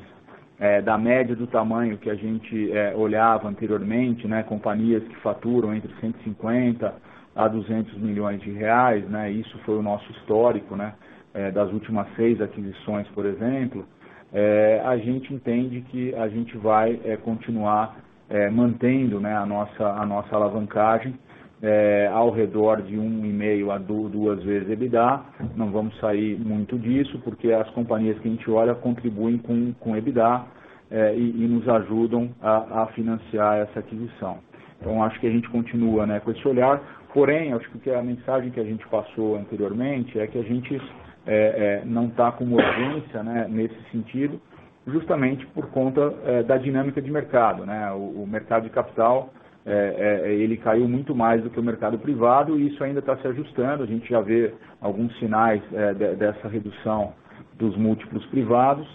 é, 0.59 0.83
da 0.83 0.99
média 0.99 1.37
do 1.37 1.47
tamanho 1.47 1.99
que 1.99 2.11
a 2.11 2.15
gente 2.15 2.73
é, 2.73 2.95
olhava 2.95 3.49
anteriormente, 3.49 4.27
né, 4.27 4.43
companhias 4.43 5.03
que 5.05 5.17
faturam 5.17 5.75
entre 5.75 5.93
150 6.01 6.95
a 7.35 7.49
200 7.49 7.97
milhões 7.99 8.41
de 8.41 8.51
reais, 8.51 9.09
né, 9.09 9.31
isso 9.31 9.57
foi 9.65 9.77
o 9.77 9.83
nosso 9.83 10.11
histórico 10.13 10.75
né, 10.75 10.95
é, 11.33 11.51
das 11.51 11.73
últimas 11.73 12.07
seis 12.17 12.41
aquisições, 12.41 13.07
por 13.09 13.25
exemplo, 13.25 13.87
é, 14.33 14.83
a 14.85 14.97
gente 14.97 15.33
entende 15.33 15.81
que 15.83 16.15
a 16.15 16.29
gente 16.29 16.57
vai 16.59 17.01
é, 17.05 17.17
continuar 17.17 17.97
é, 18.29 18.51
mantendo 18.51 19.21
né, 19.21 19.35
a, 19.35 19.47
nossa, 19.47 19.85
a 19.85 20.05
nossa 20.05 20.35
alavancagem 20.35 21.15
é, 21.63 22.09
ao 22.13 22.31
redor 22.31 22.83
de 22.83 22.99
um 22.99 23.25
e 23.25 23.33
meio 23.33 23.71
a 23.71 23.79
duas 23.79 24.43
vezes 24.43 24.71
EBITDA. 24.71 25.21
Não 25.57 25.71
vamos 25.71 25.99
sair 25.99 26.39
muito 26.39 26.79
disso, 26.79 27.19
porque 27.25 27.53
as 27.53 27.69
companhias 27.71 28.19
que 28.19 28.29
a 28.29 28.31
gente 28.31 28.51
olha 28.51 28.75
contribuem 28.75 29.39
com, 29.39 29.73
com 29.75 29.97
EBITDA 29.97 30.45
é, 30.91 31.15
e, 31.15 31.45
e, 31.45 31.49
nos 31.49 31.69
ajudam 31.69 32.31
a, 32.41 32.83
a, 32.83 32.87
financiar 32.89 33.59
essa 33.59 33.81
aquisição. 33.81 34.39
Então, 34.81 35.03
acho 35.03 35.19
que 35.21 35.27
a 35.27 35.31
gente 35.31 35.49
continua 35.51 36.07
né, 36.07 36.21
com 36.21 36.31
esse 36.31 36.47
olhar, 36.47 36.81
porém, 37.13 37.53
acho 37.53 37.69
que 37.71 37.91
a 37.91 38.03
mensagem 38.03 38.51
que 38.51 38.61
a 38.61 38.65
gente 38.65 38.87
passou 38.89 39.37
anteriormente 39.37 40.19
é 40.19 40.27
que 40.27 40.39
a 40.39 40.43
gente 40.43 40.81
é, 41.27 41.83
é 41.83 41.83
não 41.85 42.07
está 42.07 42.31
com 42.31 42.45
urgência 42.45 43.23
né, 43.23 43.47
nesse 43.51 43.77
sentido, 43.91 44.41
justamente 44.87 45.45
por 45.49 45.69
conta 45.71 46.15
é, 46.25 46.43
da 46.45 46.57
dinâmica 46.57 47.03
de 47.03 47.11
mercado. 47.11 47.67
Né? 47.67 47.91
O, 47.93 48.23
o 48.23 48.27
mercado 48.27 48.63
de 48.63 48.71
capital 48.71 49.31
é, 49.69 50.23
é, 50.25 50.33
ele 50.33 50.57
caiu 50.57 50.89
muito 50.89 51.15
mais 51.15 51.43
do 51.43 51.51
que 51.51 51.61
o 51.61 51.63
mercado 51.63 51.99
privado 51.99 52.59
e 52.59 52.69
isso 52.69 52.83
ainda 52.83 53.01
está 53.01 53.15
se 53.19 53.29
ajustando. 53.29 53.83
A 53.83 53.87
gente 53.87 54.09
já 54.09 54.21
vê 54.23 54.55
alguns 54.81 55.17
sinais 55.19 55.63
é, 55.75 55.93
de, 55.93 56.17
dessa 56.17 56.49
redução 56.49 57.13
dos 57.59 57.77
múltiplos 57.77 58.25
privados, 58.27 58.89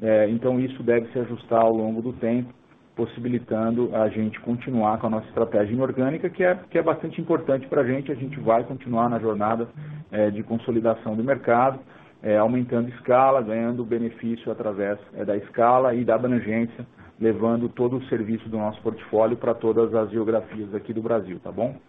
é, 0.00 0.28
então 0.28 0.60
isso 0.60 0.80
deve 0.82 1.08
se 1.08 1.18
ajustar 1.18 1.62
ao 1.62 1.72
longo 1.72 2.00
do 2.00 2.12
tempo, 2.12 2.52
possibilitando 2.94 3.90
a 3.96 4.08
gente 4.08 4.38
continuar 4.40 4.98
com 4.98 5.08
a 5.08 5.10
nossa 5.10 5.26
estratégia 5.26 5.72
inorgânica, 5.72 6.30
que 6.30 6.44
é, 6.44 6.56
que 6.70 6.78
é 6.78 6.82
bastante 6.82 7.20
importante 7.20 7.66
para 7.66 7.80
a 7.80 7.84
gente. 7.84 8.12
A 8.12 8.14
gente 8.14 8.38
vai 8.38 8.62
continuar 8.62 9.08
na 9.08 9.18
jornada 9.18 9.66
é, 10.12 10.30
de 10.30 10.42
consolidação 10.44 11.16
do 11.16 11.24
mercado, 11.24 11.80
é, 12.22 12.36
aumentando 12.36 12.90
escala, 12.90 13.42
ganhando 13.42 13.84
benefício 13.84 14.52
através 14.52 14.98
da 15.26 15.36
escala 15.36 15.94
e 15.94 16.04
da 16.04 16.14
abrangência 16.14 16.86
levando 17.20 17.68
todo 17.68 17.98
o 17.98 18.08
serviço 18.08 18.48
do 18.48 18.58
nosso 18.58 18.80
portfólio 18.82 19.36
para 19.36 19.54
todas 19.54 19.94
as 19.94 20.10
geografias 20.10 20.74
aqui 20.74 20.92
do 20.92 21.02
Brasil, 21.02 21.38
tá 21.40 21.52
bom? 21.52 21.80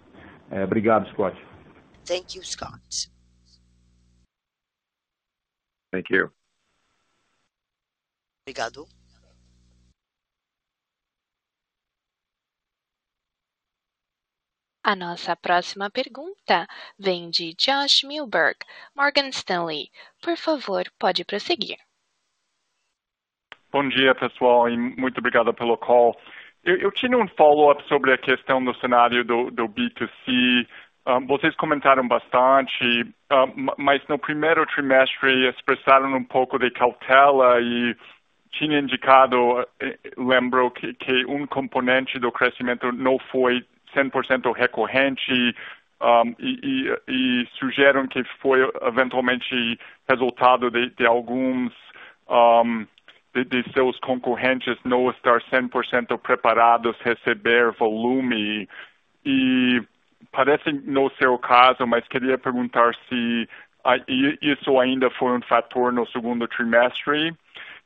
É, 0.51 0.63
obrigado, 0.63 1.09
Scott. 1.09 1.35
Thank 2.05 2.37
you, 2.37 2.43
Scott. 2.43 3.09
Thank 5.91 6.13
you. 6.13 6.31
Obrigado. 8.45 8.87
A 14.85 14.97
nossa 14.97 15.33
próxima 15.37 15.89
pergunta 15.89 16.67
vem 16.99 17.29
de 17.29 17.53
Josh 17.53 18.03
Milberg, 18.03 18.57
Morgan 18.93 19.29
Stanley. 19.29 19.89
Por 20.21 20.35
favor, 20.35 20.91
pode 20.99 21.23
prosseguir. 21.23 21.77
Bom 23.73 23.89
dia, 23.89 24.13
pessoal, 24.13 24.69
e 24.69 24.77
muito 24.77 25.17
obrigado 25.17 25.51
pelo 25.51 25.75
call. 25.75 26.15
Eu 26.63 26.91
tinha 26.91 27.17
um 27.17 27.27
follow-up 27.29 27.83
sobre 27.87 28.13
a 28.13 28.17
questão 28.19 28.63
do 28.63 28.71
cenário 28.75 29.25
do 29.25 29.67
B2C. 29.67 30.67
Vocês 31.27 31.55
comentaram 31.55 32.07
bastante, 32.07 33.03
mas 33.79 33.99
no 34.07 34.19
primeiro 34.19 34.63
trimestre 34.67 35.49
expressaram 35.49 36.15
um 36.15 36.23
pouco 36.23 36.59
de 36.59 36.69
cautela 36.69 37.59
e 37.61 37.95
tinha 38.51 38.77
indicado, 38.77 39.67
lembro 40.17 40.69
que 40.69 41.25
um 41.25 41.47
componente 41.47 42.19
do 42.19 42.31
crescimento 42.31 42.91
não 42.91 43.17
foi 43.31 43.65
100% 43.95 44.55
recorrente, 44.55 45.55
e 46.37 47.47
sugerem 47.57 48.05
que 48.05 48.23
foi 48.39 48.59
eventualmente 48.83 49.79
resultado 50.07 50.69
de 50.69 51.07
alguns 51.07 51.73
de 53.33 53.63
seus 53.73 53.99
concorrentes 53.99 54.77
não 54.85 55.09
estar 55.09 55.41
100% 55.51 56.17
preparados 56.19 56.95
receber 57.01 57.71
volume. 57.71 58.69
Parece 60.31 60.71
não 60.85 61.09
ser 61.11 61.27
o 61.27 61.37
caso, 61.37 61.85
mas 61.87 62.07
queria 62.07 62.37
perguntar 62.37 62.93
se 63.09 63.49
isso 64.41 64.79
ainda 64.79 65.09
foi 65.11 65.37
um 65.37 65.41
fator 65.41 65.91
no 65.91 66.07
segundo 66.07 66.47
trimestre. 66.47 67.33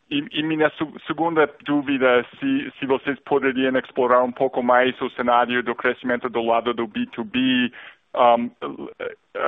Minha 0.10 0.72
segunda 1.06 1.50
dúvida, 1.66 2.26
se 2.40 2.86
vocês 2.86 3.20
poderiam 3.22 3.78
explorar 3.78 4.24
um 4.24 4.32
pouco 4.32 4.62
mais 4.62 5.00
o 5.02 5.10
cenário 5.12 5.64
do 5.64 5.74
crescimento 5.76 6.30
do 6.30 6.42
lado 6.42 6.74
do 6.74 6.88
B2B. 6.88 7.72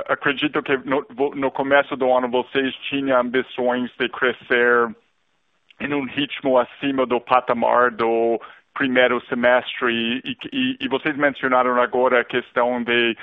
Acredito 0.07 0.61
que 0.63 0.77
no 0.77 1.51
começo 1.51 1.95
do 1.95 2.11
ano, 2.11 2.29
vocês 2.29 2.73
tinham 2.89 3.19
ambições 3.19 3.91
de 3.97 4.09
crescer 4.09 4.93
em 5.79 5.93
um 5.93 6.05
ritmo 6.05 6.57
acima 6.57 7.05
do 7.05 7.19
patamar 7.19 7.91
do 7.91 8.39
primeiro 8.73 9.21
semestre, 9.27 10.21
e 10.53 10.87
vocês 10.87 11.15
mencionaram 11.17 11.81
agora 11.81 12.21
a 12.21 12.23
questão 12.23 12.81
de 12.83 13.17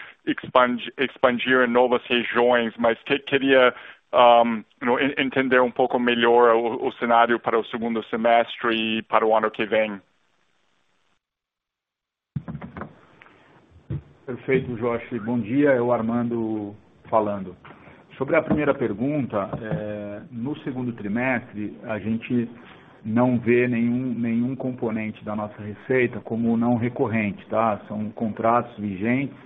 expandir 0.99 1.63
em 1.63 1.71
novas 1.71 2.03
regiões, 2.07 2.75
mas 2.77 2.99
queria 3.27 3.75
entender 5.19 5.61
um 5.61 5.71
pouco 5.71 5.99
melhor 5.99 6.55
o 6.55 6.93
cenário 6.93 7.39
para 7.41 7.59
o 7.59 7.65
segundo 7.67 8.05
semestre 8.05 8.99
e 8.99 9.03
para 9.03 9.27
o 9.27 9.35
ano 9.35 9.51
que 9.51 9.65
vem. 9.65 10.01
Perfeito, 14.27 14.75
Josh. 14.77 15.09
Bom 15.23 15.39
dia, 15.39 15.71
é 15.71 15.81
o 15.81 15.93
Armando 15.93 16.75
falando. 17.09 17.57
Sobre 18.17 18.35
a 18.35 18.43
primeira 18.43 18.73
pergunta, 18.73 19.51
no 20.33 20.57
segundo 20.61 20.91
trimestre, 20.93 21.77
a 21.85 21.99
gente 21.99 22.49
não 23.05 23.39
vê 23.39 23.69
nenhum 23.69 24.57
componente 24.57 25.23
da 25.23 25.37
nossa 25.37 25.61
receita 25.63 26.19
como 26.21 26.57
não 26.57 26.77
recorrente, 26.77 27.47
tá? 27.47 27.79
São 27.87 28.09
contratos 28.11 28.75
vigentes. 28.79 29.37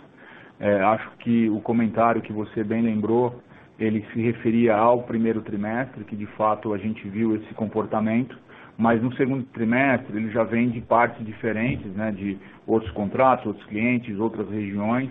Acho 0.61 1.11
que 1.19 1.51
o 1.51 1.61
comentário 1.61 2.23
que 2.23 2.33
você 2.33 2.63
bem 2.63 2.83
lembrou, 2.83 3.43
ele 3.77 4.07
se 4.13 4.21
referia 4.21 4.77
ao 4.77 5.03
primeiro 5.03 5.41
trimestre, 5.43 6.05
que 6.05 6.15
de 6.15 6.27
fato 6.27 6.73
a 6.73 6.79
gente 6.79 7.09
viu 7.09 7.35
esse 7.35 7.53
comportamento, 7.55 8.39
mas 8.79 9.03
no 9.03 9.13
segundo 9.17 9.43
trimestre 9.47 10.17
ele 10.17 10.31
já 10.31 10.45
vem 10.45 10.71
de 10.71 10.81
partes 10.81 11.27
diferentes, 11.27 11.93
né? 11.95 12.13
De 12.13 12.39
outros 12.69 12.93
contratos, 12.93 13.47
outros 13.47 13.67
clientes, 13.67 14.17
outras 14.17 14.49
regiões. 14.49 15.11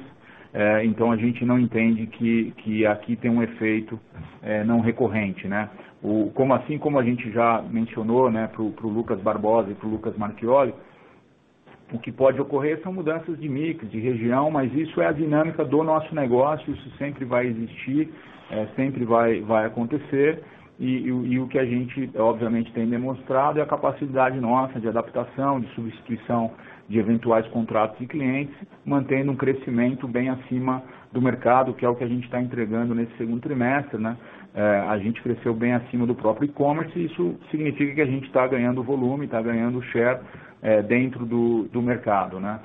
Então 0.84 1.12
a 1.12 1.18
gente 1.18 1.46
não 1.46 1.60
entende 1.60 2.08
que 2.08 2.86
aqui 2.86 3.16
tem 3.16 3.30
um 3.30 3.44
efeito 3.44 4.00
não 4.66 4.80
recorrente, 4.80 5.48
né? 5.48 5.70
Assim 6.56 6.78
como 6.78 6.98
a 6.98 7.04
gente 7.04 7.32
já 7.32 7.62
mencionou, 7.70 8.32
né, 8.32 8.48
pro 8.48 8.88
Lucas 8.88 9.20
Barbosa 9.22 9.72
e 9.72 9.76
pro 9.76 9.90
Lucas 9.90 10.18
Marchioli, 10.18 10.74
o 11.92 12.00
que 12.00 12.12
pode 12.12 12.40
ocorrer 12.40 12.80
são 12.82 12.94
mudanças 12.94 13.40
de 13.40 13.50
mix, 13.50 13.90
de 13.90 14.00
região, 14.00 14.52
mas 14.52 14.74
isso 14.74 15.02
é 15.02 15.08
a 15.08 15.12
dinâmica 15.12 15.66
do 15.66 15.84
nosso 15.84 16.14
negócio, 16.14 16.72
isso 16.72 16.90
sempre 16.98 17.26
vai 17.26 17.48
existir, 17.48 18.10
sempre 18.76 19.04
vai 19.06 19.66
acontecer. 19.66 20.42
O 20.80 21.48
que 21.48 21.60
a 21.60 21.66
gente, 21.66 22.10
obviamente, 22.16 22.72
tem 22.72 22.88
demonstrado 22.88 23.60
é 23.60 23.62
a 23.62 23.66
capacidade 23.66 24.40
nossa 24.40 24.80
de 24.80 24.88
adaptação, 24.88 25.60
de 25.60 25.68
substituição 25.76 26.52
de 26.90 27.00
eventuais 27.00 27.48
contratos 27.50 28.00
de 28.00 28.08
clientes, 28.08 28.56
mantendo 28.84 29.32
um 29.32 29.36
crescimento 29.36 30.08
bem 30.08 30.28
acima 30.30 30.84
do 31.14 31.22
mercado, 31.22 31.74
que 31.74 31.86
é 31.86 31.90
o 31.90 31.96
que 31.96 32.04
a 32.04 32.08
gente 32.08 32.26
está 32.26 32.42
entregando 32.42 32.96
nesse 32.96 33.16
segundo 33.16 33.40
trimestre, 33.40 34.02
né? 34.02 34.18
A 34.88 34.98
gente 34.98 35.22
cresceu 35.22 35.54
bem 35.54 35.74
acima 35.74 36.06
do 36.08 36.16
próprio 36.16 36.46
e-commerce, 36.46 36.98
e 36.98 37.06
isso 37.06 37.36
significa 37.52 37.94
que 37.94 38.02
a 38.02 38.06
gente 38.06 38.26
está 38.26 38.48
ganhando 38.48 38.84
volume, 38.84 39.26
está 39.26 39.42
ganhando 39.42 39.82
share 39.84 40.20
dentro 40.88 41.26
do 41.26 41.82
mercado, 41.82 42.40
né? 42.40 42.60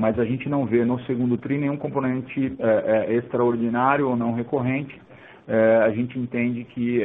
Mas 0.00 0.18
a 0.18 0.24
gente 0.24 0.48
não 0.48 0.64
vê 0.64 0.84
no 0.84 0.98
segundo 1.00 1.36
tri 1.36 1.58
nenhum 1.58 1.76
componente 1.76 2.56
extraordinário 3.08 4.08
ou 4.08 4.16
não 4.16 4.32
recorrente. 4.32 4.98
A 5.84 5.90
gente 5.90 6.18
entende 6.18 6.64
que 6.64 7.02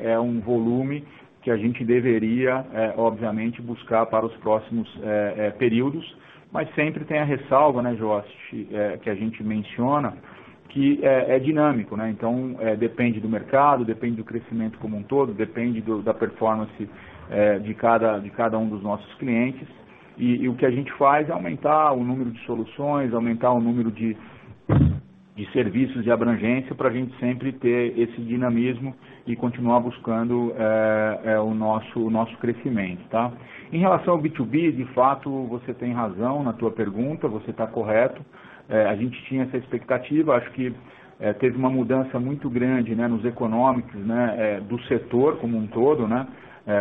é 0.00 0.18
um 0.18 0.40
volume 0.40 1.04
que 1.44 1.50
a 1.50 1.56
gente 1.58 1.84
deveria, 1.84 2.64
obviamente, 2.96 3.60
buscar 3.60 4.06
para 4.06 4.24
os 4.24 4.34
próximos 4.38 4.88
períodos, 5.58 6.16
mas 6.50 6.72
sempre 6.74 7.04
tem 7.04 7.18
a 7.18 7.24
ressalva, 7.24 7.82
né, 7.82 7.94
Josh, 7.94 8.26
que 9.02 9.10
a 9.10 9.14
gente 9.14 9.42
menciona, 9.44 10.14
que 10.70 10.98
é 11.02 11.38
dinâmico, 11.38 11.96
né? 11.96 12.08
Então, 12.10 12.56
depende 12.78 13.20
do 13.20 13.28
mercado, 13.28 13.84
depende 13.84 14.16
do 14.16 14.24
crescimento 14.24 14.78
como 14.78 14.96
um 14.96 15.02
todo, 15.02 15.34
depende 15.34 15.82
da 16.02 16.14
performance 16.14 16.88
de 17.62 17.74
cada 17.74 18.58
um 18.58 18.68
dos 18.68 18.82
nossos 18.82 19.12
clientes. 19.16 19.68
O 20.48 20.54
que 20.54 20.64
a 20.64 20.70
gente 20.70 20.90
faz 20.94 21.28
é 21.28 21.32
aumentar 21.32 21.92
o 21.92 22.02
número 22.02 22.30
de 22.30 22.40
soluções, 22.46 23.12
aumentar 23.12 23.52
o 23.52 23.60
número 23.60 23.90
de 23.90 24.16
serviços 25.52 26.04
de 26.04 26.10
abrangência, 26.10 26.74
para 26.74 26.88
a 26.88 26.92
gente 26.92 27.16
sempre 27.18 27.52
ter 27.52 27.98
esse 27.98 28.20
dinamismo 28.20 28.94
e 29.26 29.34
continuar 29.34 29.80
buscando 29.80 30.52
o 31.44 32.10
nosso 32.10 32.36
crescimento, 32.38 33.02
tá? 33.10 33.32
Em 33.72 33.78
relação 33.78 34.14
ao 34.14 34.22
B2B, 34.22 34.70
de 34.72 34.84
fato, 34.94 35.28
você 35.46 35.74
tem 35.74 35.92
razão 35.92 36.44
na 36.44 36.52
tua 36.52 36.70
pergunta, 36.70 37.26
você 37.26 37.50
está 37.50 37.66
correto. 37.66 38.22
A 38.68 38.94
gente 38.94 39.20
tinha 39.24 39.42
essa 39.42 39.56
expectativa, 39.56 40.36
acho 40.36 40.50
que 40.52 40.72
teve 41.40 41.56
uma 41.56 41.70
mudança 41.70 42.20
muito 42.20 42.48
grande, 42.48 42.94
né, 42.94 43.08
nos 43.08 43.24
econômicos, 43.24 44.00
né, 44.06 44.62
do 44.68 44.80
setor 44.84 45.38
como 45.38 45.56
um 45.56 45.66
todo, 45.66 46.06
né? 46.06 46.26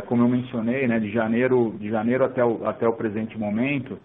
Como 0.06 0.22
eu 0.22 0.30
mencionei, 0.30 0.88
né, 0.88 1.00
de 1.00 1.10
janeiro 1.12 1.74
até 2.66 2.88
o 2.88 2.94
presente 2.94 3.38
momento, 3.38 3.98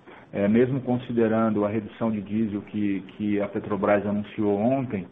mesmo 0.51 0.81
considerando 0.81 1.65
a 1.65 1.69
redução 1.69 2.11
de 2.11 2.21
diesel 2.21 2.61
que 2.63 3.41
a 3.41 3.49
Petrobras 3.49 4.07
anunciou 4.07 4.59
ontem, 4.59 5.07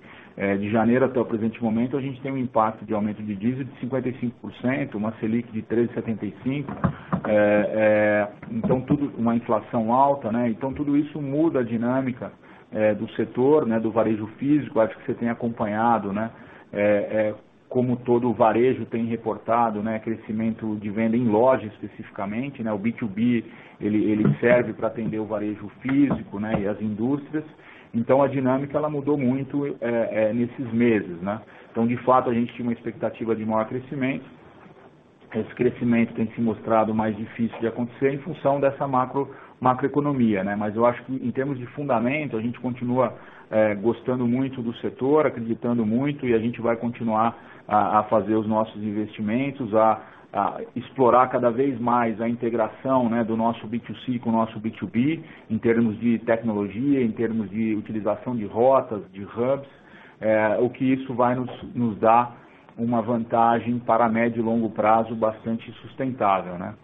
de 0.61 0.71
janeiro 0.71 1.07
até 1.07 1.19
o 1.19 1.25
presente 1.25 1.63
momento, 1.63 1.97
a 1.97 2.01
gente 2.01 2.21
tem 2.21 2.31
um 2.31 2.37
impacto 2.37 2.85
de 2.85 2.93
aumento 2.93 3.23
de 3.23 3.35
diesel 3.35 3.65
de 3.65 3.73
55%, 3.87 4.95
uma 4.95 5.13
Selic 5.13 5.51
de 5.51 5.63
13,75%, 5.63 6.67
então 8.51 8.85
uma 9.17 9.35
inflação 9.35 9.91
alta, 9.93 10.31
né? 10.31 10.51
Então 10.51 10.75
tudo 10.75 10.95
isso 10.97 11.23
muda 11.23 11.61
a 11.61 11.63
dinâmica 11.63 12.31
do 12.99 13.09
setor, 13.13 13.65
né, 13.65 13.81
do 13.81 13.91
varejo 13.91 14.27
físico. 14.39 14.79
Acho 14.81 14.95
que 14.99 15.07
você 15.07 15.15
tem 15.15 15.31
acompanhado, 15.31 16.13
né, 16.13 16.31
como 17.77 17.95
todo 17.95 18.31
o 18.31 18.33
varejo 18.33 18.87
tem 18.87 19.05
reportado, 19.05 19.83
né, 19.83 19.99
crescimento 19.99 20.77
de 20.77 20.89
venda 20.89 21.15
em 21.15 21.27
loja 21.27 21.67
especificamente, 21.67 22.63
né? 22.63 22.73
O 22.73 22.79
B2B, 22.79 23.45
ele 23.79 24.25
serve 24.41 24.73
para 24.73 24.87
atender 24.87 25.19
o 25.19 25.27
varejo 25.27 25.71
físico, 25.83 26.41
né, 26.41 26.55
e 26.59 26.67
as 26.67 26.81
indústrias. 26.81 27.45
Então 27.93 28.23
a 28.23 28.29
dinâmica 28.29 28.79
ela 28.79 28.89
mudou 28.89 29.19
muito 29.19 29.77
nesses 30.35 30.73
meses, 30.73 31.21
né? 31.21 31.39
Então, 31.71 31.87
de 31.87 31.99
fato, 31.99 32.31
a 32.31 32.33
gente 32.33 32.51
tinha 32.55 32.67
uma 32.67 32.73
expectativa 32.73 33.37
de 33.37 33.45
maior 33.45 33.67
crescimento. 33.67 34.25
Esse 35.35 35.55
crescimento 35.55 36.15
tem 36.15 36.29
se 36.35 36.41
mostrado 36.41 36.95
mais 36.95 37.15
difícil 37.15 37.59
de 37.61 37.67
acontecer 37.67 38.15
em 38.15 38.19
função 38.21 38.59
dessa 38.59 38.89
macroeconomia, 39.61 40.43
né? 40.43 40.57
Mas 40.57 40.75
eu 40.75 40.87
acho 40.87 41.05
que 41.05 41.13
em 41.13 41.31
termos 41.31 41.59
de 41.59 41.67
fundamento, 41.67 42.39
a 42.39 42.41
gente 42.41 42.59
continua 42.59 43.13
gostando 43.83 44.27
muito 44.27 44.63
do 44.63 44.75
setor, 44.77 45.27
acreditando 45.27 45.85
muito, 45.85 46.27
e 46.27 46.33
a 46.33 46.39
gente 46.39 46.59
vai 46.59 46.75
continuar 46.75 47.37
a 47.69 48.03
fazer 48.05 48.35
os 48.35 48.47
nossos 48.47 48.83
investimentos, 48.83 49.75
a 49.75 50.01
explorar 50.75 51.29
cada 51.29 51.51
vez 51.51 51.79
mais 51.81 52.21
a 52.21 52.29
integração, 52.29 53.09
né, 53.09 53.25
do 53.25 53.37
nosso 53.37 53.67
B2C 53.67 54.21
com 54.21 54.31
o 54.31 54.33
nosso 54.33 54.61
B2B, 54.61 55.21
em 55.49 55.59
termos 55.59 55.99
de 55.99 56.19
tecnologia, 56.21 57.03
em 57.03 57.11
termos 57.11 57.49
de 57.51 57.75
utilização 57.75 58.37
de 58.37 58.45
rotas, 58.45 59.03
de 59.13 59.23
hubs, 59.25 59.69
o 60.61 60.69
que 60.71 60.85
isso 60.93 61.15
vai 61.15 61.35
nos 61.75 61.99
dar 61.99 62.37
uma 62.77 63.01
vantagem 63.01 63.79
para 63.79 64.09
médio 64.09 64.41
e 64.41 64.43
longo 64.43 64.69
prazo 64.69 65.15
bastante 65.15 65.73
sustentável, 65.81 66.59
né? 66.59 66.75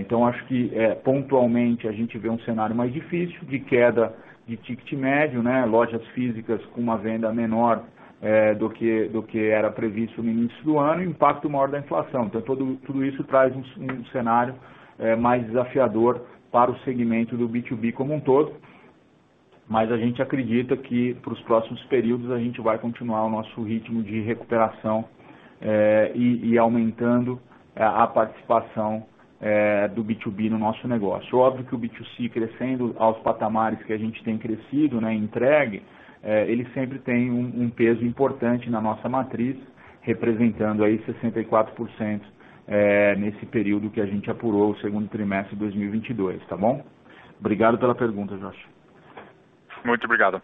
Então 0.00 0.26
acho 0.26 0.44
que 0.46 0.72
pontualmente 1.04 1.86
a 1.86 1.92
gente 1.92 2.18
vê 2.18 2.28
um 2.28 2.40
cenário 2.40 2.74
mais 2.74 2.92
difícil, 2.92 3.38
de 3.44 3.60
queda 3.60 4.12
de 4.46 4.56
ticket 4.56 4.92
médio, 4.98 5.40
né? 5.40 5.64
Lojas 5.66 6.04
físicas 6.08 6.60
com 6.66 6.80
uma 6.80 6.96
venda 6.96 7.32
menor 7.32 7.84
do 8.58 9.22
que 9.22 9.38
era 9.38 9.70
previsto 9.70 10.22
no 10.22 10.30
início 10.30 10.64
do 10.64 10.78
ano 10.78 11.02
e 11.02 11.06
impacto 11.06 11.48
maior 11.48 11.68
da 11.68 11.78
inflação. 11.78 12.26
Então, 12.26 12.40
tudo 12.42 13.04
isso 13.04 13.22
traz 13.24 13.54
um 13.54 14.04
cenário 14.12 14.54
mais 15.20 15.44
desafiador 15.46 16.22
para 16.50 16.70
o 16.70 16.78
segmento 16.80 17.36
do 17.36 17.48
B2B 17.48 17.92
como 17.92 18.14
um 18.14 18.20
todo, 18.20 18.54
mas 19.68 19.92
a 19.92 19.98
gente 19.98 20.22
acredita 20.22 20.76
que 20.76 21.14
para 21.16 21.32
os 21.32 21.40
próximos 21.42 21.82
períodos 21.84 22.30
a 22.30 22.38
gente 22.38 22.60
vai 22.60 22.78
continuar 22.78 23.24
o 23.26 23.30
nosso 23.30 23.62
ritmo 23.62 24.02
de 24.02 24.20
recuperação 24.22 25.04
e 26.14 26.56
aumentando 26.58 27.38
a 27.76 28.06
participação 28.06 29.06
do 29.94 30.02
B2B 30.02 30.50
no 30.50 30.58
nosso 30.58 30.88
negócio. 30.88 31.38
Óbvio 31.38 31.64
que 31.64 31.74
o 31.74 31.78
B2C 31.78 32.28
crescendo 32.30 32.96
aos 32.98 33.18
patamares 33.18 33.80
que 33.84 33.92
a 33.92 33.98
gente 33.98 34.24
tem 34.24 34.36
crescido, 34.38 35.00
né, 35.00 35.14
entregue, 35.14 35.82
ele 36.22 36.68
sempre 36.74 36.98
tem 36.98 37.30
um 37.30 37.70
peso 37.70 38.04
importante 38.04 38.68
na 38.68 38.80
nossa 38.80 39.08
matriz, 39.08 39.56
representando 40.00 40.84
aí 40.84 40.98
64%, 41.04 42.20
nesse 43.18 43.46
período 43.46 43.90
que 43.90 44.00
a 44.00 44.06
gente 44.06 44.30
apurou, 44.30 44.72
o 44.72 44.80
segundo 44.80 45.08
trimestre 45.08 45.54
de 45.54 45.60
2022, 45.60 46.44
tá 46.46 46.56
bom? 46.56 46.84
Obrigado 47.38 47.78
pela 47.78 47.94
pergunta, 47.94 48.36
Josh. 48.36 48.66
Muito 49.84 50.04
obrigado. 50.04 50.42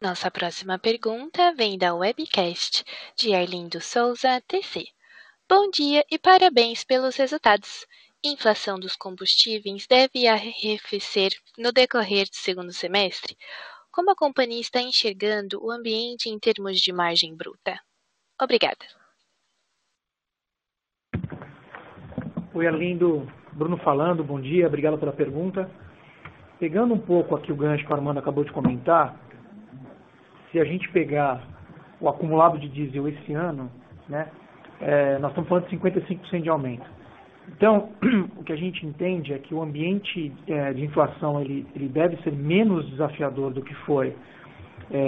Nossa 0.00 0.30
próxima 0.30 0.78
pergunta 0.78 1.54
vem 1.54 1.78
da 1.78 1.94
webcast 1.94 2.84
de 3.16 3.34
Arlindo 3.34 3.80
Souza, 3.80 4.40
TC. 4.48 4.84
Bom 5.48 5.70
dia 5.70 6.04
e 6.10 6.18
parabéns 6.18 6.82
pelos 6.84 7.16
resultados. 7.16 7.86
Inflação 8.24 8.78
dos 8.78 8.94
combustíveis 8.94 9.84
deve 9.88 10.28
arrefecer 10.28 11.32
no 11.58 11.72
decorrer 11.72 12.24
do 12.26 12.36
segundo 12.36 12.72
semestre? 12.72 13.36
Como 13.90 14.12
a 14.12 14.14
companhia 14.14 14.60
está 14.60 14.80
enxergando 14.80 15.60
o 15.60 15.72
ambiente 15.72 16.28
em 16.28 16.38
termos 16.38 16.78
de 16.78 16.92
margem 16.92 17.36
bruta? 17.36 17.80
Obrigada. 18.40 18.86
Oi, 22.54 22.64
Arlindo. 22.64 23.28
Bruno 23.54 23.76
falando. 23.78 24.22
Bom 24.22 24.40
dia, 24.40 24.68
obrigado 24.68 24.96
pela 24.98 25.12
pergunta. 25.12 25.68
Pegando 26.60 26.94
um 26.94 27.00
pouco 27.00 27.34
aqui 27.34 27.50
o 27.50 27.56
gancho 27.56 27.84
que 27.84 27.90
o 27.90 27.94
Armando 27.96 28.20
acabou 28.20 28.44
de 28.44 28.52
comentar, 28.52 29.20
se 30.52 30.60
a 30.60 30.64
gente 30.64 30.88
pegar 30.92 31.44
o 32.00 32.08
acumulado 32.08 32.56
de 32.56 32.68
diesel 32.68 33.08
esse 33.08 33.32
ano, 33.32 33.68
né, 34.08 34.30
nós 35.20 35.32
estamos 35.32 35.48
falando 35.48 35.68
de 35.68 35.76
55% 35.76 36.40
de 36.40 36.48
aumento. 36.48 37.01
Então, 37.48 37.90
o 38.36 38.44
que 38.44 38.52
a 38.52 38.56
gente 38.56 38.86
entende 38.86 39.32
é 39.32 39.38
que 39.38 39.54
o 39.54 39.62
ambiente 39.62 40.32
de 40.74 40.84
inflação 40.84 41.40
ele 41.40 41.88
deve 41.88 42.16
ser 42.22 42.32
menos 42.32 42.88
desafiador 42.90 43.52
do 43.52 43.62
que 43.62 43.74
foi 43.86 44.14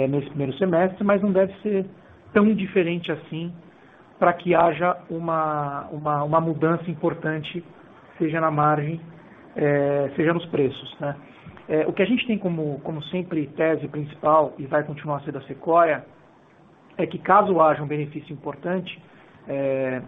nesse 0.09 0.27
primeiro 0.29 0.53
semestre, 0.57 1.03
mas 1.03 1.21
não 1.21 1.31
deve 1.31 1.53
ser 1.61 1.85
tão 2.33 2.53
diferente 2.53 3.11
assim 3.11 3.53
pra 4.17 4.33
que 4.33 4.55
haja 4.55 4.97
uma 5.09 6.41
mudança 6.41 6.89
importante, 6.89 7.63
seja 8.17 8.39
na 8.39 8.49
margem, 8.49 8.99
seja 10.15 10.33
nos 10.33 10.45
preços, 10.47 10.97
né? 10.99 11.15
O 11.87 11.93
que 11.93 12.01
a 12.01 12.05
gente 12.05 12.25
tem 12.27 12.37
como 12.37 13.03
sempre 13.11 13.47
tese 13.47 13.87
principal 13.87 14.53
e 14.57 14.65
vai 14.65 14.83
continuar 14.83 15.21
a 15.25 15.31
da 15.31 15.41
Sequoia, 15.41 16.05
é 16.97 17.05
que 17.05 17.17
caso 17.17 17.59
haja 17.59 17.83
um 17.83 17.87
benefício 17.87 18.31
importante 18.31 19.01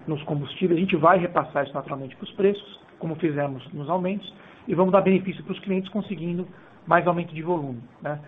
nos 0.07 0.21
combustíveis, 0.23 0.77
a 0.77 0.81
gente 0.81 0.95
vai 0.95 1.17
repassar 1.17 1.63
isso 1.63 1.73
naturalmente 1.73 2.15
pros 2.15 2.31
preços, 2.31 2.79
como 2.99 3.15
fizemos 3.15 3.65
nos 3.73 3.89
aumentos, 3.89 4.33
e 4.67 4.73
vamos 4.73 4.91
dar 4.91 5.01
benefício 5.01 5.43
pros 5.43 5.59
clientes 5.59 5.89
conseguindo 5.89 6.47
mais 6.85 7.05
aumento 7.07 7.33
de 7.33 7.41
volume, 7.41 7.81
né? 8.01 8.19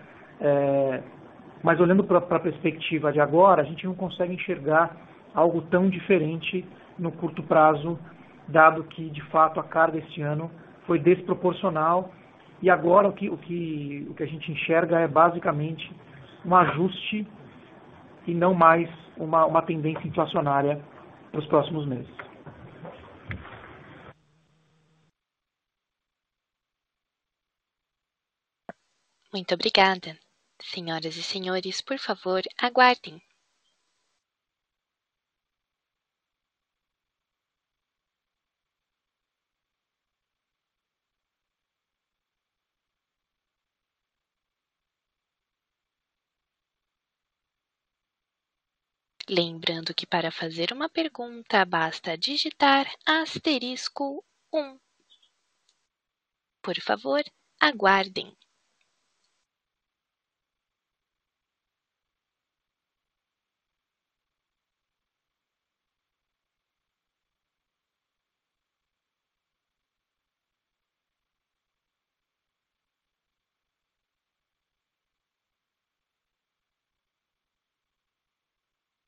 Mas 1.62 1.78
olhando 1.80 2.04
pra 2.04 2.38
perspectiva 2.38 3.12
de 3.12 3.20
agora, 3.20 3.62
a 3.62 3.64
gente 3.64 3.84
não 3.86 3.94
consegue 3.94 4.34
enxergar 4.34 4.96
algo 5.34 5.62
tão 5.62 5.88
diferente 5.88 6.64
no 6.98 7.12
curto 7.12 7.42
prazo, 7.42 7.98
dado 8.48 8.84
que, 8.84 9.10
de 9.10 9.22
fato, 9.24 9.60
a 9.60 9.62
carga 9.62 9.98
esse 9.98 10.22
ano 10.22 10.50
foi 10.86 10.98
desproporcional. 10.98 12.12
Agora 12.70 13.08
o 13.08 13.12
que 13.12 13.28
a 14.20 14.26
gente 14.26 14.52
enxerga 14.52 15.00
é 15.00 15.08
basicamente 15.08 15.90
um 16.44 16.54
ajuste 16.54 17.26
e 18.26 18.34
não 18.34 18.54
mais 18.54 18.88
uma 19.16 19.62
tendência 19.62 20.06
inflacionária 20.06 20.80
pros 21.30 21.46
próximos 21.46 21.86
meses. 21.86 22.10
Muito 29.32 29.54
obrigada. 29.54 30.18
Senhoras 30.60 31.16
e 31.16 31.22
senhores, 31.22 31.80
por 31.80 31.98
favor, 31.98 32.42
aguardem. 32.58 33.22
Lembrando 49.32 49.94
que 49.94 50.08
para 50.08 50.32
fazer 50.32 50.72
uma 50.72 50.88
pergunta, 50.88 51.64
basta 51.64 52.18
digitar 52.18 52.92
asterisco 53.06 54.24
um. 54.52 54.76
Por 56.60 56.74
favor, 56.80 57.22
aguardem. 57.60 58.36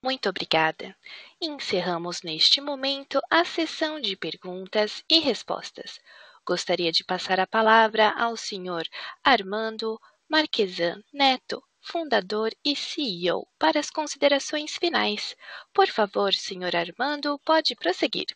Muito 0.05 0.29
obrigada. 0.29 0.97
Encerramos 1.41 2.23
neste 2.23 2.61
momento 2.61 3.21
a 3.31 3.45
sessão 3.45 4.01
de 4.01 4.17
perguntas 4.17 5.05
e 5.09 5.21
respostas. 5.21 6.01
Gostaria 6.45 6.91
de 6.91 7.05
passar 7.05 7.39
a 7.39 7.47
palavra 7.47 8.11
ao 8.19 8.37
senhor 8.37 8.83
Armando 9.23 9.97
Marchesan 10.29 11.01
Neto, 11.13 11.63
Fundador 11.81 12.51
e 12.65 12.75
CEO, 12.75 13.47
para 13.57 13.79
as 13.79 13.91
considerações 13.91 14.77
finais. 14.77 15.37
Por 15.73 15.87
favor, 15.87 16.33
senhor 16.33 16.75
Armando, 16.75 17.39
pode 17.45 17.77
prosseguir. 17.77 18.27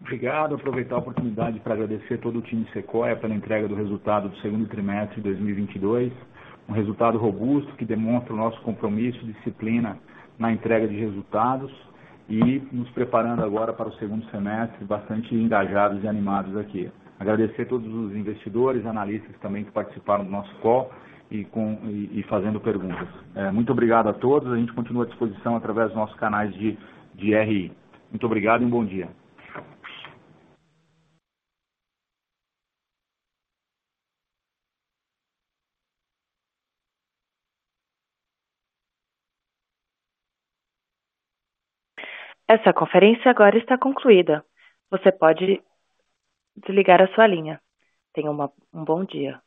Obrigado. 0.00 0.54
Aproveitar 0.54 0.96
a 0.96 0.98
oportunidade 0.98 1.58
pra 1.58 1.74
agradecer 1.74 2.20
todo 2.20 2.38
o 2.38 2.42
time 2.42 2.70
Sequoia 2.72 3.16
pela 3.16 3.34
entrega 3.34 3.66
do 3.66 3.74
resultado 3.74 4.28
do 4.28 4.40
segundo 4.40 4.68
trimestre 4.68 5.16
de 5.16 5.22
2022. 5.22 6.12
Um 6.72 6.74
resultado 6.74 7.18
robusto 7.18 7.70
que 7.76 7.84
demonstra 7.84 8.32
o 8.32 8.36
nosso 8.36 8.58
compromisso 8.62 9.18
e 9.22 9.32
disciplina 9.34 9.98
na 10.38 10.50
entrega 10.50 10.88
de 10.88 10.96
resultados 10.96 11.70
e 12.30 12.62
nos 12.72 12.88
preparando 12.92 13.44
agora 13.44 13.74
para 13.74 13.90
o 13.90 13.92
segundo 13.96 14.24
semestre, 14.30 14.82
bastante 14.86 15.34
engajados 15.34 16.02
e 16.02 16.08
animados 16.08 16.56
aqui. 16.56 16.90
Agradecer 17.20 17.66
todos 17.66 17.86
os 17.86 18.16
investidores, 18.16 18.86
analistas 18.86 19.36
também 19.42 19.64
que 19.64 19.70
participaram 19.70 20.24
do 20.24 20.30
nosso 20.30 20.50
call 20.60 20.90
e 21.30 22.24
fazendo 22.26 22.58
perguntas. 22.58 23.06
Muito 23.52 23.70
obrigado 23.70 24.08
a 24.08 24.14
todos. 24.14 24.50
A 24.50 24.56
gente 24.56 24.72
continua 24.72 25.04
à 25.04 25.06
disposição 25.06 25.54
através 25.54 25.88
dos 25.88 25.96
nossos 25.96 26.16
canais 26.16 26.54
de 26.54 26.78
RI. 27.34 27.70
Muito 28.10 28.24
obrigado 28.24 28.62
e 28.62 28.64
um 28.64 28.70
bom 28.70 28.82
dia. 28.82 29.10
Essa 42.54 42.70
conferência 42.70 43.30
agora 43.30 43.56
está 43.56 43.78
concluída. 43.78 44.44
Você 44.90 45.10
pode 45.10 45.62
desligar 46.54 47.00
a 47.00 47.08
sua 47.14 47.26
linha. 47.26 47.58
Tenha 48.12 48.30
um 48.30 48.84
bom 48.84 49.06
dia. 49.06 49.40